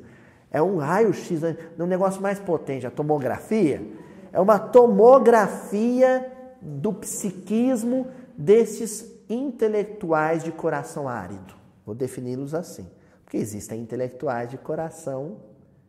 É 0.52 0.60
um 0.60 0.78
raio-x, 0.78 1.44
é 1.44 1.56
um 1.78 1.86
negócio 1.86 2.20
mais 2.20 2.40
potente, 2.40 2.88
a 2.88 2.90
tomografia. 2.90 3.86
É 4.34 4.42
uma 4.42 4.58
tomografia 4.58 6.28
do 6.60 6.92
psiquismo 6.92 8.08
desses 8.36 9.14
intelectuais 9.30 10.44
de 10.44 10.52
coração 10.52 11.08
árido. 11.08 11.54
Vou 11.86 11.94
defini-los 11.94 12.56
assim. 12.56 12.90
Porque 13.24 13.38
existem 13.38 13.80
intelectuais 13.80 14.50
de 14.50 14.58
coração 14.58 15.38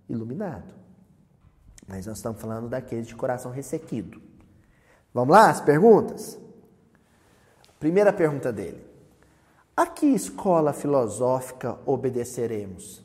iluminado. 0.07 0.75
Mas 1.89 2.07
nós 2.07 2.19
estamos 2.19 2.41
falando 2.41 2.69
daqueles 2.69 3.07
de 3.07 3.15
coração 3.15 3.51
ressequido. 3.51 4.21
Vamos 5.13 5.35
lá, 5.35 5.49
as 5.49 5.61
perguntas? 5.61 6.39
Primeira 7.79 8.13
pergunta 8.13 8.53
dele: 8.53 8.85
A 9.81 9.87
que 9.87 10.05
escola 10.05 10.75
filosófica 10.75 11.79
obedeceremos? 11.87 13.03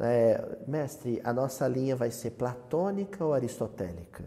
É, 0.00 0.56
mestre, 0.66 1.20
a 1.22 1.34
nossa 1.34 1.68
linha 1.68 1.94
vai 1.94 2.10
ser 2.10 2.30
platônica 2.30 3.22
ou 3.22 3.34
aristotélica? 3.34 4.24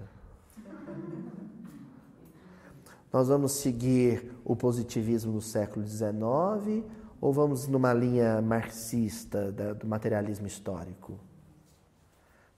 Nós 3.11 3.29
vamos 3.29 3.53
seguir 3.53 4.31
o 4.45 4.55
positivismo 4.55 5.33
no 5.33 5.41
século 5.41 5.83
XIX 5.87 6.85
ou 7.19 7.33
vamos 7.33 7.67
numa 7.67 7.91
linha 7.91 8.39
marxista 8.43 9.51
da, 9.51 9.73
do 9.73 9.87
materialismo 9.87 10.45
histórico? 10.45 11.19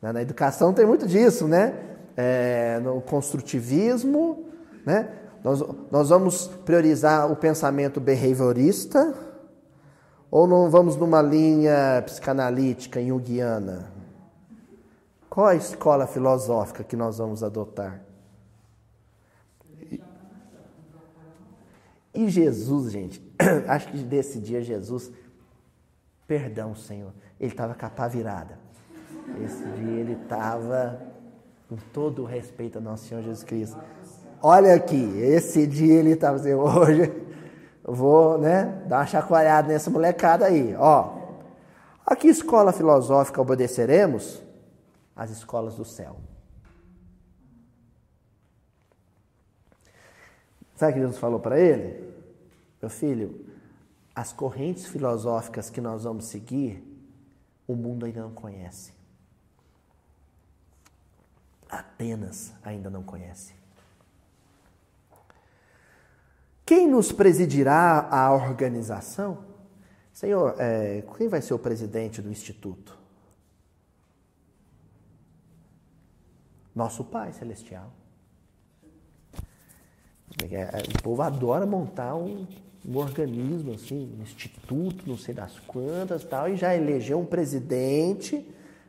Na 0.02 0.22
educação 0.22 0.74
tem 0.74 0.86
muito 0.86 1.08
disso, 1.08 1.48
né? 1.48 1.96
É, 2.18 2.78
no 2.82 3.02
construtivismo, 3.02 4.50
né? 4.86 5.27
Nós, 5.44 5.64
nós 5.92 6.10
vamos 6.10 6.48
priorizar 6.66 7.32
o 7.32 7.36
pensamento 7.36 8.00
behaviorista 8.00 9.14
ou 10.30 10.48
não 10.48 10.70
vamos 10.70 10.96
numa 10.96 11.22
linha 11.22 12.02
psicanalítica 12.06 13.02
junguiana? 13.04 13.92
Qual 15.30 15.48
a 15.48 15.56
escola 15.56 16.08
filosófica 16.08 16.84
que 16.84 16.96
nós 16.96 17.18
vamos 17.18 17.44
adotar? 17.44 18.02
E 22.14 22.30
Jesus, 22.30 22.92
gente, 22.92 23.22
acho 23.68 23.90
que 23.90 23.98
desse 24.00 24.40
dia 24.40 24.62
Jesus, 24.64 25.12
perdão, 26.28 26.74
Senhor, 26.76 27.14
ele 27.40 27.52
estava 27.52 27.76
capa 27.76 28.08
virada. 28.08 28.58
Esse 29.46 29.64
dia 29.64 30.00
ele 30.00 30.14
estava 30.14 31.00
com 31.70 31.76
todo 31.94 32.24
o 32.24 32.26
respeito 32.26 32.78
ao 32.78 32.84
nosso 32.84 33.06
Senhor 33.06 33.22
Jesus 33.22 33.44
Cristo. 33.44 33.78
Olha 34.42 34.76
aqui, 34.76 35.20
esse 35.20 35.66
dia 35.66 35.96
ele 35.96 36.12
estava 36.12 36.38
assim, 36.38 36.54
hoje 36.54 37.12
vou, 37.84 38.38
né, 38.38 38.84
dar 38.88 38.98
uma 38.98 39.06
chacoalhada 39.06 39.70
nessa 39.70 39.90
molecada 39.90 40.46
aí, 40.46 40.76
ó. 40.76 41.18
A 42.06 42.16
que 42.16 42.28
escola 42.28 42.72
filosófica 42.72 43.42
obedeceremos? 43.42 44.42
As 45.16 45.32
escolas 45.32 45.76
do 45.76 45.84
céu. 45.84 46.18
Sabe 50.76 50.92
o 50.92 50.96
que 50.96 51.02
Jesus 51.02 51.18
falou 51.18 51.40
para 51.40 51.60
ele? 51.60 52.14
Meu 52.80 52.90
filho, 52.90 53.48
as 54.14 54.32
correntes 54.32 54.86
filosóficas 54.86 55.72
que 55.72 55.82
nós 55.82 56.04
vamos 56.04 56.26
seguir, 56.26 56.84
o 57.68 57.76
mundo 57.76 58.06
ainda 58.06 58.22
não 58.22 58.32
conhece. 58.32 58.94
Apenas 61.68 62.54
ainda 62.64 62.90
não 62.90 63.02
conhece. 63.02 63.57
Quem 66.68 66.86
nos 66.86 67.14
presidirá 67.14 68.10
a 68.12 68.30
organização? 68.34 69.38
Senhor, 70.12 70.54
é, 70.60 71.02
quem 71.18 71.30
vai 71.30 71.42
ser 71.42 71.54
o 71.54 71.60
presidente 71.60 72.22
do 72.22 72.30
instituto? 72.30 73.00
Nosso 76.76 77.06
Pai 77.06 77.32
Celestial. 77.32 77.90
É, 80.52 80.56
é, 80.56 80.84
o 80.94 81.02
povo 81.02 81.22
adora 81.22 81.66
montar 81.66 82.16
um, 82.16 82.46
um 82.86 82.98
organismo, 82.98 83.74
assim, 83.74 84.14
um 84.20 84.22
instituto, 84.22 85.08
não 85.08 85.18
sei 85.18 85.34
das 85.34 85.58
quantas 85.60 86.26
tal, 86.26 86.50
e 86.50 86.58
já 86.58 86.76
elegeu 86.76 87.18
um 87.18 87.26
presidente, 87.26 88.46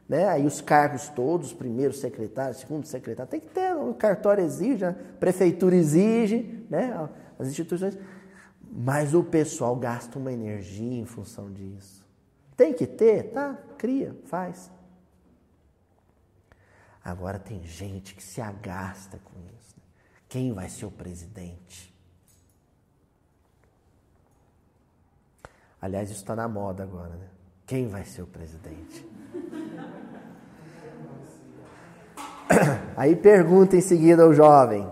né? 0.09 0.29
Aí 0.29 0.45
os 0.45 0.61
cargos 0.61 1.09
todos, 1.11 1.53
primeiro 1.53 1.95
secretário, 1.95 2.57
segundo 2.57 2.87
secretário, 2.87 3.31
tem 3.31 3.39
que 3.39 3.51
ter, 3.51 3.77
o 3.77 3.95
cartório 3.95 4.43
exige, 4.43 4.85
a 4.85 4.97
prefeitura 5.21 5.77
exige, 5.77 6.67
né? 6.69 7.09
As 7.39 7.49
instituições. 7.49 7.97
Mas 8.71 9.15
o 9.15 9.23
pessoal 9.23 9.77
gasta 9.77 10.19
uma 10.19 10.33
energia 10.33 11.01
em 11.01 11.07
função 11.07 11.53
disso. 11.53 12.05
Tem 12.57 12.75
que 12.75 12.87
ter, 12.87 13.31
tá? 13.33 13.57
Cria, 13.79 14.17
faz. 14.27 14.71
Agora 17.05 17.39
tem 17.39 17.63
gente 17.63 18.15
que 18.15 18.23
se 18.23 18.41
agasta 18.41 19.19
com 19.25 19.39
isso. 19.41 19.75
Né? 19.77 19.83
Quem 20.29 20.53
vai 20.53 20.69
ser 20.69 20.85
o 20.85 20.91
presidente? 20.91 21.95
Aliás, 25.81 26.11
isso 26.11 26.21
está 26.21 26.35
na 26.35 26.49
moda 26.49 26.83
agora, 26.83 27.15
né? 27.15 27.29
Quem 27.65 27.87
vai 27.87 28.05
ser 28.05 28.23
o 28.23 28.27
presidente? 28.27 29.07
Aí 32.97 33.15
pergunta 33.15 33.77
em 33.77 33.81
seguida 33.81 34.25
ao 34.25 34.35
jovem: 34.35 34.87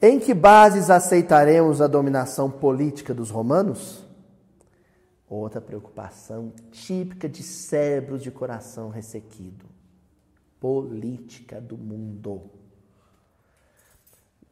em 0.00 0.18
que 0.18 0.34
bases 0.34 0.90
aceitaremos 0.90 1.80
a 1.80 1.86
dominação 1.86 2.50
política 2.50 3.14
dos 3.14 3.30
romanos? 3.30 4.04
Outra 5.28 5.60
preocupação 5.60 6.52
típica 6.70 7.28
de 7.28 7.42
cérebros 7.42 8.22
de 8.22 8.30
coração 8.30 8.90
ressequido: 8.90 9.64
política 10.60 11.60
do 11.60 11.76
mundo. 11.76 12.50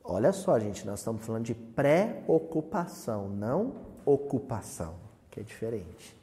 Olha 0.04 0.32
só, 0.32 0.58
gente, 0.58 0.84
nós 0.84 0.98
estamos 0.98 1.24
falando 1.24 1.44
de 1.44 1.54
pré-ocupação, 1.54 3.28
não 3.28 3.74
ocupação 4.04 4.94
que 5.30 5.40
é 5.40 5.42
diferente. 5.42 6.16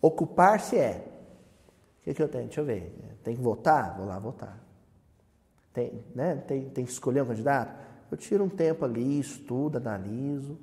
Ocupar-se 0.00 0.76
é. 0.76 1.06
O 2.00 2.04
que, 2.04 2.14
que 2.14 2.22
eu 2.22 2.28
tenho? 2.28 2.44
Deixa 2.44 2.60
eu 2.60 2.64
ver. 2.64 2.94
Tem 3.22 3.34
que 3.34 3.42
votar? 3.42 3.96
Vou 3.96 4.06
lá 4.06 4.18
votar. 4.18 4.62
Tem, 5.72 6.04
né? 6.14 6.36
tem, 6.46 6.68
tem 6.68 6.84
que 6.84 6.90
escolher 6.90 7.22
um 7.22 7.26
candidato? 7.26 7.83
Eu 8.14 8.16
tiro 8.16 8.44
um 8.44 8.48
tempo 8.48 8.84
ali, 8.84 9.18
estudo, 9.18 9.78
analiso. 9.78 10.56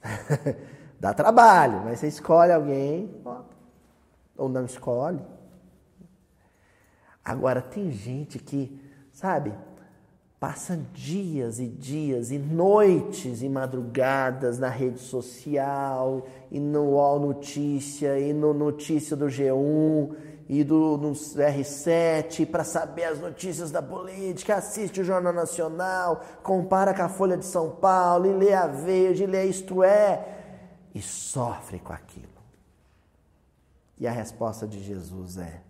Dá 1.00 1.12
trabalho, 1.12 1.82
mas 1.84 1.98
você 1.98 2.06
escolhe 2.06 2.52
alguém, 2.52 3.12
vota. 3.24 3.52
Ou 4.36 4.48
não 4.48 4.64
escolhe. 4.64 5.20
Agora, 7.24 7.60
tem 7.60 7.90
gente 7.90 8.38
que, 8.38 8.80
sabe, 9.10 9.52
passa 10.38 10.78
dias 10.92 11.58
e 11.58 11.66
dias 11.66 12.30
e 12.30 12.38
noites 12.38 13.42
e 13.42 13.48
madrugadas 13.48 14.56
na 14.56 14.68
rede 14.68 15.00
social 15.00 16.28
e 16.48 16.60
no 16.60 16.90
UOL 16.90 17.18
Notícia 17.18 18.20
e 18.20 18.32
no 18.32 18.54
Notícia 18.54 19.16
do 19.16 19.26
G1 19.26 20.14
e 20.48 20.62
do 20.62 20.96
no 20.98 21.12
R7 21.12 22.46
para 22.46 22.64
saber 22.64 23.04
as 23.04 23.18
notícias 23.18 23.70
da 23.70 23.82
política, 23.82 24.56
assiste 24.56 25.00
o 25.00 25.04
Jornal 25.04 25.32
Nacional, 25.32 26.22
compara 26.42 26.92
com 26.92 27.02
a 27.02 27.08
Folha 27.08 27.36
de 27.36 27.46
São 27.46 27.70
Paulo 27.70 28.26
e 28.26 28.32
lê 28.32 28.52
a 28.52 28.66
Veja 28.66 29.24
e 29.24 29.26
lê 29.26 29.44
Isto 29.46 29.82
É 29.82 30.34
e 30.94 31.02
sofre 31.02 31.78
com 31.78 31.92
aquilo. 31.92 32.28
E 33.98 34.06
a 34.06 34.12
resposta 34.12 34.66
de 34.66 34.82
Jesus 34.82 35.36
é: 35.36 35.60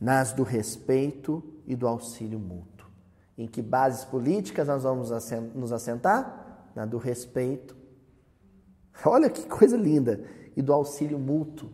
nas 0.00 0.32
do 0.32 0.42
respeito 0.42 1.42
e 1.66 1.76
do 1.76 1.86
auxílio 1.86 2.38
mútuo. 2.38 2.88
Em 3.36 3.46
que 3.46 3.62
bases 3.62 4.04
políticas 4.04 4.68
nós 4.68 4.82
vamos 4.82 5.10
nos 5.54 5.72
assentar? 5.72 6.70
Na 6.74 6.84
do 6.84 6.98
respeito. 6.98 7.76
Olha 9.04 9.28
que 9.28 9.46
coisa 9.48 9.76
linda! 9.76 10.24
E 10.54 10.62
do 10.62 10.72
auxílio 10.72 11.18
mútuo. 11.18 11.70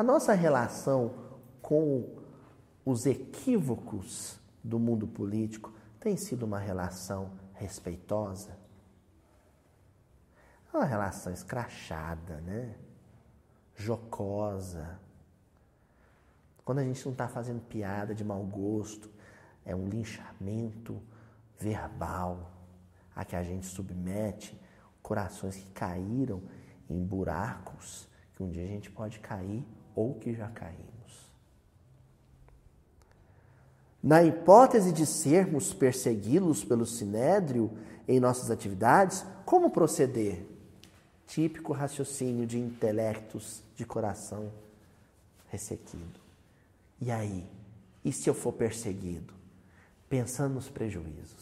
A 0.00 0.02
nossa 0.02 0.32
relação 0.32 1.12
com 1.60 2.16
os 2.86 3.04
equívocos 3.04 4.40
do 4.64 4.78
mundo 4.78 5.06
político 5.06 5.74
tem 6.00 6.16
sido 6.16 6.44
uma 6.44 6.58
relação 6.58 7.32
respeitosa? 7.52 8.56
É 10.72 10.76
uma 10.78 10.86
relação 10.86 11.30
escrachada, 11.30 12.40
né? 12.40 12.76
Jocosa. 13.76 14.98
Quando 16.64 16.78
a 16.78 16.84
gente 16.84 17.04
não 17.04 17.12
está 17.12 17.28
fazendo 17.28 17.60
piada 17.60 18.14
de 18.14 18.24
mau 18.24 18.42
gosto, 18.42 19.10
é 19.66 19.76
um 19.76 19.86
linchamento 19.86 20.98
verbal 21.58 22.50
a 23.14 23.22
que 23.22 23.36
a 23.36 23.42
gente 23.42 23.66
submete 23.66 24.58
corações 25.02 25.56
que 25.56 25.70
caíram 25.72 26.42
em 26.88 27.04
buracos 27.04 28.08
que 28.34 28.42
um 28.42 28.50
dia 28.50 28.64
a 28.64 28.68
gente 28.68 28.90
pode 28.90 29.18
cair 29.18 29.62
ou 29.94 30.14
que 30.14 30.34
já 30.34 30.48
caímos. 30.48 30.80
Na 34.02 34.22
hipótese 34.22 34.92
de 34.92 35.04
sermos 35.04 35.72
perseguidos 35.74 36.64
pelo 36.64 36.86
sinédrio 36.86 37.70
em 38.08 38.18
nossas 38.18 38.50
atividades, 38.50 39.24
como 39.44 39.70
proceder? 39.70 40.46
Típico 41.26 41.72
raciocínio 41.72 42.46
de 42.46 42.58
intelectos 42.58 43.62
de 43.76 43.84
coração 43.84 44.50
ressequido. 45.48 46.20
E 47.00 47.10
aí? 47.10 47.46
E 48.04 48.12
se 48.12 48.28
eu 48.28 48.34
for 48.34 48.52
perseguido? 48.52 49.40
pensando 50.10 50.54
nos 50.54 50.68
prejuízos. 50.68 51.39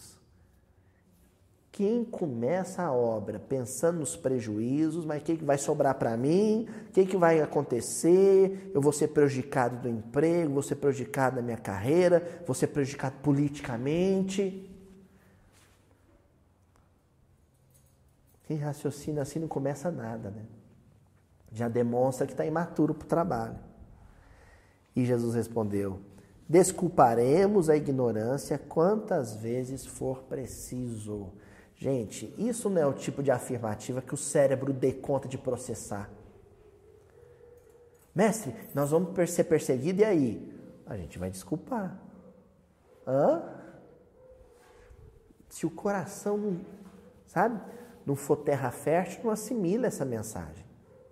Quem 1.79 2.05
começa 2.05 2.83
a 2.83 2.93
obra 2.93 3.39
pensando 3.39 4.01
nos 4.01 4.16
prejuízos, 4.16 5.05
mas 5.05 5.22
o 5.22 5.24
que, 5.24 5.37
que 5.37 5.45
vai 5.45 5.57
sobrar 5.57 5.95
para 5.95 6.16
mim? 6.16 6.66
O 6.89 6.93
que, 6.93 7.07
que 7.07 7.16
vai 7.16 7.41
acontecer? 7.41 8.72
Eu 8.74 8.81
vou 8.81 8.93
ser 8.93 9.07
prejudicado 9.07 9.76
do 9.83 9.89
emprego, 9.89 10.55
vou 10.55 10.62
ser 10.64 10.74
prejudicado 10.74 11.37
da 11.37 11.43
minha 11.43 11.57
carreira, 11.57 12.43
vou 12.45 12.53
ser 12.53 12.66
prejudicado 12.66 13.14
politicamente. 13.22 14.68
Quem 18.43 18.57
raciocina 18.57 19.22
assim 19.22 19.39
não 19.39 19.47
começa 19.47 19.89
nada, 19.89 20.31
né? 20.31 20.43
Já 21.53 21.68
demonstra 21.68 22.26
que 22.26 22.33
está 22.33 22.45
imaturo 22.45 22.93
para 22.93 23.05
o 23.05 23.09
trabalho. 23.09 23.59
E 24.97 25.05
Jesus 25.05 25.37
respondeu: 25.37 26.01
Desculparemos 26.49 27.70
a 27.70 27.76
ignorância 27.76 28.59
quantas 28.59 29.37
vezes 29.37 29.87
for 29.87 30.24
preciso. 30.24 31.31
Gente, 31.79 32.35
isso 32.37 32.68
não 32.68 32.83
é 32.83 32.87
o 32.87 32.93
tipo 32.93 33.22
de 33.22 33.31
afirmativa 33.31 34.03
que 34.03 34.12
o 34.12 34.16
cérebro 34.16 34.72
dê 34.72 34.93
conta 34.93 35.29
de 35.29 35.39
processar. 35.39 36.11
Mestre, 38.12 38.53
nós 38.74 38.91
vamos 38.91 39.31
ser 39.31 39.45
perseguidos 39.45 40.03
e 40.03 40.05
aí? 40.05 40.59
A 40.85 40.97
gente 40.97 41.20
vai 41.20 41.31
desculpar. 41.31 41.97
Hã? 43.07 43.45
Se 45.49 45.64
o 45.66 45.70
coração, 45.70 46.61
sabe, 47.29 47.61
não 48.05 48.16
for 48.16 48.39
terra 48.39 48.72
fértil, 48.72 49.22
não 49.22 49.31
assimila 49.31 49.87
essa 49.87 50.05
mensagem, 50.05 50.64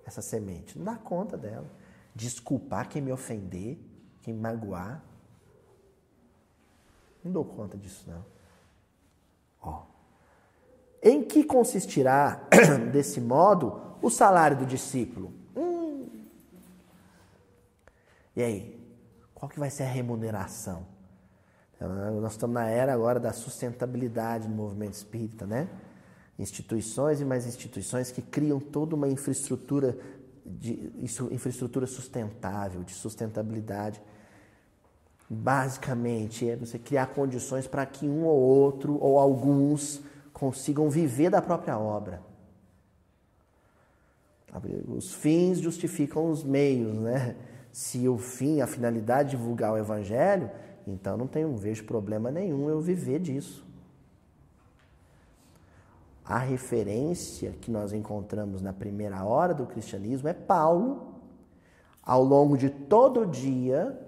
essa 0.04 0.20
semente. 0.20 0.76
Não 0.76 0.84
dá 0.84 0.96
conta 0.96 1.36
dela. 1.36 1.70
Desculpar 2.12 2.88
quem 2.88 3.00
me 3.00 3.12
ofender, 3.12 3.78
quem 4.20 4.34
me 4.34 4.40
magoar. 4.40 5.00
Não 7.22 7.30
dou 7.30 7.44
conta 7.44 7.78
disso, 7.78 8.04
não. 8.10 8.24
Ó. 9.60 9.95
Em 11.06 11.22
que 11.22 11.44
consistirá, 11.44 12.48
desse 12.90 13.20
modo, 13.20 13.80
o 14.02 14.10
salário 14.10 14.56
do 14.56 14.66
discípulo? 14.66 15.32
Hum. 15.54 16.08
E 18.34 18.42
aí? 18.42 18.76
Qual 19.32 19.48
que 19.48 19.60
vai 19.60 19.70
ser 19.70 19.84
a 19.84 19.88
remuneração? 19.88 20.84
Nós 21.78 22.32
estamos 22.32 22.54
na 22.54 22.68
era 22.68 22.92
agora 22.92 23.20
da 23.20 23.32
sustentabilidade 23.32 24.48
no 24.48 24.56
movimento 24.56 24.94
espírita, 24.94 25.46
né? 25.46 25.68
Instituições 26.36 27.20
e 27.20 27.24
mais 27.24 27.46
instituições 27.46 28.10
que 28.10 28.20
criam 28.20 28.58
toda 28.58 28.96
uma 28.96 29.06
infraestrutura 29.06 29.96
de 30.44 30.92
infraestrutura 31.30 31.86
sustentável, 31.86 32.82
de 32.82 32.94
sustentabilidade. 32.94 34.02
Basicamente, 35.30 36.50
é 36.50 36.56
você 36.56 36.80
criar 36.80 37.06
condições 37.14 37.68
para 37.68 37.86
que 37.86 38.08
um 38.08 38.24
ou 38.24 38.40
outro 38.40 38.98
ou 39.00 39.20
alguns 39.20 40.02
consigam 40.36 40.90
viver 40.90 41.30
da 41.30 41.40
própria 41.40 41.78
obra. 41.78 42.20
Os 44.86 45.14
fins 45.14 45.58
justificam 45.58 46.30
os 46.30 46.44
meios, 46.44 46.94
né? 46.94 47.34
Se 47.72 48.06
o 48.06 48.18
fim, 48.18 48.60
a 48.60 48.66
finalidade 48.66 49.34
é 49.34 49.38
divulgar 49.38 49.72
o 49.72 49.78
evangelho, 49.78 50.50
então 50.86 51.16
não 51.16 51.26
tenho, 51.26 51.56
vejo 51.56 51.84
problema 51.84 52.30
nenhum 52.30 52.68
eu 52.68 52.82
viver 52.82 53.18
disso. 53.18 53.66
A 56.22 56.38
referência 56.38 57.52
que 57.52 57.70
nós 57.70 57.94
encontramos 57.94 58.60
na 58.60 58.74
primeira 58.74 59.24
hora 59.24 59.54
do 59.54 59.64
cristianismo 59.64 60.28
é 60.28 60.34
Paulo, 60.34 61.14
ao 62.02 62.22
longo 62.22 62.58
de 62.58 62.68
todo 62.68 63.20
o 63.20 63.26
dia, 63.26 63.98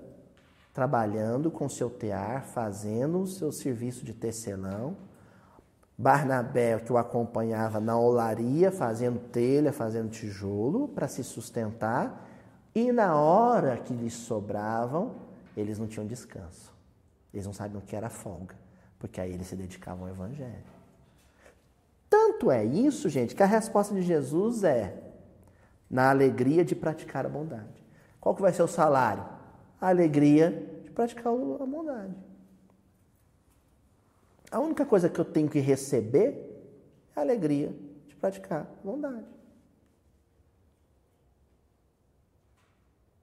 trabalhando 0.75 1.51
com 1.51 1.71
seu 1.71 1.89
tear, 1.89 2.45
fazendo 2.45 3.19
o 3.19 3.27
seu 3.27 3.51
serviço 3.51 4.05
de 4.05 4.13
tecelão. 4.13 5.08
Barnabé, 5.99 6.79
que 6.79 6.93
o 6.93 6.97
acompanhava 6.97 7.81
na 7.81 7.99
olaria, 7.99 8.71
fazendo 8.71 9.19
telha, 9.19 9.73
fazendo 9.73 10.09
tijolo 10.09 10.87
para 10.87 11.09
se 11.09 11.25
sustentar. 11.25 12.25
E 12.73 12.93
na 12.93 13.17
hora 13.17 13.77
que 13.79 13.93
lhes 13.93 14.15
sobravam, 14.15 15.17
eles 15.57 15.77
não 15.77 15.89
tinham 15.89 16.07
descanso. 16.07 16.73
Eles 17.35 17.45
não 17.45 17.53
sabiam 17.53 17.81
o 17.81 17.83
que 17.83 17.97
era 17.97 18.09
folga, 18.09 18.55
porque 18.97 19.21
aí 19.21 19.33
eles 19.33 19.49
se 19.49 19.57
dedicavam 19.57 20.05
ao 20.05 20.11
Evangelho. 20.11 20.79
Tanto 22.09 22.49
é 22.49 22.65
isso, 22.65 23.09
gente, 23.09 23.35
que 23.35 23.43
a 23.43 23.47
resposta 23.47 23.93
de 23.93 24.03
Jesus 24.03 24.63
é 24.63 24.97
na 25.91 26.11
alegria 26.11 26.65
de 26.65 26.77
praticar 26.77 27.27
a 27.27 27.29
bondade. 27.29 27.85
Qual 28.21 28.37
que 28.37 28.43
vai 28.43 28.53
ser 28.53 28.63
o 28.63 28.69
salário? 28.69 29.25
A 29.81 29.89
alegria 29.89 30.81
de 30.85 30.91
praticar 30.93 31.33
a 31.33 31.67
bondade. 31.67 32.28
A 34.51 34.59
única 34.59 34.87
coisa 34.87 35.09
que 35.09 35.19
eu 35.19 35.25
tenho 35.25 35.49
que 35.49 35.61
receber 35.61 36.49
é 37.15 37.19
a 37.19 37.23
alegria 37.23 37.75
de 38.07 38.17
praticar 38.17 38.63
a 38.63 38.87
bondade. 38.87 39.27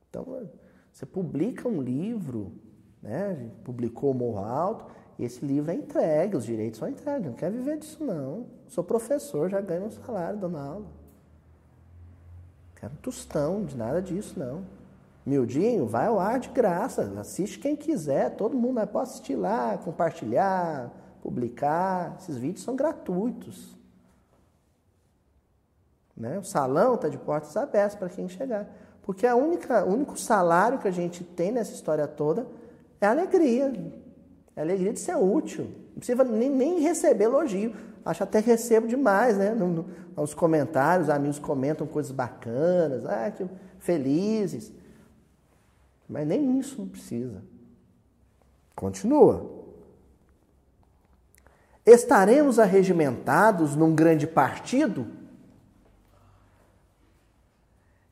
Então, 0.09 0.47
você 0.91 1.05
publica 1.05 1.67
um 1.67 1.81
livro, 1.81 2.53
né? 3.01 3.49
publicou 3.63 4.11
o 4.11 4.13
Morro 4.13 4.39
Alto, 4.39 4.85
e 5.17 5.23
esse 5.23 5.45
livro 5.45 5.71
é 5.71 5.73
entregue, 5.73 6.37
os 6.37 6.45
direitos 6.45 6.79
são 6.79 6.87
entregues. 6.87 7.27
Não 7.27 7.33
quer 7.33 7.51
viver 7.51 7.77
disso, 7.77 8.03
não. 8.03 8.47
Sou 8.67 8.83
professor, 8.83 9.49
já 9.49 9.59
ganho 9.61 9.85
um 9.85 9.91
salário 9.91 10.39
dando 10.39 10.57
aula. 10.57 10.85
Quero 12.75 12.93
um 12.93 12.97
tostão 12.97 13.65
de 13.65 13.75
nada 13.75 14.01
disso, 14.01 14.37
não. 14.37 14.63
Mildinho, 15.25 15.87
vai 15.87 16.05
ao 16.05 16.19
ar 16.19 16.39
de 16.39 16.49
graça, 16.49 17.11
assiste 17.19 17.57
quem 17.57 17.75
quiser, 17.75 18.35
todo 18.35 18.55
mundo 18.55 18.85
pode 18.85 19.09
assistir 19.09 19.35
lá, 19.35 19.75
compartilhar, 19.75 20.91
publicar. 21.25 22.17
Esses 22.19 22.37
vídeos 22.37 22.63
são 22.63 22.75
gratuitos. 22.75 23.75
Né? 26.15 26.37
O 26.37 26.43
salão 26.43 26.93
está 26.93 27.09
de 27.09 27.17
portas 27.17 27.57
abertas 27.57 27.95
para 27.95 28.09
quem 28.09 28.29
chegar. 28.29 28.69
Porque 29.01 29.25
a 29.25 29.35
única, 29.35 29.83
o 29.83 29.93
único 29.93 30.17
salário 30.17 30.77
que 30.77 30.87
a 30.87 30.91
gente 30.91 31.23
tem 31.23 31.51
nessa 31.51 31.73
história 31.73 32.07
toda 32.07 32.45
é 33.01 33.07
a 33.07 33.11
alegria. 33.11 33.73
É 34.55 34.61
a 34.61 34.63
alegria 34.63 34.93
de 34.93 34.99
ser 34.99 35.15
útil. 35.15 35.65
Não 35.89 35.97
precisa 35.97 36.23
nem, 36.23 36.49
nem 36.49 36.79
receber 36.79 37.25
elogio. 37.25 37.75
Acho 38.05 38.23
até 38.23 38.41
que 38.41 38.51
recebo 38.51 38.87
demais, 38.87 39.35
né? 39.35 39.51
No, 39.51 39.67
no, 39.67 39.85
nos 40.15 40.35
comentários, 40.35 41.09
amigos 41.09 41.39
comentam 41.39 41.87
coisas 41.87 42.11
bacanas, 42.11 43.03
ah, 43.05 43.31
que 43.31 43.47
felizes. 43.79 44.71
Mas 46.07 46.27
nem 46.27 46.59
isso 46.59 46.79
não 46.79 46.87
precisa. 46.87 47.41
Continua. 48.75 49.54
Estaremos 51.85 52.57
arregimentados 52.57 53.75
num 53.75 53.93
grande 53.93 54.25
partido? 54.25 55.07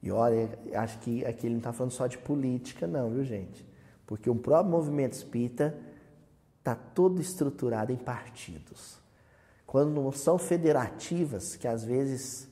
E 0.01 0.11
olha, 0.11 0.49
acho 0.75 0.99
que 0.99 1.25
aqui 1.25 1.47
ele 1.47 1.55
não 1.55 1.59
está 1.59 1.73
falando 1.73 1.91
só 1.91 2.05
de 2.07 2.17
política, 2.17 2.85
não, 2.85 3.09
viu, 3.09 3.23
gente? 3.23 3.65
Porque 4.05 4.29
o 4.29 4.35
próprio 4.35 4.69
movimento 4.69 5.13
espírita 5.13 5.75
está 6.59 6.75
todo 6.75 7.19
estruturado 7.21 7.91
em 7.91 7.95
partidos. 7.95 8.97
Quando 9.65 9.89
não 9.89 10.11
são 10.11 10.37
federativas, 10.37 11.55
que 11.55 11.67
às 11.67 11.83
vezes 11.83 12.47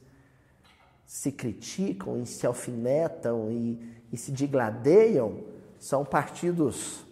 se 1.06 1.32
criticam 1.32 2.24
e 2.24 2.26
se 2.26 2.48
alfinetam 2.48 3.52
e, 3.52 3.80
e 4.12 4.18
se 4.18 4.32
digladeiam, 4.32 5.44
são 5.78 6.06
partidos 6.06 7.06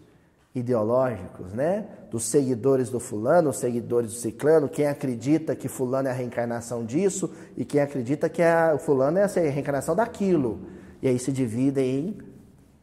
ideológicos, 0.54 1.54
né? 1.54 1.88
Dos 2.10 2.26
seguidores 2.26 2.90
do 2.90 3.00
fulano, 3.00 3.54
seguidores 3.54 4.12
do 4.12 4.18
ciclano, 4.18 4.68
quem 4.68 4.88
acredita 4.88 5.56
que 5.56 5.68
fulano 5.68 6.08
é 6.08 6.12
a 6.12 6.14
reencarnação 6.14 6.84
disso 6.84 7.32
e 7.56 7.64
quem 7.64 7.82
acredita 7.82 8.28
que 8.28 8.42
a, 8.42 8.74
o 8.76 8.80
fulano 8.80 9.20
é 9.20 9.24
a 9.24 9.28
reencarnação 9.28 9.96
daquilo. 9.96 10.68
E 11.02 11.08
aí 11.08 11.20
se 11.20 11.32
dividem 11.32 12.00
em 12.00 12.18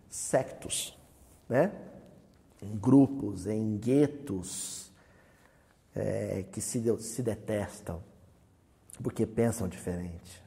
sectos, 0.08 0.96
né? 1.48 1.72
Em 2.62 2.76
grupos, 2.76 3.46
em 3.46 3.76
guetos 3.76 4.92
é, 5.94 6.44
que 6.50 6.60
se, 6.60 6.82
se 7.00 7.22
detestam 7.22 8.00
porque 9.02 9.26
pensam 9.26 9.68
diferente. 9.68 10.42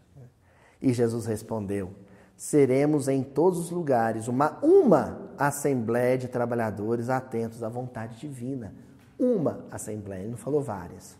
E 0.82 0.94
Jesus 0.94 1.26
respondeu: 1.26 1.92
seremos 2.36 3.08
em 3.08 3.22
todos 3.24 3.60
os 3.60 3.72
lugares 3.72 4.28
uma, 4.28 4.58
uma 4.64 5.29
assembleia 5.48 6.18
de 6.18 6.28
trabalhadores 6.28 7.10
atentos 7.10 7.64
à 7.64 7.70
vontade 7.70 8.20
divina. 8.20 8.74
Uma 9.18 9.66
assembleia, 9.72 10.22
ele 10.22 10.32
não 10.32 10.38
falou 10.38 10.62
várias. 10.62 11.18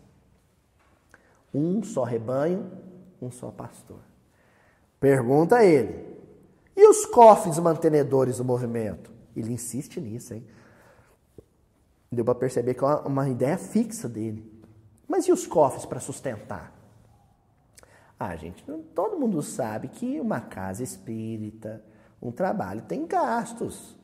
Um 1.52 1.82
só 1.82 2.04
rebanho, 2.04 2.70
um 3.20 3.30
só 3.30 3.50
pastor. 3.50 4.00
Pergunta 5.00 5.56
a 5.56 5.64
ele: 5.64 6.16
e 6.76 6.88
os 6.88 7.06
cofres 7.06 7.58
mantenedores 7.58 8.36
do 8.38 8.44
movimento? 8.44 9.10
Ele 9.34 9.52
insiste 9.52 10.00
nisso, 10.00 10.34
hein? 10.34 10.46
Deu 12.12 12.24
para 12.24 12.34
perceber 12.34 12.74
que 12.74 12.84
é 12.84 12.86
uma, 12.86 13.00
uma 13.02 13.28
ideia 13.28 13.56
fixa 13.56 14.08
dele. 14.08 14.50
Mas 15.08 15.26
e 15.26 15.32
os 15.32 15.46
cofres 15.46 15.84
para 15.84 16.00
sustentar? 16.00 16.72
Ah, 18.18 18.36
gente, 18.36 18.64
todo 18.94 19.18
mundo 19.18 19.40
sabe 19.42 19.88
que 19.88 20.20
uma 20.20 20.40
casa 20.40 20.82
espírita, 20.82 21.82
um 22.20 22.30
trabalho 22.30 22.82
tem 22.82 23.06
gastos, 23.06 23.96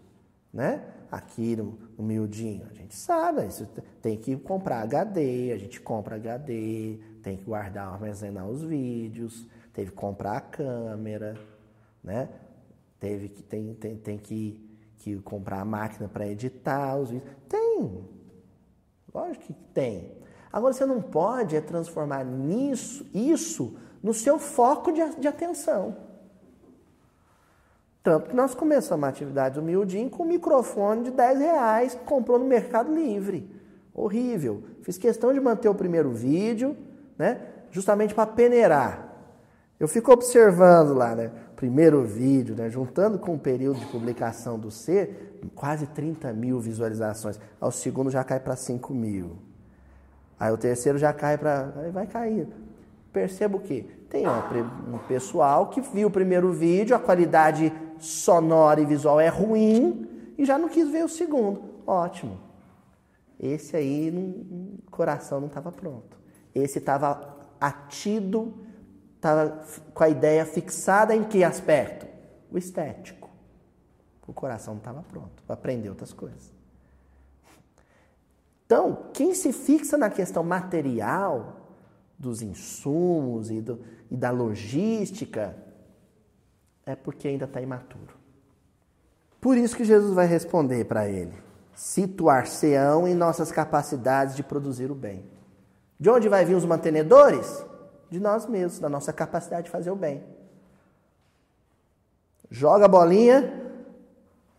né? 0.52 0.82
Aqui 1.10 1.54
no, 1.56 1.78
no 1.96 2.04
miudinho, 2.04 2.66
a 2.70 2.74
gente 2.74 2.94
sabe, 2.94 3.46
isso 3.46 3.66
tem 4.02 4.16
que 4.16 4.36
comprar 4.36 4.82
HD, 4.82 5.52
a 5.52 5.58
gente 5.58 5.80
compra 5.80 6.16
HD, 6.16 6.98
tem 7.22 7.36
que 7.36 7.44
guardar, 7.44 7.88
armazenar 7.88 8.48
os 8.48 8.62
vídeos, 8.62 9.46
teve 9.72 9.90
que 9.90 9.96
comprar 9.96 10.36
a 10.36 10.40
câmera, 10.40 11.38
né? 12.02 12.28
Teve 12.98 13.28
que, 13.28 13.42
tem, 13.42 13.74
tem, 13.74 13.96
tem 13.96 14.18
que, 14.18 14.58
que 14.98 15.16
comprar 15.20 15.60
a 15.60 15.64
máquina 15.64 16.08
para 16.08 16.26
editar 16.26 16.96
os 16.96 17.10
vídeos. 17.10 17.30
Tem, 17.48 18.04
lógico 19.12 19.44
que 19.44 19.52
tem. 19.52 20.16
Agora 20.52 20.72
você 20.72 20.86
não 20.86 21.02
pode 21.02 21.54
é 21.54 21.60
transformar 21.60 22.24
nisso, 22.24 23.06
isso 23.12 23.76
no 24.02 24.14
seu 24.14 24.38
foco 24.38 24.92
de, 24.92 25.20
de 25.20 25.28
atenção. 25.28 26.05
Tanto 28.06 28.30
que 28.30 28.36
nós 28.36 28.54
começamos 28.54 29.02
a 29.02 29.08
atividade 29.08 29.58
humildinho 29.58 30.08
com 30.08 30.22
um 30.22 30.28
microfone 30.28 31.02
de 31.02 31.10
10 31.10 31.40
reais 31.40 31.94
que 31.96 32.04
comprou 32.04 32.38
no 32.38 32.44
Mercado 32.44 32.94
Livre. 32.94 33.50
Horrível. 33.92 34.62
Fiz 34.82 34.96
questão 34.96 35.34
de 35.34 35.40
manter 35.40 35.68
o 35.68 35.74
primeiro 35.74 36.12
vídeo, 36.12 36.76
né? 37.18 37.40
Justamente 37.72 38.14
para 38.14 38.24
peneirar. 38.24 39.12
Eu 39.80 39.88
fico 39.88 40.12
observando 40.12 40.94
lá, 40.94 41.16
né? 41.16 41.32
primeiro 41.56 42.04
vídeo, 42.04 42.54
né, 42.54 42.68
juntando 42.68 43.18
com 43.18 43.34
o 43.34 43.38
período 43.38 43.80
de 43.80 43.86
publicação 43.86 44.58
do 44.58 44.70
C, 44.70 45.10
quase 45.54 45.86
30 45.86 46.32
mil 46.32 46.60
visualizações. 46.60 47.40
Ao 47.58 47.72
segundo 47.72 48.08
já 48.08 48.22
cai 48.22 48.38
para 48.38 48.54
5 48.54 48.94
mil. 48.94 49.38
Aí 50.38 50.52
o 50.52 50.56
terceiro 50.56 50.96
já 50.96 51.12
cai 51.12 51.36
para. 51.36 51.72
Aí 51.78 51.90
vai 51.90 52.06
cair. 52.06 52.46
Perceba 53.12 53.56
o 53.56 53.60
quê? 53.60 53.84
Tem 54.08 54.26
um 54.28 54.98
pessoal 55.08 55.70
que 55.70 55.80
viu 55.80 56.06
o 56.06 56.10
primeiro 56.10 56.52
vídeo, 56.52 56.94
a 56.94 56.98
qualidade 56.98 57.72
sonora 57.98 58.80
e 58.80 58.86
visual 58.86 59.20
é 59.20 59.28
ruim 59.28 60.34
e 60.38 60.44
já 60.44 60.58
não 60.58 60.68
quis 60.68 60.88
ver 60.88 61.04
o 61.04 61.08
segundo. 61.08 61.62
Ótimo. 61.86 62.38
Esse 63.38 63.76
aí, 63.76 64.10
o 64.10 64.90
coração 64.90 65.40
não 65.40 65.48
estava 65.48 65.70
pronto. 65.70 66.16
Esse 66.54 66.78
estava 66.78 67.36
atido, 67.60 68.54
estava 69.16 69.62
com 69.92 70.04
a 70.04 70.08
ideia 70.08 70.44
fixada 70.46 71.14
em 71.14 71.24
que 71.24 71.44
aspecto? 71.44 72.06
O 72.50 72.56
estético. 72.56 73.30
O 74.26 74.32
coração 74.32 74.74
não 74.74 74.78
estava 74.78 75.02
pronto 75.02 75.42
para 75.46 75.54
aprender 75.54 75.88
outras 75.88 76.12
coisas. 76.12 76.52
Então, 78.64 79.10
quem 79.12 79.32
se 79.32 79.52
fixa 79.52 79.96
na 79.96 80.10
questão 80.10 80.42
material, 80.42 81.66
dos 82.18 82.42
insumos 82.42 83.50
e, 83.50 83.60
do, 83.60 83.80
e 84.10 84.16
da 84.16 84.30
logística, 84.30 85.56
é 86.86 86.94
porque 86.94 87.26
ainda 87.26 87.44
está 87.44 87.60
imaturo. 87.60 88.14
Por 89.40 89.58
isso 89.58 89.76
que 89.76 89.84
Jesus 89.84 90.14
vai 90.14 90.26
responder 90.26 90.84
para 90.84 91.08
ele: 91.08 91.34
situar-se-ão 91.74 93.06
em 93.06 93.14
nossas 93.14 93.50
capacidades 93.50 94.36
de 94.36 94.44
produzir 94.44 94.90
o 94.90 94.94
bem. 94.94 95.24
De 95.98 96.08
onde 96.08 96.28
vai 96.28 96.44
vir 96.44 96.54
os 96.54 96.64
mantenedores? 96.64 97.64
De 98.08 98.20
nós 98.20 98.46
mesmos, 98.46 98.78
da 98.78 98.88
nossa 98.88 99.12
capacidade 99.12 99.64
de 99.64 99.70
fazer 99.70 99.90
o 99.90 99.96
bem. 99.96 100.22
Joga 102.48 102.84
a 102.84 102.88
bolinha 102.88 103.72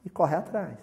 e 0.04 0.10
corre 0.10 0.36
atrás. 0.36 0.78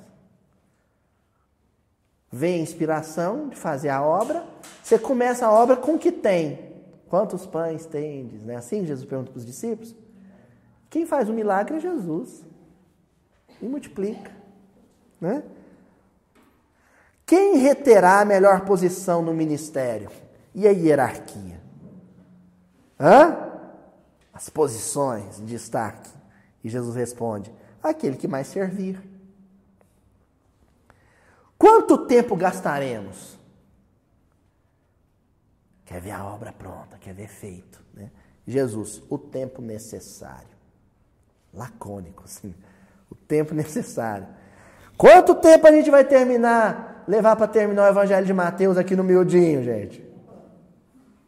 Vem 2.32 2.60
a 2.60 2.62
inspiração 2.62 3.48
de 3.48 3.56
fazer 3.56 3.90
a 3.90 4.02
obra, 4.02 4.44
você 4.82 4.98
começa 4.98 5.46
a 5.46 5.52
obra 5.52 5.76
com 5.76 5.94
o 5.94 5.98
que 5.98 6.10
tem. 6.10 6.72
Quantos 7.08 7.46
pães 7.46 7.86
tendes? 7.86 8.42
Né? 8.42 8.56
Assim 8.56 8.84
Jesus 8.84 9.06
pergunta 9.06 9.30
para 9.30 9.38
os 9.38 9.46
discípulos. 9.46 9.94
Quem 10.94 11.04
faz 11.04 11.28
o 11.28 11.32
milagre 11.32 11.78
é 11.78 11.80
Jesus. 11.80 12.44
E 13.60 13.66
multiplica. 13.66 14.30
Né? 15.20 15.42
Quem 17.26 17.56
reterá 17.56 18.20
a 18.20 18.24
melhor 18.24 18.64
posição 18.64 19.20
no 19.20 19.34
ministério? 19.34 20.08
E 20.54 20.68
a 20.68 20.70
hierarquia? 20.70 21.60
Hã? 23.00 23.36
As 24.32 24.48
posições 24.48 25.38
de 25.38 25.46
destaque. 25.46 26.08
E 26.62 26.68
Jesus 26.68 26.94
responde: 26.94 27.52
aquele 27.82 28.16
que 28.16 28.28
mais 28.28 28.46
servir. 28.46 29.02
Quanto 31.58 32.06
tempo 32.06 32.36
gastaremos? 32.36 33.36
Quer 35.84 36.00
ver 36.00 36.12
a 36.12 36.24
obra 36.24 36.52
pronta, 36.52 36.96
quer 36.98 37.14
ver 37.14 37.26
feito. 37.26 37.82
Né? 37.92 38.12
Jesus, 38.46 39.02
o 39.10 39.18
tempo 39.18 39.60
necessário. 39.60 40.53
Lacônico, 41.54 42.24
assim. 42.24 42.54
O 43.10 43.14
tempo 43.14 43.54
necessário. 43.54 44.26
Quanto 44.96 45.34
tempo 45.34 45.66
a 45.66 45.72
gente 45.72 45.90
vai 45.90 46.04
terminar, 46.04 47.04
levar 47.06 47.36
para 47.36 47.46
terminar 47.46 47.84
o 47.84 47.90
Evangelho 47.90 48.26
de 48.26 48.32
Mateus 48.32 48.76
aqui 48.76 48.96
no 48.96 49.04
miudinho, 49.04 49.62
gente? 49.62 50.04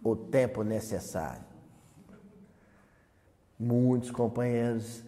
O 0.02 0.16
tempo 0.16 0.62
necessário. 0.62 1.44
Muitos 3.58 4.10
companheiros 4.10 5.04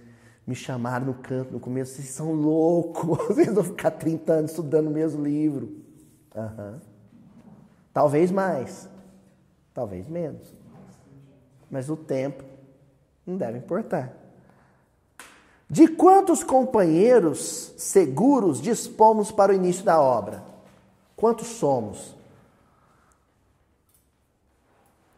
me 0.47 0.55
chamaram 0.55 1.07
no 1.07 1.15
canto 1.15 1.53
no 1.53 1.61
começo, 1.61 1.95
vocês 1.95 2.09
são 2.09 2.33
loucos, 2.33 3.19
vocês 3.29 3.53
vão 3.53 3.65
ficar 3.65 3.91
30 3.91 4.33
anos 4.33 4.51
estudando 4.51 4.89
o 4.89 4.91
mesmo 4.91 5.23
livro. 5.23 5.77
Uhum. 6.35 6.81
Talvez 7.93 8.31
mais, 8.31 8.89
talvez 9.75 10.09
menos. 10.09 10.55
Mas 11.71 11.91
o 11.91 11.97
tempo 11.97 12.45
não 13.27 13.37
deve 13.37 13.59
importar. 13.59 14.17
De 15.71 15.87
quantos 15.87 16.43
companheiros 16.43 17.75
seguros 17.77 18.61
dispomos 18.61 19.31
para 19.31 19.53
o 19.53 19.55
início 19.55 19.85
da 19.85 20.01
obra? 20.01 20.43
Quantos 21.15 21.49
somos? 21.49 22.17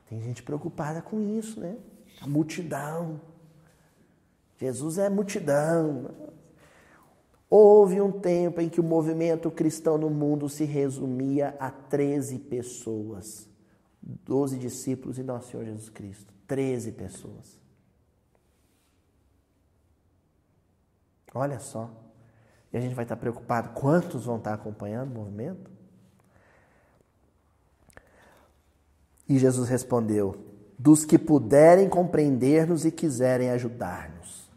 Tem 0.08 0.20
gente 0.20 0.42
preocupada 0.42 1.00
com 1.00 1.20
isso, 1.38 1.60
né? 1.60 1.76
A 2.20 2.26
multidão. 2.26 3.20
Jesus 4.58 4.98
é 4.98 5.08
multidão. 5.08 6.10
Houve 7.48 8.00
um 8.00 8.10
tempo 8.10 8.60
em 8.60 8.68
que 8.68 8.80
o 8.80 8.84
movimento 8.84 9.50
cristão 9.52 9.96
no 9.96 10.10
mundo 10.10 10.48
se 10.48 10.64
resumia 10.64 11.54
a 11.60 11.70
13 11.70 12.40
pessoas. 12.40 13.48
12 14.02 14.58
discípulos 14.58 15.16
e 15.16 15.22
nosso 15.22 15.52
Senhor 15.52 15.64
Jesus 15.64 15.88
Cristo. 15.88 16.32
13 16.48 16.90
pessoas. 16.92 17.59
Olha 21.34 21.58
só. 21.58 21.90
E 22.72 22.76
a 22.76 22.80
gente 22.80 22.94
vai 22.94 23.04
estar 23.04 23.16
preocupado 23.16 23.70
quantos 23.70 24.24
vão 24.24 24.36
estar 24.36 24.54
acompanhando 24.54 25.10
o 25.10 25.14
movimento? 25.14 25.70
E 29.28 29.38
Jesus 29.38 29.68
respondeu: 29.68 30.44
dos 30.78 31.04
que 31.04 31.18
puderem 31.18 31.88
compreender-nos 31.88 32.84
e 32.84 32.90
quiserem 32.90 33.50
ajudar-nos. 33.50 34.50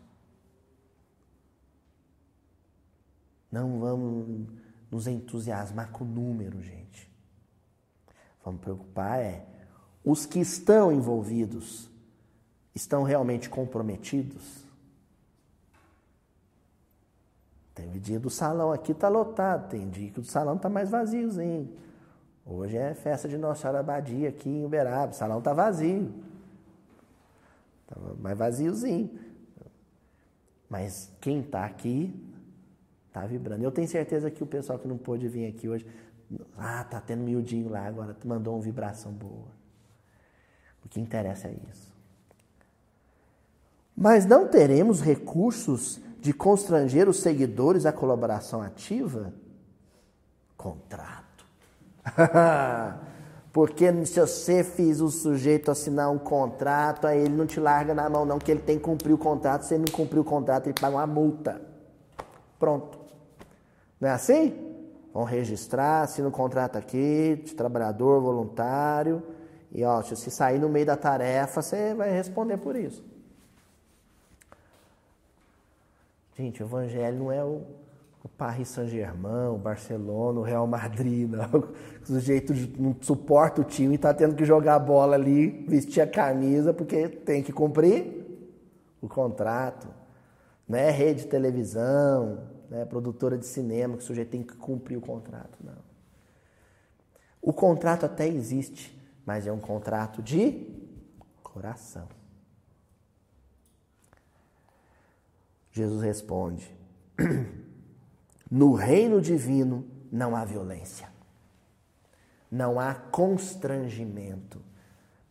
Não 3.51 3.79
vamos 3.79 4.47
nos 4.89 5.05
entusiasmar 5.05 5.91
com 5.91 6.03
o 6.03 6.07
número, 6.07 6.61
gente. 6.61 7.11
Vamos 8.43 8.61
preocupar 8.61 9.19
é 9.19 9.45
os 10.03 10.25
que 10.25 10.39
estão 10.39 10.91
envolvidos 10.91 11.89
estão 12.75 13.03
realmente 13.03 13.49
comprometidos? 13.49 14.65
Tem 17.73 17.89
dia 17.99 18.19
do 18.19 18.29
salão 18.29 18.71
aqui 18.71 18.91
está 18.91 19.09
lotado, 19.09 19.69
tem 19.69 19.89
dia 19.89 20.11
que 20.11 20.19
o 20.19 20.23
salão 20.23 20.55
está 20.55 20.69
mais 20.69 20.89
vaziozinho. 20.89 21.75
Hoje 22.45 22.77
é 22.77 22.93
festa 22.93 23.27
de 23.27 23.37
Nossa 23.37 23.61
Senhora 23.61 23.79
Abadia 23.79 24.29
aqui 24.29 24.49
em 24.49 24.65
Uberaba, 24.65 25.11
o 25.11 25.15
salão 25.15 25.39
está 25.39 25.53
vazio. 25.53 26.13
Está 27.81 27.99
mais 28.19 28.37
vaziozinho. 28.37 29.09
Mas 30.69 31.11
quem 31.21 31.39
está 31.39 31.65
aqui 31.65 32.13
está 33.07 33.25
vibrando. 33.25 33.63
Eu 33.63 33.71
tenho 33.71 33.87
certeza 33.87 34.29
que 34.29 34.43
o 34.43 34.47
pessoal 34.47 34.77
que 34.77 34.87
não 34.87 34.97
pôde 34.97 35.27
vir 35.27 35.47
aqui 35.47 35.69
hoje, 35.69 35.85
ah, 36.57 36.83
tá 36.83 36.99
tendo 36.99 37.23
miudinho 37.23 37.69
lá 37.69 37.85
agora, 37.85 38.15
mandou 38.25 38.55
uma 38.55 38.61
vibração 38.61 39.11
boa. 39.11 39.47
O 40.83 40.89
que 40.89 40.99
interessa 40.99 41.47
é 41.47 41.55
isso. 41.71 41.93
Mas 43.95 44.25
não 44.25 44.47
teremos 44.47 44.99
recursos 44.99 46.01
de 46.23 46.31
constranger 46.31 47.09
os 47.09 47.19
seguidores 47.19 47.85
à 47.85 47.91
colaboração 47.91 48.61
ativa? 48.61 49.33
Contrato. 50.55 51.45
Porque 53.51 54.05
se 54.05 54.21
você 54.21 54.63
fez 54.63 55.01
o 55.01 55.09
sujeito 55.09 55.69
assinar 55.69 56.09
um 56.09 56.17
contrato, 56.17 57.05
aí 57.05 57.19
ele 57.19 57.35
não 57.35 57.45
te 57.45 57.59
larga 57.59 57.93
na 57.93 58.09
mão, 58.09 58.25
não, 58.25 58.39
que 58.39 58.49
ele 58.49 58.61
tem 58.61 58.77
que 58.77 58.85
cumprir 58.85 59.11
o 59.11 59.17
contrato. 59.17 59.63
Se 59.63 59.73
ele 59.73 59.83
não 59.85 59.93
cumprir 59.93 60.19
o 60.19 60.23
contrato, 60.23 60.67
ele 60.67 60.79
paga 60.79 60.95
uma 60.95 61.05
multa. 61.05 61.61
Pronto. 62.57 62.97
Não 63.99 64.07
é 64.07 64.13
assim? 64.13 64.57
Vão 65.13 65.25
registrar, 65.25 66.03
assina 66.03 66.29
o 66.29 66.31
contrato 66.31 66.77
aqui, 66.77 67.41
de 67.43 67.53
trabalhador, 67.53 68.21
voluntário. 68.21 69.21
E 69.73 69.83
ó, 69.83 70.01
se 70.01 70.15
você 70.15 70.31
sair 70.31 70.57
no 70.57 70.69
meio 70.69 70.85
da 70.85 70.95
tarefa, 70.95 71.61
você 71.61 71.93
vai 71.93 72.11
responder 72.11 72.57
por 72.59 72.77
isso. 72.77 73.03
Gente, 76.35 76.63
o 76.63 76.65
evangelho 76.65 77.19
não 77.19 77.31
é 77.31 77.43
o, 77.43 77.61
o 78.23 78.27
Paris 78.27 78.69
Saint-Germain, 78.69 79.49
o 79.53 79.57
Barcelona, 79.57 80.39
o 80.39 80.43
Real 80.43 80.65
Madrid, 80.65 81.29
não. 81.29 81.73
O 82.03 82.05
sujeito 82.05 82.53
não 82.77 82.93
suporta 82.99 83.61
o 83.61 83.63
time 83.63 83.93
e 83.93 83.95
está 83.95 84.13
tendo 84.13 84.35
que 84.35 84.43
jogar 84.43 84.75
a 84.75 84.79
bola 84.79 85.15
ali, 85.15 85.65
vestir 85.67 86.01
a 86.01 86.07
camisa, 86.07 86.73
porque 86.73 87.07
tem 87.07 87.41
que 87.41 87.53
cumprir 87.53 88.25
o 89.01 89.07
contrato. 89.07 89.87
Não 90.67 90.77
é 90.77 90.91
rede 90.91 91.23
de 91.23 91.27
televisão, 91.29 92.39
né, 92.69 92.83
produtora 92.83 93.37
de 93.37 93.45
cinema, 93.45 93.95
que 93.95 94.03
o 94.03 94.05
sujeito 94.05 94.31
tem 94.31 94.43
que 94.43 94.55
cumprir 94.57 94.97
o 94.97 95.01
contrato, 95.01 95.57
não. 95.63 95.81
O 97.41 97.53
contrato 97.53 98.05
até 98.05 98.27
existe, 98.27 98.97
mas 99.25 99.47
é 99.47 99.51
um 99.51 99.59
contrato 99.59 100.21
de 100.21 100.67
coração. 101.41 102.07
Jesus 105.73 106.03
responde: 106.03 106.73
No 108.49 108.73
reino 108.73 109.19
divino 109.19 109.85
não 110.11 110.35
há 110.35 110.45
violência, 110.45 111.09
não 112.49 112.79
há 112.79 112.93
constrangimento. 112.93 114.61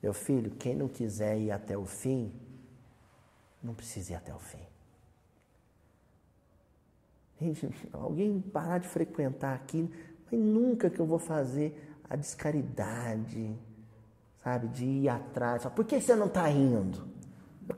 Meu 0.03 0.12
filho, 0.12 0.51
quem 0.51 0.74
não 0.74 0.88
quiser 0.88 1.38
ir 1.38 1.53
até 1.53 1.78
o 1.78 1.86
fim, 1.86 2.32
não 3.62 3.72
precisa 3.72 4.12
ir 4.12 4.16
até 4.16 4.34
o 4.34 4.38
fim. 4.40 4.66
Gente, 7.40 7.72
alguém 7.95 8.40
parar 8.40 8.78
de 8.78 8.88
frequentar 8.88 9.55
aqui, 9.55 9.88
mas 10.30 10.40
nunca 10.40 10.90
que 10.90 10.99
eu 10.99 11.07
vou 11.07 11.20
fazer 11.20 11.97
a 12.11 12.16
descaridade, 12.16 13.57
sabe, 14.43 14.66
de 14.68 14.84
ir 14.84 15.09
atrás. 15.09 15.64
Por 15.66 15.84
que 15.84 16.01
você 16.01 16.16
não 16.16 16.26
está 16.26 16.51
indo? 16.51 17.12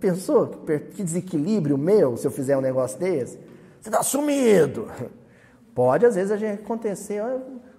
Pensou 0.01 0.65
que 0.95 1.03
desequilíbrio 1.03 1.79
meu 1.79 2.17
se 2.17 2.27
eu 2.27 2.31
fizer 2.31 2.57
um 2.57 2.61
negócio 2.61 2.99
desse? 2.99 3.39
Você 3.81 3.89
está 3.89 4.03
sumido. 4.03 4.89
Pode 5.75 6.07
às 6.07 6.15
vezes 6.15 6.31
a 6.31 6.37
gente 6.37 6.63
acontecer, 6.63 7.23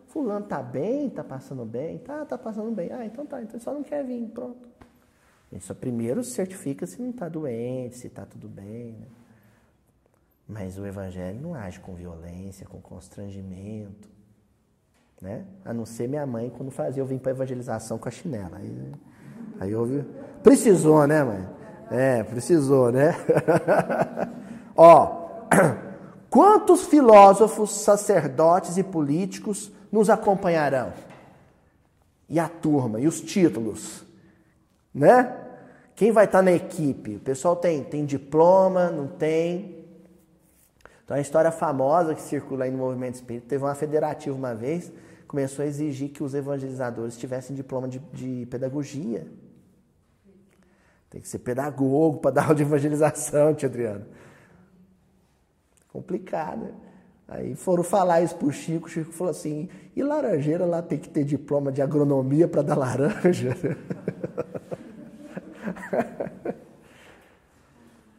fulano 0.07 0.45
tá 0.45 0.61
bem, 0.61 1.09
tá 1.09 1.23
passando 1.23 1.65
bem, 1.65 1.97
tá, 1.97 2.25
tá 2.25 2.37
passando 2.37 2.71
bem. 2.71 2.91
Ah, 2.91 3.05
então 3.05 3.25
tá, 3.25 3.41
então 3.41 3.59
só 3.59 3.73
não 3.73 3.83
quer 3.83 4.03
vir, 4.03 4.27
pronto. 4.29 4.67
Isso 5.51 5.73
primeiro 5.73 6.23
certifica 6.23 6.85
se 6.85 7.01
não 7.01 7.11
está 7.11 7.29
doente, 7.29 7.97
se 7.97 8.07
está 8.07 8.25
tudo 8.25 8.47
bem. 8.47 8.93
Né? 8.93 9.07
Mas 10.47 10.77
o 10.77 10.85
evangelho 10.85 11.39
não 11.41 11.55
age 11.55 11.79
com 11.79 11.95
violência, 11.95 12.67
com 12.67 12.79
constrangimento. 12.81 14.09
Né? 15.21 15.45
A 15.63 15.73
não 15.73 15.85
ser 15.85 16.07
minha 16.07 16.25
mãe, 16.25 16.49
quando 16.49 16.69
fazia, 16.69 17.01
eu 17.01 17.05
vim 17.05 17.17
para 17.17 17.31
evangelização 17.31 17.97
com 17.97 18.07
a 18.07 18.11
chinela. 18.11 18.57
Aí, 18.57 18.91
aí 19.59 19.75
houve. 19.75 20.03
Precisou, 20.43 21.07
né, 21.07 21.23
mãe? 21.23 21.54
É, 21.89 22.23
precisou, 22.23 22.91
né? 22.91 23.15
Ó, 24.75 25.47
quantos 26.29 26.85
filósofos, 26.85 27.71
sacerdotes 27.71 28.77
e 28.77 28.83
políticos 28.83 29.71
nos 29.91 30.09
acompanharão? 30.09 30.93
E 32.27 32.39
a 32.39 32.49
turma, 32.49 32.99
e 32.99 33.07
os 33.07 33.21
títulos, 33.21 34.03
né? 34.93 35.41
Quem 35.95 36.11
vai 36.11 36.25
estar 36.25 36.41
na 36.41 36.51
equipe? 36.51 37.15
O 37.15 37.19
pessoal 37.19 37.55
tem, 37.55 37.83
tem 37.83 38.03
diploma, 38.03 38.89
não 38.89 39.07
tem? 39.07 39.85
Então, 41.05 41.15
a 41.15 41.21
história 41.21 41.51
famosa 41.51 42.15
que 42.15 42.21
circula 42.21 42.65
aí 42.65 42.71
no 42.71 42.79
movimento 42.79 43.15
espírita, 43.15 43.45
teve 43.47 43.63
uma 43.63 43.75
federativa 43.75 44.35
uma 44.35 44.55
vez, 44.55 44.91
começou 45.27 45.63
a 45.63 45.67
exigir 45.67 46.09
que 46.09 46.23
os 46.23 46.33
evangelizadores 46.33 47.15
tivessem 47.15 47.55
diploma 47.55 47.87
de, 47.87 47.99
de 48.11 48.47
pedagogia. 48.47 49.27
Tem 51.15 51.21
que 51.21 51.29
ser 51.29 51.39
pedagogo 51.39 52.17
para 52.17 52.31
dar 52.35 52.43
aula 52.43 52.55
de 52.55 52.63
evangelização, 52.63 53.55
tia 53.55 53.69
Adriano. 53.69 54.05
Complicado. 55.87 56.73
Aí 57.25 57.55
foram 57.55 57.85
falar 57.85 58.21
isso 58.21 58.35
pro 58.35 58.51
Chico, 58.51 58.87
o 58.87 58.89
Chico 58.89 59.13
falou 59.13 59.31
assim, 59.31 59.69
e 59.95 60.03
laranjeira 60.03 60.65
lá 60.65 60.81
tem 60.81 60.99
que 60.99 61.07
ter 61.07 61.23
diploma 61.23 61.71
de 61.71 61.81
agronomia 61.81 62.49
para 62.49 62.63
dar 62.63 62.77
laranja? 62.77 63.55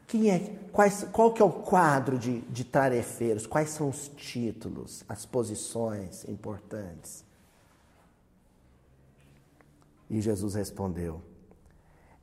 Quem 0.08 0.30
é, 0.30 0.56
quais, 0.72 1.06
qual 1.12 1.34
que 1.34 1.42
é 1.42 1.44
o 1.44 1.52
quadro 1.52 2.18
de, 2.18 2.40
de 2.40 2.64
tarefeiros? 2.64 3.46
Quais 3.46 3.68
são 3.68 3.90
os 3.90 4.08
títulos, 4.08 5.04
as 5.06 5.26
posições 5.26 6.26
importantes? 6.26 7.22
E 10.08 10.18
Jesus 10.18 10.54
respondeu: 10.54 11.20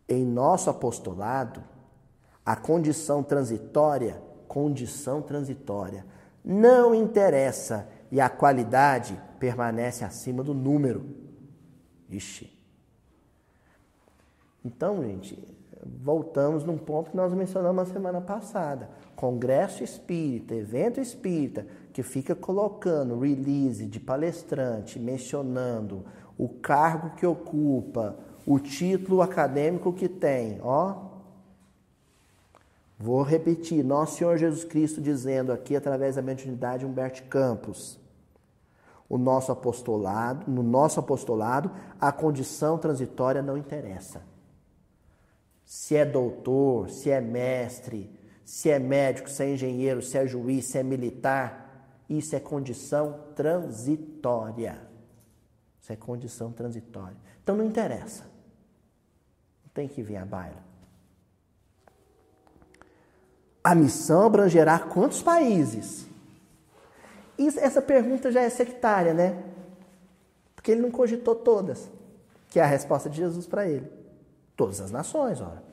Em 0.08 0.26
nosso 0.26 0.70
apostolado, 0.70 1.64
a 2.46 2.56
condição 2.56 3.24
transitória, 3.24 4.22
condição 4.48 5.22
transitória, 5.22 6.06
não 6.44 6.94
interessa 6.94 7.88
e 8.12 8.20
a 8.20 8.30
qualidade 8.30 9.20
permanece 9.40 10.04
acima 10.04 10.44
do 10.44 10.54
número. 10.54 11.06
Ixi. 12.10 12.52
Então, 14.64 15.02
gente, 15.04 15.42
voltamos 15.86 16.64
num 16.64 16.78
ponto 16.78 17.12
que 17.12 17.18
nós 17.18 17.34
mencionamos 17.34 17.88
na 17.88 17.94
semana 17.94 18.22
passada. 18.22 18.90
Congresso 19.16 19.84
espírita, 19.84 20.54
evento 20.54 21.00
espírita, 21.00 21.66
que 21.92 22.04
fica 22.04 22.36
colocando 22.36 23.20
release 23.20 23.86
de 23.86 24.00
palestrante, 24.00 25.00
mencionando 25.00 26.06
o 26.38 26.48
cargo 26.50 27.16
que 27.16 27.26
ocupa, 27.26 28.18
o 28.46 28.60
título 28.60 29.22
acadêmico 29.22 29.94
que 29.94 30.08
tem, 30.08 30.60
ó. 30.62 31.12
Vou 32.98 33.22
repetir, 33.22 33.84
nosso 33.84 34.18
Senhor 34.18 34.38
Jesus 34.38 34.64
Cristo 34.64 35.02
dizendo 35.02 35.52
aqui 35.52 35.76
através 35.76 36.16
da 36.16 36.22
mediunidade 36.22 36.86
Humberto 36.86 37.24
Campos, 37.24 38.00
o 39.10 39.18
nosso 39.18 39.52
apostolado, 39.52 40.50
no 40.50 40.64
nosso 40.64 41.00
apostolado, 41.00 41.70
a 42.00 42.12
condição 42.12 42.78
transitória 42.78 43.42
não 43.42 43.58
interessa 43.58 44.22
se 45.74 45.96
é 45.96 46.06
doutor, 46.06 46.90
se 46.90 47.10
é 47.10 47.20
mestre, 47.20 48.10
se 48.46 48.70
é 48.70 48.78
médico, 48.78 49.30
se 49.30 49.44
é 49.44 49.54
engenheiro, 49.54 50.02
se 50.02 50.18
é 50.18 50.28
juiz, 50.28 50.66
se 50.66 50.78
é 50.78 50.84
militar, 50.84 52.04
isso 52.10 52.36
é 52.36 52.40
condição 52.40 53.20
transitória. 53.36 54.88
Isso 55.82 55.92
é 55.92 55.96
condição 55.96 56.52
transitória. 56.52 57.18
Então 57.42 57.58
não 57.58 57.66
interessa. 57.66 58.24
Tem 59.74 59.88
que 59.88 60.02
vir 60.02 60.18
a 60.18 60.26
baila. 60.26 60.64
A 63.64 63.74
missão 63.74 64.24
abrangerá 64.24 64.78
quantos 64.78 65.22
países? 65.22 66.06
Isso, 67.38 67.60
essa 67.60 67.82
pergunta 67.82 68.32
já 68.32 68.42
é 68.42 68.50
sectária, 68.50 69.14
né? 69.14 69.42
Porque 70.56 70.72
ele 70.72 70.82
não 70.82 70.92
cogitou 70.92 71.36
todas, 71.36 71.90
que 72.50 72.60
é 72.60 72.64
a 72.64 72.68
resposta 72.68 73.10
de 73.10 73.18
Jesus 73.18 73.48
para 73.48 73.68
ele. 73.68 73.90
Todas 74.56 74.80
as 74.80 74.92
nações, 74.92 75.42
ora. 75.42 75.64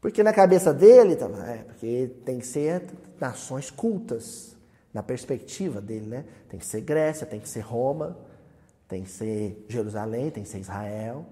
Porque 0.00 0.22
na 0.22 0.32
cabeça 0.32 0.72
dele, 0.72 1.14
tá, 1.14 1.26
é, 1.46 1.64
porque 1.64 2.10
tem 2.24 2.38
que 2.38 2.46
ser 2.46 2.82
nações 3.20 3.70
cultas, 3.70 4.52
na 4.92 5.02
perspectiva 5.02 5.80
dele, 5.80 6.06
né? 6.06 6.24
Tem 6.48 6.58
que 6.58 6.66
ser 6.66 6.80
Grécia, 6.82 7.26
tem 7.26 7.40
que 7.40 7.48
ser 7.48 7.60
Roma, 7.60 8.16
tem 8.86 9.04
que 9.04 9.10
ser 9.10 9.64
Jerusalém, 9.68 10.30
tem 10.30 10.42
que 10.42 10.48
ser 10.48 10.58
Israel. 10.58 11.24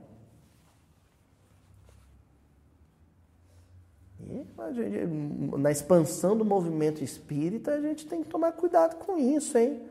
E 4.29 5.57
na 5.59 5.71
expansão 5.71 6.37
do 6.37 6.45
movimento 6.45 7.03
espírita, 7.03 7.73
a 7.73 7.81
gente 7.81 8.07
tem 8.07 8.23
que 8.23 8.29
tomar 8.29 8.53
cuidado 8.53 8.97
com 8.97 9.19
isso, 9.19 9.57
hein? 9.57 9.83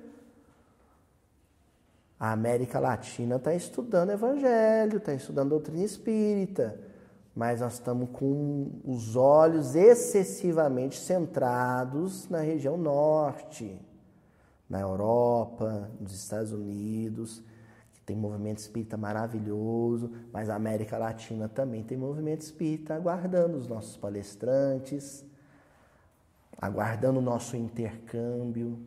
A 2.20 2.34
América 2.34 2.80
Latina 2.80 3.38
está 3.38 3.54
estudando 3.54 4.12
evangelho, 4.12 4.98
está 4.98 5.14
estudando 5.14 5.50
doutrina 5.50 5.84
espírita, 5.84 6.78
mas 7.34 7.62
nós 7.62 7.74
estamos 7.74 8.10
com 8.12 8.72
os 8.84 9.16
olhos 9.16 9.74
excessivamente 9.74 11.00
centrados 11.00 12.28
na 12.28 12.40
região 12.40 12.78
norte, 12.78 13.80
na 14.70 14.82
Europa, 14.82 15.90
nos 16.00 16.14
Estados 16.14 16.52
Unidos, 16.52 17.42
tem 18.10 18.18
movimento 18.18 18.58
espírita 18.58 18.98
maravilhoso, 18.98 20.12
mas 20.34 20.50
a 20.50 20.56
América 20.56 20.98
Latina 20.98 21.48
também 21.48 21.84
tem 21.84 21.96
movimento 21.96 22.42
espírita 22.42 22.96
aguardando 22.96 23.56
os 23.56 23.68
nossos 23.68 23.96
palestrantes, 23.98 25.24
aguardando 26.60 27.20
o 27.20 27.22
nosso 27.22 27.56
intercâmbio 27.56 28.80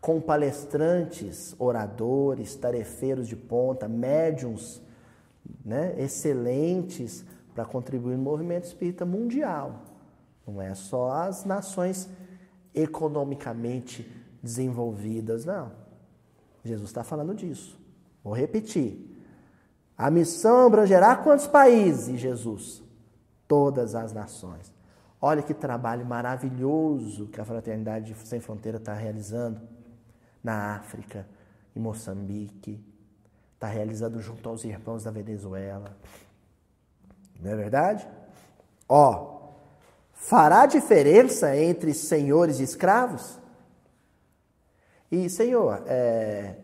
com 0.00 0.20
palestrantes, 0.20 1.52
oradores, 1.58 2.54
tarefeiros 2.54 3.26
de 3.26 3.34
ponta, 3.34 3.88
médiums 3.88 4.80
né, 5.64 5.92
excelentes 5.98 7.24
para 7.52 7.64
contribuir 7.64 8.16
no 8.16 8.22
movimento 8.22 8.66
espírita 8.66 9.04
mundial. 9.04 9.82
Não 10.46 10.62
é 10.62 10.72
só 10.74 11.10
as 11.10 11.44
nações 11.44 12.08
economicamente 12.72 14.08
desenvolvidas, 14.40 15.44
não. 15.44 15.72
Jesus 16.64 16.88
está 16.90 17.02
falando 17.02 17.34
disso. 17.34 17.79
Vou 18.22 18.34
repetir. 18.34 19.06
A 19.96 20.10
missão 20.10 20.66
abrangerá 20.66 21.16
quantos 21.16 21.46
países, 21.46 22.18
Jesus? 22.18 22.82
Todas 23.46 23.94
as 23.94 24.12
nações. 24.12 24.72
Olha 25.20 25.42
que 25.42 25.52
trabalho 25.52 26.06
maravilhoso 26.06 27.26
que 27.26 27.40
a 27.40 27.44
Fraternidade 27.44 28.14
Sem 28.24 28.40
Fronteira 28.40 28.78
está 28.78 28.94
realizando 28.94 29.60
na 30.42 30.76
África, 30.76 31.26
em 31.76 31.80
Moçambique, 31.80 32.82
está 33.54 33.66
realizado 33.66 34.18
junto 34.20 34.48
aos 34.48 34.64
irmãos 34.64 35.04
da 35.04 35.10
Venezuela. 35.10 35.94
Não 37.38 37.50
é 37.50 37.56
verdade? 37.56 38.08
Ó, 38.88 39.50
fará 40.14 40.64
diferença 40.64 41.54
entre 41.54 41.92
senhores 41.92 42.58
e 42.58 42.62
escravos? 42.62 43.38
E, 45.12 45.28
Senhor, 45.28 45.82
é, 45.86 46.56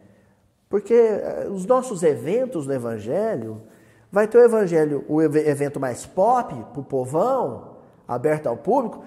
porque 0.69 0.95
é, 0.95 1.47
os 1.49 1.67
nossos 1.67 2.03
eventos 2.03 2.67
no 2.67 2.73
Evangelho, 2.73 3.63
vai 4.11 4.27
ter 4.27 4.39
o 4.39 4.45
Evangelho, 4.45 5.05
o 5.09 5.23
evento 5.23 5.79
mais 5.79 6.07
pop, 6.07 6.55
para 6.73 6.81
o 6.81 6.85
povão, 6.85 7.77
aberto 8.07 8.47
ao 8.47 8.57
público, 8.57 9.05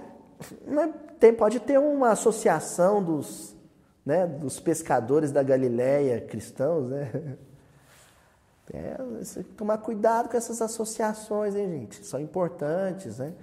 tem, 1.19 1.33
pode 1.33 1.59
ter 1.59 1.77
uma 1.77 2.11
associação 2.11 3.03
dos 3.03 3.57
né, 4.05 4.25
dos 4.25 4.59
pescadores 4.59 5.31
da 5.31 5.43
Galileia 5.43 6.19
cristãos, 6.21 6.89
né? 6.89 7.37
É, 8.71 8.95
tomar 9.57 9.79
cuidado 9.79 10.29
com 10.29 10.37
essas 10.37 10.61
associações, 10.61 11.55
hein, 11.55 11.71
gente? 11.71 12.05
São 12.05 12.19
importantes, 12.19 13.17
né? 13.17 13.33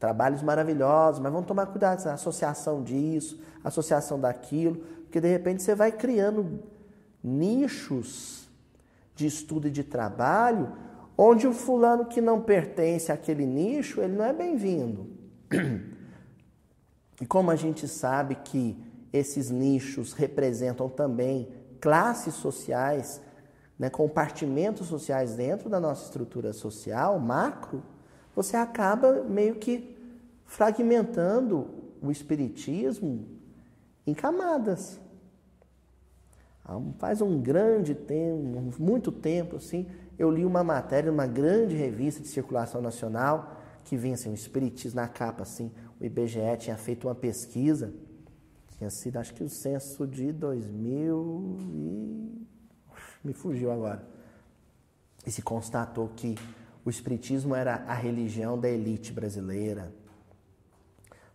Trabalhos 0.00 0.42
maravilhosos, 0.42 1.20
mas 1.20 1.30
vamos 1.30 1.46
tomar 1.46 1.66
cuidado 1.66 2.02
com 2.02 2.08
associação 2.08 2.82
disso, 2.82 3.40
associação 3.62 4.18
daquilo, 4.18 4.78
porque 5.04 5.20
de 5.20 5.28
repente 5.28 5.62
você 5.62 5.76
vai 5.76 5.92
criando 5.92 6.64
nichos 7.22 8.48
de 9.14 9.26
estudo 9.26 9.68
e 9.68 9.70
de 9.70 9.84
trabalho 9.84 10.72
onde 11.16 11.46
o 11.46 11.52
fulano 11.52 12.06
que 12.06 12.20
não 12.20 12.40
pertence 12.40 13.12
àquele 13.12 13.46
nicho, 13.46 14.00
ele 14.00 14.14
não 14.14 14.24
é 14.24 14.32
bem-vindo. 14.32 15.06
E 17.20 17.26
como 17.26 17.52
a 17.52 17.56
gente 17.56 17.86
sabe 17.86 18.34
que 18.34 18.76
esses 19.12 19.48
nichos 19.48 20.12
representam 20.12 20.88
também 20.88 21.48
classes 21.80 22.34
sociais, 22.34 23.20
né, 23.78 23.88
compartimentos 23.88 24.88
sociais 24.88 25.36
dentro 25.36 25.70
da 25.70 25.78
nossa 25.78 26.04
estrutura 26.04 26.52
social, 26.52 27.20
macro, 27.20 27.80
você 28.34 28.56
acaba 28.56 29.22
meio 29.22 29.54
que 29.54 29.96
fragmentando 30.44 31.70
o 32.02 32.10
espiritismo 32.10 33.24
em 34.04 34.14
camadas. 34.14 34.98
Faz 36.98 37.20
um 37.20 37.40
grande 37.40 37.94
tempo, 37.94 38.72
muito 38.78 39.10
tempo, 39.10 39.56
assim, 39.56 39.86
eu 40.18 40.30
li 40.30 40.44
uma 40.44 40.62
matéria 40.62 41.10
numa 41.10 41.26
grande 41.26 41.74
revista 41.74 42.22
de 42.22 42.28
circulação 42.28 42.80
nacional 42.80 43.56
que 43.84 43.96
vinha 43.96 44.14
assim, 44.14 44.30
um 44.30 44.34
espiritismo 44.34 45.00
na 45.00 45.08
capa, 45.08 45.42
assim, 45.42 45.72
o 46.00 46.04
IBGE 46.04 46.56
tinha 46.58 46.76
feito 46.76 47.08
uma 47.08 47.14
pesquisa, 47.14 47.92
tinha 48.78 48.88
sido 48.90 49.16
acho 49.18 49.34
que 49.34 49.42
o 49.42 49.48
censo 49.48 50.06
de 50.06 50.32
2000 50.32 51.56
e 51.60 52.46
me 53.24 53.32
fugiu 53.32 53.70
agora. 53.70 54.06
E 55.26 55.30
se 55.30 55.42
constatou 55.42 56.08
que 56.08 56.36
o 56.84 56.90
espiritismo 56.90 57.54
era 57.54 57.84
a 57.86 57.94
religião 57.94 58.58
da 58.58 58.68
elite 58.68 59.12
brasileira. 59.12 59.92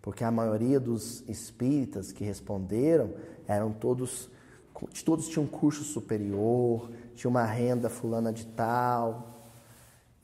Porque 0.01 0.23
a 0.23 0.31
maioria 0.31 0.79
dos 0.79 1.21
espíritas 1.27 2.11
que 2.11 2.23
responderam 2.23 3.13
eram 3.47 3.71
todos 3.71 4.29
todos 5.03 5.27
tinham 5.27 5.47
curso 5.47 5.83
superior, 5.83 6.89
tinha 7.15 7.29
uma 7.29 7.43
renda 7.43 7.89
fulana 7.89 8.31
de 8.31 8.45
tal, 8.45 9.41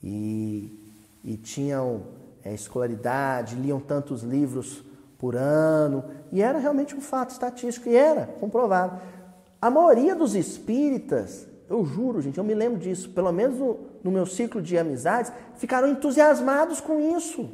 e, 0.03 0.93
e 1.23 1.37
tinham 1.37 2.03
é, 2.43 2.53
escolaridade, 2.53 3.55
liam 3.55 3.79
tantos 3.79 4.21
livros 4.21 4.83
por 5.17 5.35
ano, 5.35 6.03
e 6.31 6.41
era 6.41 6.59
realmente 6.59 6.95
um 6.95 7.01
fato 7.01 7.31
estatístico, 7.31 7.89
e 7.89 7.95
era 7.95 8.27
comprovado. 8.27 9.01
A 9.61 9.69
maioria 9.71 10.15
dos 10.15 10.35
espíritas, 10.35 11.47
eu 11.69 11.85
juro, 11.85 12.21
gente, 12.21 12.37
eu 12.37 12.43
me 12.43 12.53
lembro 12.53 12.77
disso, 12.77 13.09
pelo 13.09 13.31
menos 13.31 13.57
no, 13.57 13.79
no 14.03 14.11
meu 14.11 14.25
ciclo 14.25 14.61
de 14.61 14.77
amizades, 14.77 15.31
ficaram 15.55 15.87
entusiasmados 15.87 16.81
com 16.81 16.99
isso, 17.17 17.49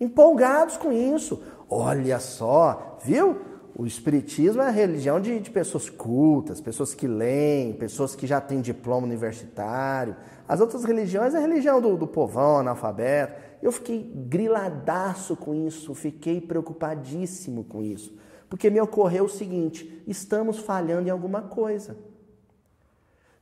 empolgados 0.00 0.76
com 0.76 0.90
isso. 0.90 1.42
Olha 1.68 2.18
só, 2.18 2.98
viu? 3.04 3.36
O 3.78 3.84
Espiritismo 3.84 4.62
é 4.62 4.68
a 4.68 4.70
religião 4.70 5.20
de, 5.20 5.38
de, 5.38 5.50
pessoas 5.50 5.90
cultas, 5.90 6.62
pessoas 6.62 6.94
que 6.94 7.06
leem, 7.06 7.74
pessoas 7.74 8.16
que 8.16 8.26
já 8.26 8.40
têm 8.40 8.62
diploma 8.62 9.06
universitário. 9.06 10.16
As 10.48 10.60
outras 10.62 10.82
religiões 10.82 11.34
é 11.34 11.36
a 11.36 11.42
religião 11.42 11.78
do, 11.78 11.94
do 11.94 12.06
povão, 12.06 12.60
analfabeto. 12.60 13.38
Eu 13.62 13.70
fiquei 13.70 14.10
griladaço 14.14 15.36
com 15.36 15.54
isso, 15.54 15.94
fiquei 15.94 16.40
preocupadíssimo 16.40 17.64
com 17.64 17.82
isso. 17.82 18.16
Porque 18.48 18.70
me 18.70 18.80
ocorreu 18.80 19.26
o 19.26 19.28
seguinte: 19.28 20.02
estamos 20.06 20.58
falhando 20.58 21.08
em 21.08 21.10
alguma 21.10 21.42
coisa. 21.42 21.98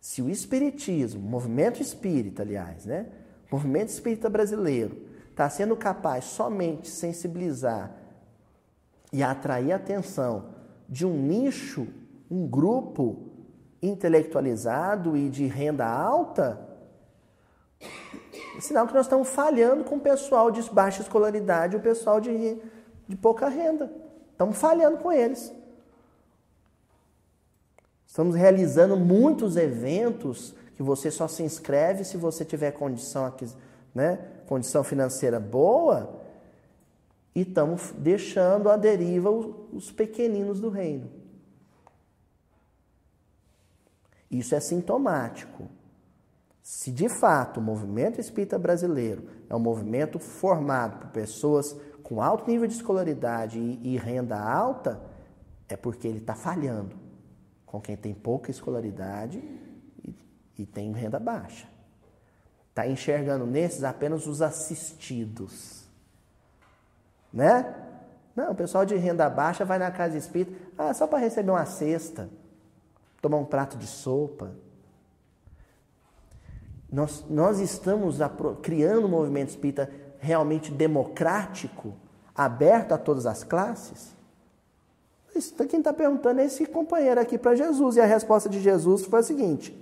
Se 0.00 0.20
o 0.20 0.28
Espiritismo, 0.28 1.20
movimento 1.20 1.80
espírita, 1.80 2.42
aliás, 2.42 2.86
né? 2.86 3.06
Movimento 3.52 3.90
espírita 3.90 4.28
brasileiro, 4.28 5.00
está 5.30 5.48
sendo 5.48 5.76
capaz 5.76 6.24
somente 6.24 6.82
de 6.82 6.88
sensibilizar 6.88 8.03
e 9.14 9.22
atrair 9.22 9.70
a 9.70 9.76
atenção 9.76 10.46
de 10.88 11.06
um 11.06 11.14
nicho, 11.16 11.86
um 12.28 12.48
grupo 12.48 13.30
intelectualizado 13.80 15.16
e 15.16 15.28
de 15.28 15.46
renda 15.46 15.86
alta, 15.86 16.60
é 18.56 18.60
sinal 18.60 18.88
que 18.88 18.92
nós 18.92 19.06
estamos 19.06 19.28
falhando 19.28 19.84
com 19.84 19.96
o 19.96 20.00
pessoal 20.00 20.50
de 20.50 20.60
baixa 20.68 21.00
escolaridade 21.00 21.76
o 21.76 21.80
pessoal 21.80 22.20
de, 22.20 22.58
de 23.06 23.14
pouca 23.14 23.48
renda. 23.48 23.88
Estamos 24.32 24.58
falhando 24.58 24.98
com 24.98 25.12
eles. 25.12 25.54
Estamos 28.04 28.34
realizando 28.34 28.96
muitos 28.96 29.56
eventos 29.56 30.56
que 30.74 30.82
você 30.82 31.08
só 31.08 31.28
se 31.28 31.44
inscreve 31.44 32.02
se 32.02 32.16
você 32.16 32.44
tiver 32.44 32.72
condição, 32.72 33.32
né, 33.94 34.18
condição 34.48 34.82
financeira 34.82 35.38
boa 35.38 36.23
e 37.34 37.40
estamos 37.40 37.92
deixando 37.98 38.70
à 38.70 38.76
deriva 38.76 39.28
os 39.30 39.90
pequeninos 39.90 40.60
do 40.60 40.68
reino. 40.68 41.10
Isso 44.30 44.54
é 44.54 44.60
sintomático. 44.60 45.68
Se 46.62 46.90
de 46.90 47.08
fato 47.08 47.60
o 47.60 47.62
movimento 47.62 48.20
espírita 48.20 48.58
brasileiro 48.58 49.28
é 49.48 49.54
um 49.54 49.60
movimento 49.60 50.18
formado 50.18 50.98
por 50.98 51.10
pessoas 51.10 51.76
com 52.02 52.22
alto 52.22 52.50
nível 52.50 52.66
de 52.66 52.74
escolaridade 52.74 53.58
e, 53.58 53.96
renda 53.96 54.38
alta, 54.38 55.00
é 55.68 55.76
porque 55.76 56.06
ele 56.06 56.18
está 56.18 56.34
falhando 56.34 56.96
com 57.66 57.80
quem 57.80 57.96
tem 57.96 58.14
pouca 58.14 58.50
escolaridade 58.50 59.42
e, 60.04 60.14
e 60.58 60.66
tem 60.66 60.92
renda 60.92 61.18
baixa. 61.18 61.66
Está 62.70 62.86
enxergando 62.86 63.46
nesses 63.46 63.84
apenas 63.84 64.26
os 64.26 64.42
assistidos 64.42 65.83
né? 67.34 67.74
Não, 68.36 68.52
o 68.52 68.54
pessoal 68.54 68.86
de 68.86 68.94
renda 68.94 69.28
baixa 69.28 69.64
vai 69.64 69.78
na 69.78 69.90
casa 69.90 70.16
espírita, 70.16 70.56
ah, 70.78 70.94
só 70.94 71.06
para 71.06 71.18
receber 71.18 71.50
uma 71.50 71.66
cesta, 71.66 72.30
tomar 73.20 73.38
um 73.38 73.44
prato 73.44 73.76
de 73.76 73.86
sopa. 73.86 74.52
Nós, 76.90 77.24
nós 77.28 77.58
estamos 77.58 78.18
criando 78.62 79.06
um 79.06 79.10
movimento 79.10 79.48
espírita 79.48 79.90
realmente 80.20 80.70
democrático, 80.70 81.94
aberto 82.34 82.92
a 82.92 82.98
todas 82.98 83.26
as 83.26 83.42
classes? 83.42 84.14
Isso, 85.34 85.52
quem 85.66 85.80
está 85.80 85.92
perguntando 85.92 86.40
é 86.40 86.44
esse 86.44 86.64
companheiro 86.66 87.20
aqui 87.20 87.36
para 87.36 87.56
Jesus. 87.56 87.96
E 87.96 88.00
a 88.00 88.06
resposta 88.06 88.48
de 88.48 88.60
Jesus 88.60 89.04
foi 89.04 89.18
a 89.18 89.22
seguinte: 89.24 89.76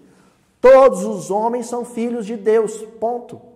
Todos 0.58 1.04
os 1.04 1.30
homens 1.30 1.66
são 1.66 1.84
filhos 1.84 2.24
de 2.24 2.36
Deus. 2.36 2.82
Ponto. 2.98 3.51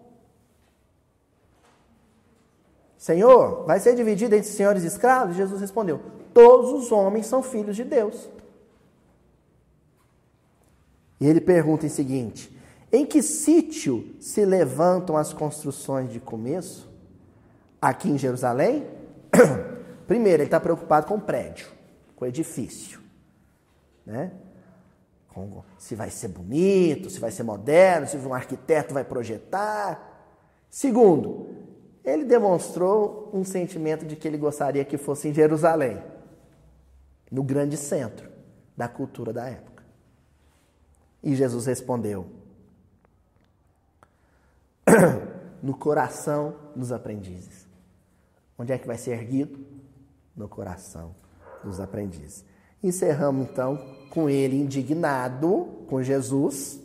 Senhor, 3.06 3.64
vai 3.64 3.78
ser 3.78 3.94
dividido 3.94 4.34
entre 4.34 4.50
senhores 4.50 4.82
e 4.82 4.88
escravos? 4.88 5.36
Jesus 5.36 5.60
respondeu: 5.60 6.00
Todos 6.34 6.72
os 6.72 6.90
homens 6.90 7.26
são 7.26 7.40
filhos 7.40 7.76
de 7.76 7.84
Deus. 7.84 8.28
E 11.20 11.28
ele 11.28 11.40
pergunta 11.40 11.86
em 11.86 11.88
seguinte: 11.88 12.60
Em 12.90 13.06
que 13.06 13.22
sítio 13.22 14.12
se 14.18 14.44
levantam 14.44 15.16
as 15.16 15.32
construções 15.32 16.10
de 16.10 16.18
começo? 16.18 16.90
Aqui 17.80 18.10
em 18.10 18.18
Jerusalém? 18.18 18.88
Primeiro, 20.08 20.42
ele 20.42 20.48
está 20.48 20.58
preocupado 20.58 21.06
com 21.06 21.14
o 21.14 21.20
prédio, 21.20 21.68
com 22.16 22.24
o 22.24 22.28
edifício. 22.28 22.98
Né? 24.04 24.32
Com, 25.28 25.62
se 25.78 25.94
vai 25.94 26.10
ser 26.10 26.26
bonito, 26.26 27.08
se 27.08 27.20
vai 27.20 27.30
ser 27.30 27.44
moderno, 27.44 28.08
se 28.08 28.16
um 28.16 28.34
arquiteto 28.34 28.92
vai 28.92 29.04
projetar. 29.04 30.34
Segundo, 30.68 31.55
ele 32.06 32.24
demonstrou 32.24 33.28
um 33.32 33.44
sentimento 33.44 34.06
de 34.06 34.14
que 34.14 34.28
ele 34.28 34.38
gostaria 34.38 34.84
que 34.84 34.96
fosse 34.96 35.28
em 35.28 35.34
Jerusalém, 35.34 36.00
no 37.28 37.42
grande 37.42 37.76
centro 37.76 38.30
da 38.76 38.86
cultura 38.86 39.32
da 39.32 39.48
época. 39.48 39.82
E 41.20 41.34
Jesus 41.34 41.66
respondeu: 41.66 42.26
no 45.60 45.76
coração 45.76 46.54
dos 46.76 46.92
aprendizes. 46.92 47.66
Onde 48.56 48.72
é 48.72 48.78
que 48.78 48.86
vai 48.86 48.96
ser 48.96 49.10
erguido? 49.10 49.58
No 50.36 50.48
coração 50.48 51.12
dos 51.64 51.80
aprendizes. 51.80 52.44
Encerramos 52.80 53.48
então 53.50 53.76
com 54.10 54.30
ele 54.30 54.56
indignado 54.56 55.84
com 55.88 56.00
Jesus, 56.00 56.80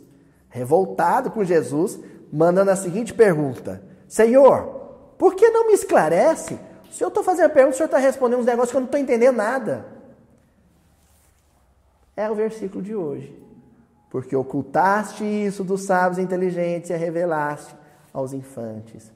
revoltado 0.48 1.30
com 1.30 1.44
Jesus, 1.44 2.00
mandando 2.32 2.72
a 2.72 2.76
seguinte 2.76 3.14
pergunta: 3.14 3.80
Senhor, 4.08 4.81
por 5.22 5.36
que 5.36 5.48
não 5.50 5.68
me 5.68 5.72
esclarece? 5.72 6.58
Se 6.90 7.04
eu 7.04 7.06
estou 7.06 7.22
fazendo 7.22 7.46
a 7.46 7.48
pergunta, 7.48 7.74
o 7.74 7.76
senhor 7.76 7.86
está 7.86 7.98
respondendo 7.98 8.40
uns 8.40 8.46
negócios 8.46 8.72
que 8.72 8.76
eu 8.76 8.80
não 8.80 8.86
estou 8.86 8.98
entendendo 8.98 9.36
nada. 9.36 9.86
É 12.16 12.28
o 12.28 12.34
versículo 12.34 12.82
de 12.82 12.92
hoje. 12.92 13.40
Porque 14.10 14.34
ocultaste 14.34 15.22
isso 15.22 15.62
dos 15.62 15.84
sábios 15.84 16.18
inteligentes 16.18 16.90
e 16.90 16.92
a 16.92 16.96
revelaste 16.96 17.72
aos 18.12 18.32
infantes. 18.32 19.12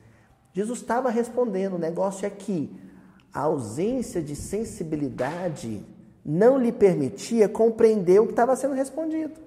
Jesus 0.52 0.78
estava 0.78 1.10
respondendo, 1.10 1.74
o 1.74 1.78
negócio 1.80 2.24
é 2.24 2.30
que 2.30 2.72
a 3.34 3.40
ausência 3.40 4.22
de 4.22 4.36
sensibilidade 4.36 5.84
não 6.24 6.56
lhe 6.56 6.70
permitia 6.70 7.48
compreender 7.48 8.20
o 8.20 8.26
que 8.26 8.32
estava 8.32 8.54
sendo 8.54 8.74
respondido. 8.76 9.40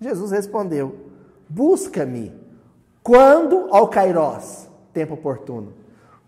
Jesus 0.00 0.32
respondeu: 0.32 1.06
Busca-me 1.48 2.47
quando 3.08 3.68
ao 3.70 3.88
Kairós, 3.88 4.68
tempo 4.92 5.14
oportuno, 5.14 5.72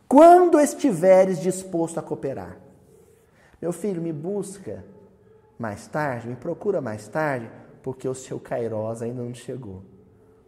quando 0.08 0.58
estiveres 0.58 1.38
disposto 1.38 1.98
a 1.98 2.02
cooperar. 2.02 2.56
Meu 3.60 3.70
filho, 3.70 4.00
me 4.00 4.14
busca 4.14 4.82
mais 5.58 5.86
tarde, 5.86 6.26
me 6.26 6.36
procura 6.36 6.80
mais 6.80 7.06
tarde, 7.06 7.50
porque 7.82 8.08
o 8.08 8.14
seu 8.14 8.40
Kairós 8.40 9.02
ainda 9.02 9.22
não 9.22 9.34
chegou. 9.34 9.82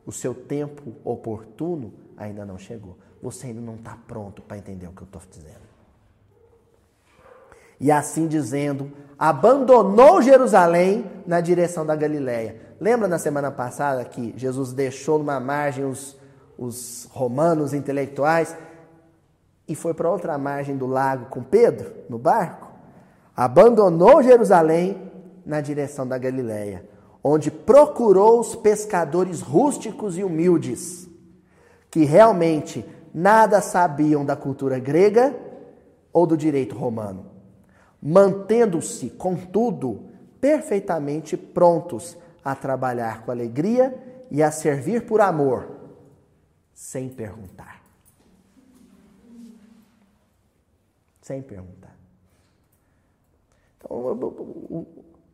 O 0.06 0.10
seu 0.10 0.34
tempo 0.34 0.94
oportuno 1.04 1.92
ainda 2.16 2.46
não 2.46 2.56
chegou. 2.56 2.96
Você 3.22 3.48
ainda 3.48 3.60
não 3.60 3.74
está 3.74 3.98
pronto 4.08 4.40
para 4.40 4.56
entender 4.56 4.86
o 4.86 4.92
que 4.92 5.02
eu 5.02 5.04
estou 5.04 5.20
dizendo. 5.30 5.68
E 7.78 7.92
assim 7.92 8.26
dizendo, 8.26 8.90
abandonou 9.18 10.22
Jerusalém 10.22 11.04
na 11.26 11.42
direção 11.42 11.84
da 11.84 11.94
Galiléia. 11.94 12.56
Lembra 12.80 13.06
na 13.06 13.18
semana 13.18 13.50
passada 13.50 14.02
que 14.06 14.32
Jesus 14.34 14.72
deixou 14.72 15.18
numa 15.18 15.38
margem 15.38 15.84
os, 15.84 16.21
os 16.58 17.08
romanos 17.10 17.72
intelectuais 17.72 18.56
e 19.66 19.74
foi 19.74 19.94
para 19.94 20.10
outra 20.10 20.36
margem 20.36 20.76
do 20.76 20.86
lago 20.86 21.26
com 21.26 21.42
Pedro, 21.42 21.92
no 22.08 22.18
barco? 22.18 22.70
Abandonou 23.36 24.22
Jerusalém 24.22 25.10
na 25.44 25.60
direção 25.60 26.06
da 26.06 26.18
Galiléia, 26.18 26.84
onde 27.22 27.50
procurou 27.50 28.40
os 28.40 28.54
pescadores 28.54 29.40
rústicos 29.40 30.18
e 30.18 30.24
humildes, 30.24 31.08
que 31.90 32.04
realmente 32.04 32.84
nada 33.14 33.60
sabiam 33.60 34.24
da 34.24 34.36
cultura 34.36 34.78
grega 34.78 35.34
ou 36.12 36.26
do 36.26 36.36
direito 36.36 36.76
romano 36.76 37.32
mantendo-se, 38.02 39.10
contudo, 39.10 40.00
perfeitamente 40.40 41.36
prontos 41.36 42.18
a 42.44 42.52
trabalhar 42.56 43.22
com 43.24 43.30
alegria 43.30 43.94
e 44.28 44.42
a 44.42 44.50
servir 44.50 45.06
por 45.06 45.20
amor, 45.20 45.68
sem 46.74 47.08
perguntar. 47.08 47.82
Sem 51.20 51.40
perguntar. 51.40 51.96
Então, 53.78 53.96
o, 53.96 54.86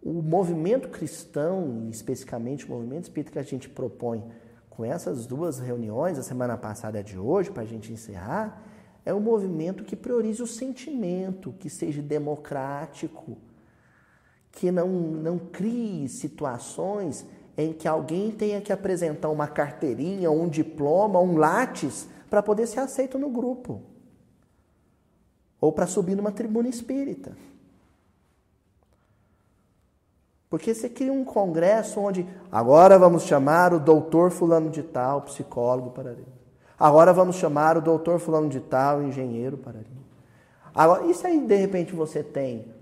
o, 0.03 0.11
o 0.11 0.23
movimento 0.23 0.89
cristão, 0.89 1.89
especificamente 1.91 2.67
o 2.67 2.71
movimento 2.71 3.05
espírita 3.05 3.33
que 3.33 3.39
a 3.39 3.43
gente 3.43 3.69
propõe 3.69 4.25
com 4.71 4.85
essas 4.85 5.27
duas 5.27 5.59
reuniões, 5.59 6.19
a 6.19 6.23
semana 6.23 6.57
passada 6.57 6.99
e 6.99 7.01
a 7.01 7.03
de 7.03 7.19
hoje, 7.19 7.51
para 7.51 7.63
a 7.63 7.67
gente 7.67 7.93
encerrar, 7.93 8.63
é 9.05 9.13
um 9.13 9.21
movimento 9.21 9.85
que 9.85 9.97
priorize 9.97 10.43
o 10.43 10.47
sentimento, 10.47 11.53
que 11.59 11.69
seja 11.69 12.03
democrático, 12.03 13.39
que 14.53 14.71
não, 14.71 14.89
não 14.89 15.39
crie 15.39 16.09
situações 16.09 17.27
em 17.59 17.73
que 17.73 17.89
alguém 17.89 18.31
tenha 18.31 18.61
que 18.61 18.73
apresentar 18.73 19.29
uma 19.31 19.49
carteirinha, 19.49 20.31
um 20.31 20.49
diploma, 20.49 21.19
um 21.19 21.37
látis 21.37 22.09
para 22.31 22.41
poder 22.41 22.69
ser 22.69 22.79
aceito 22.79 23.19
no 23.19 23.29
grupo. 23.29 23.83
Ou 25.61 25.73
para 25.73 25.89
subir 25.89 26.15
numa 26.15 26.31
tribuna 26.31 26.69
espírita. 26.69 27.37
Porque 30.49 30.73
você 30.73 30.89
cria 30.89 31.13
um 31.13 31.25
congresso 31.25 32.01
onde 32.01 32.25
agora 32.51 32.97
vamos 32.97 33.25
chamar 33.25 33.75
o 33.75 33.81
doutor 33.81 34.31
fulano 34.31 34.71
de 34.71 34.85
tal, 34.85 35.23
psicólogo 35.23 35.91
para 35.91 36.13
ele. 36.13 36.25
Agora 36.79 37.13
vamos 37.13 37.37
chamar 37.37 37.77
o 37.77 37.83
doutor 37.83 38.21
fulano 38.21 38.49
de 38.49 38.61
tal, 38.61 39.03
engenheiro 39.03 39.59
para 39.59 39.81
ali. 39.81 39.99
Agora, 40.73 41.07
e 41.07 41.13
se 41.13 41.27
aí 41.27 41.41
de 41.41 41.57
repente 41.57 41.93
você 41.93 42.23
tem 42.23 42.73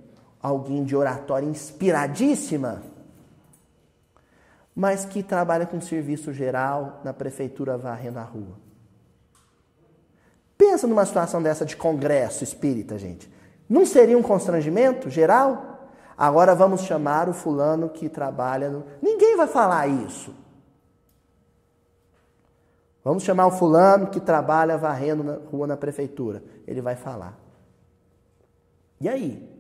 alguém 0.43 0.85
de 0.85 0.95
oratória 0.95 1.47
inspiradíssima, 1.47 2.83
mas 4.77 5.07
que 5.07 5.23
trabalha 5.23 5.65
com 5.65 5.81
serviço 5.81 6.35
geral 6.35 7.01
na 7.03 7.15
prefeitura 7.15 7.79
varrendo 7.79 8.19
a 8.19 8.23
rua? 8.23 8.59
Pensa 10.59 10.87
numa 10.87 11.07
situação 11.07 11.43
dessa 11.43 11.65
de 11.65 11.75
congresso 11.75 12.45
espírita, 12.45 12.99
gente. 12.99 13.33
Não 13.67 13.87
seria 13.87 14.19
um 14.19 14.23
constrangimento 14.23 15.09
geral? 15.09 15.89
Agora 16.17 16.55
vamos 16.55 16.83
chamar 16.83 17.27
o 17.27 17.33
fulano 17.33 17.89
que 17.89 18.07
trabalha 18.07 18.69
no... 18.69 18.85
Ninguém 19.01 19.35
vai 19.35 19.47
falar 19.47 19.87
isso. 19.87 20.35
Vamos 23.03 23.23
chamar 23.23 23.47
o 23.47 23.53
fulano 23.53 24.09
que 24.09 24.21
trabalha 24.21 24.77
varrendo 24.77 25.25
na 25.25 25.35
rua 25.51 25.67
na 25.67 25.77
prefeitura. 25.77 26.43
Ele 26.67 26.83
vai 26.83 26.97
falar. 26.97 27.39
E 29.01 29.09
aí? 29.09 29.56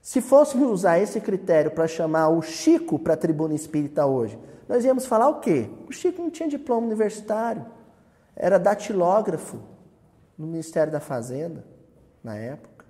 Se 0.00 0.20
fôssemos 0.20 0.70
usar 0.70 0.98
esse 0.98 1.20
critério 1.20 1.70
para 1.70 1.86
chamar 1.86 2.28
o 2.28 2.40
Chico 2.40 2.98
para 2.98 3.14
a 3.14 3.16
tribuna 3.16 3.54
espírita 3.54 4.06
hoje, 4.06 4.38
nós 4.68 4.84
íamos 4.84 5.06
falar 5.06 5.28
o 5.28 5.40
quê? 5.40 5.68
O 5.88 5.92
Chico 5.92 6.22
não 6.22 6.30
tinha 6.30 6.48
diploma 6.48 6.86
universitário. 6.86 7.66
Era 8.36 8.58
datilógrafo 8.58 9.58
no 10.36 10.46
Ministério 10.46 10.92
da 10.92 11.00
Fazenda, 11.00 11.64
na 12.22 12.36
época. 12.36 12.84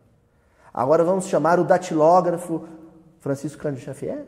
Agora 0.73 1.03
vamos 1.03 1.27
chamar 1.27 1.59
o 1.59 1.65
datilógrafo 1.65 2.69
Francisco 3.21 3.63
Cândido 3.63 3.85
Xavier? 3.85 4.27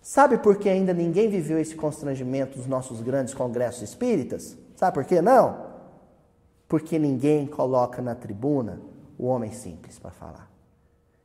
Sabe 0.00 0.38
por 0.38 0.56
que 0.56 0.70
ainda 0.70 0.94
ninguém 0.94 1.28
viveu 1.28 1.58
esse 1.58 1.74
constrangimento 1.74 2.56
dos 2.56 2.66
nossos 2.66 3.02
grandes 3.02 3.34
congressos 3.34 3.82
espíritas? 3.82 4.56
Sabe 4.74 4.94
por 4.94 5.04
que 5.04 5.20
não? 5.20 5.67
Porque 6.68 6.98
ninguém 6.98 7.46
coloca 7.46 8.02
na 8.02 8.14
tribuna 8.14 8.80
o 9.18 9.26
homem 9.26 9.50
simples 9.50 9.98
para 9.98 10.10
falar. 10.10 10.50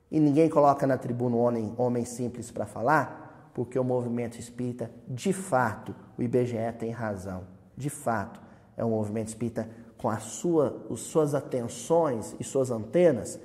E 0.09 0.19
ninguém 0.19 0.49
coloca 0.49 0.87
na 0.87 0.97
tribuna 0.97 1.35
o 1.35 1.39
homem, 1.39 1.73
homem 1.77 2.05
simples 2.05 2.49
para 2.49 2.65
falar, 2.65 3.51
porque 3.53 3.77
o 3.77 3.83
movimento 3.83 4.39
espírita, 4.39 4.89
de 5.07 5.33
fato, 5.33 5.93
o 6.17 6.23
IBGE 6.23 6.71
tem 6.79 6.91
razão. 6.91 7.43
De 7.75 7.89
fato, 7.89 8.39
é 8.77 8.85
um 8.85 8.91
movimento 8.91 9.27
espírita 9.27 9.69
com 9.97 10.09
a 10.09 10.19
sua, 10.19 10.85
as 10.91 10.99
suas 11.01 11.35
atenções 11.35 12.35
e 12.39 12.43
suas 12.43 12.71
antenas 12.71 13.39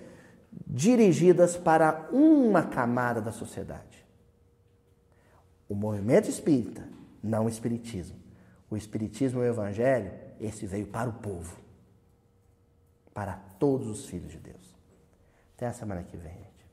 dirigidas 0.67 1.57
para 1.57 2.09
uma 2.13 2.63
camada 2.63 3.21
da 3.21 3.33
sociedade. 3.33 4.07
O 5.69 5.75
movimento 5.75 6.29
espírita, 6.29 6.89
não 7.23 7.47
o 7.47 7.49
espiritismo. 7.49 8.17
O 8.71 8.77
espiritismo 8.77 9.41
e 9.41 9.45
o 9.45 9.51
evangelho, 9.51 10.11
esse 10.41 10.67
veio 10.67 10.87
para 10.87 11.09
o 11.09 11.15
povo 11.15 11.68
para 13.19 13.37
todos 13.59 13.89
os 13.89 14.07
filhos 14.07 14.31
de 14.31 14.39
Deus. 14.39 14.77
Até 15.57 15.67
a 15.67 15.73
semana 15.73 16.05
que 16.05 16.17
vem, 16.17 16.35
gente. 16.35 16.69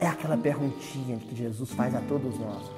É 0.00 0.06
aquela 0.06 0.38
perguntinha 0.38 1.18
que 1.18 1.36
Jesus 1.36 1.72
faz 1.72 1.94
a 1.94 2.00
todos 2.00 2.38
nós. 2.38 2.70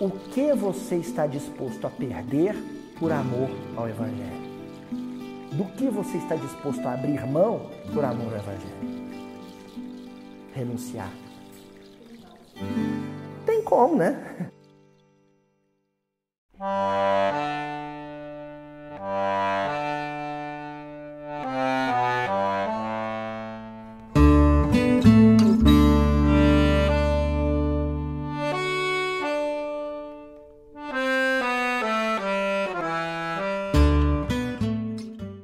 O 0.00 0.10
que 0.10 0.52
você 0.54 0.96
está 0.96 1.24
disposto 1.24 1.86
a 1.86 1.90
perder 1.90 2.56
por 2.98 3.12
amor 3.12 3.48
ao 3.76 3.88
Evangelho? 3.88 4.42
Do 5.52 5.66
que 5.76 5.88
você 5.88 6.16
está 6.16 6.34
disposto 6.34 6.84
a 6.84 6.94
abrir 6.94 7.24
mão 7.28 7.70
por 7.92 8.04
amor 8.04 8.32
ao 8.32 8.40
Evangelho? 8.40 9.04
Renunciar. 10.52 11.12
Tem 13.46 13.62
como, 13.62 13.94
né? 13.94 14.50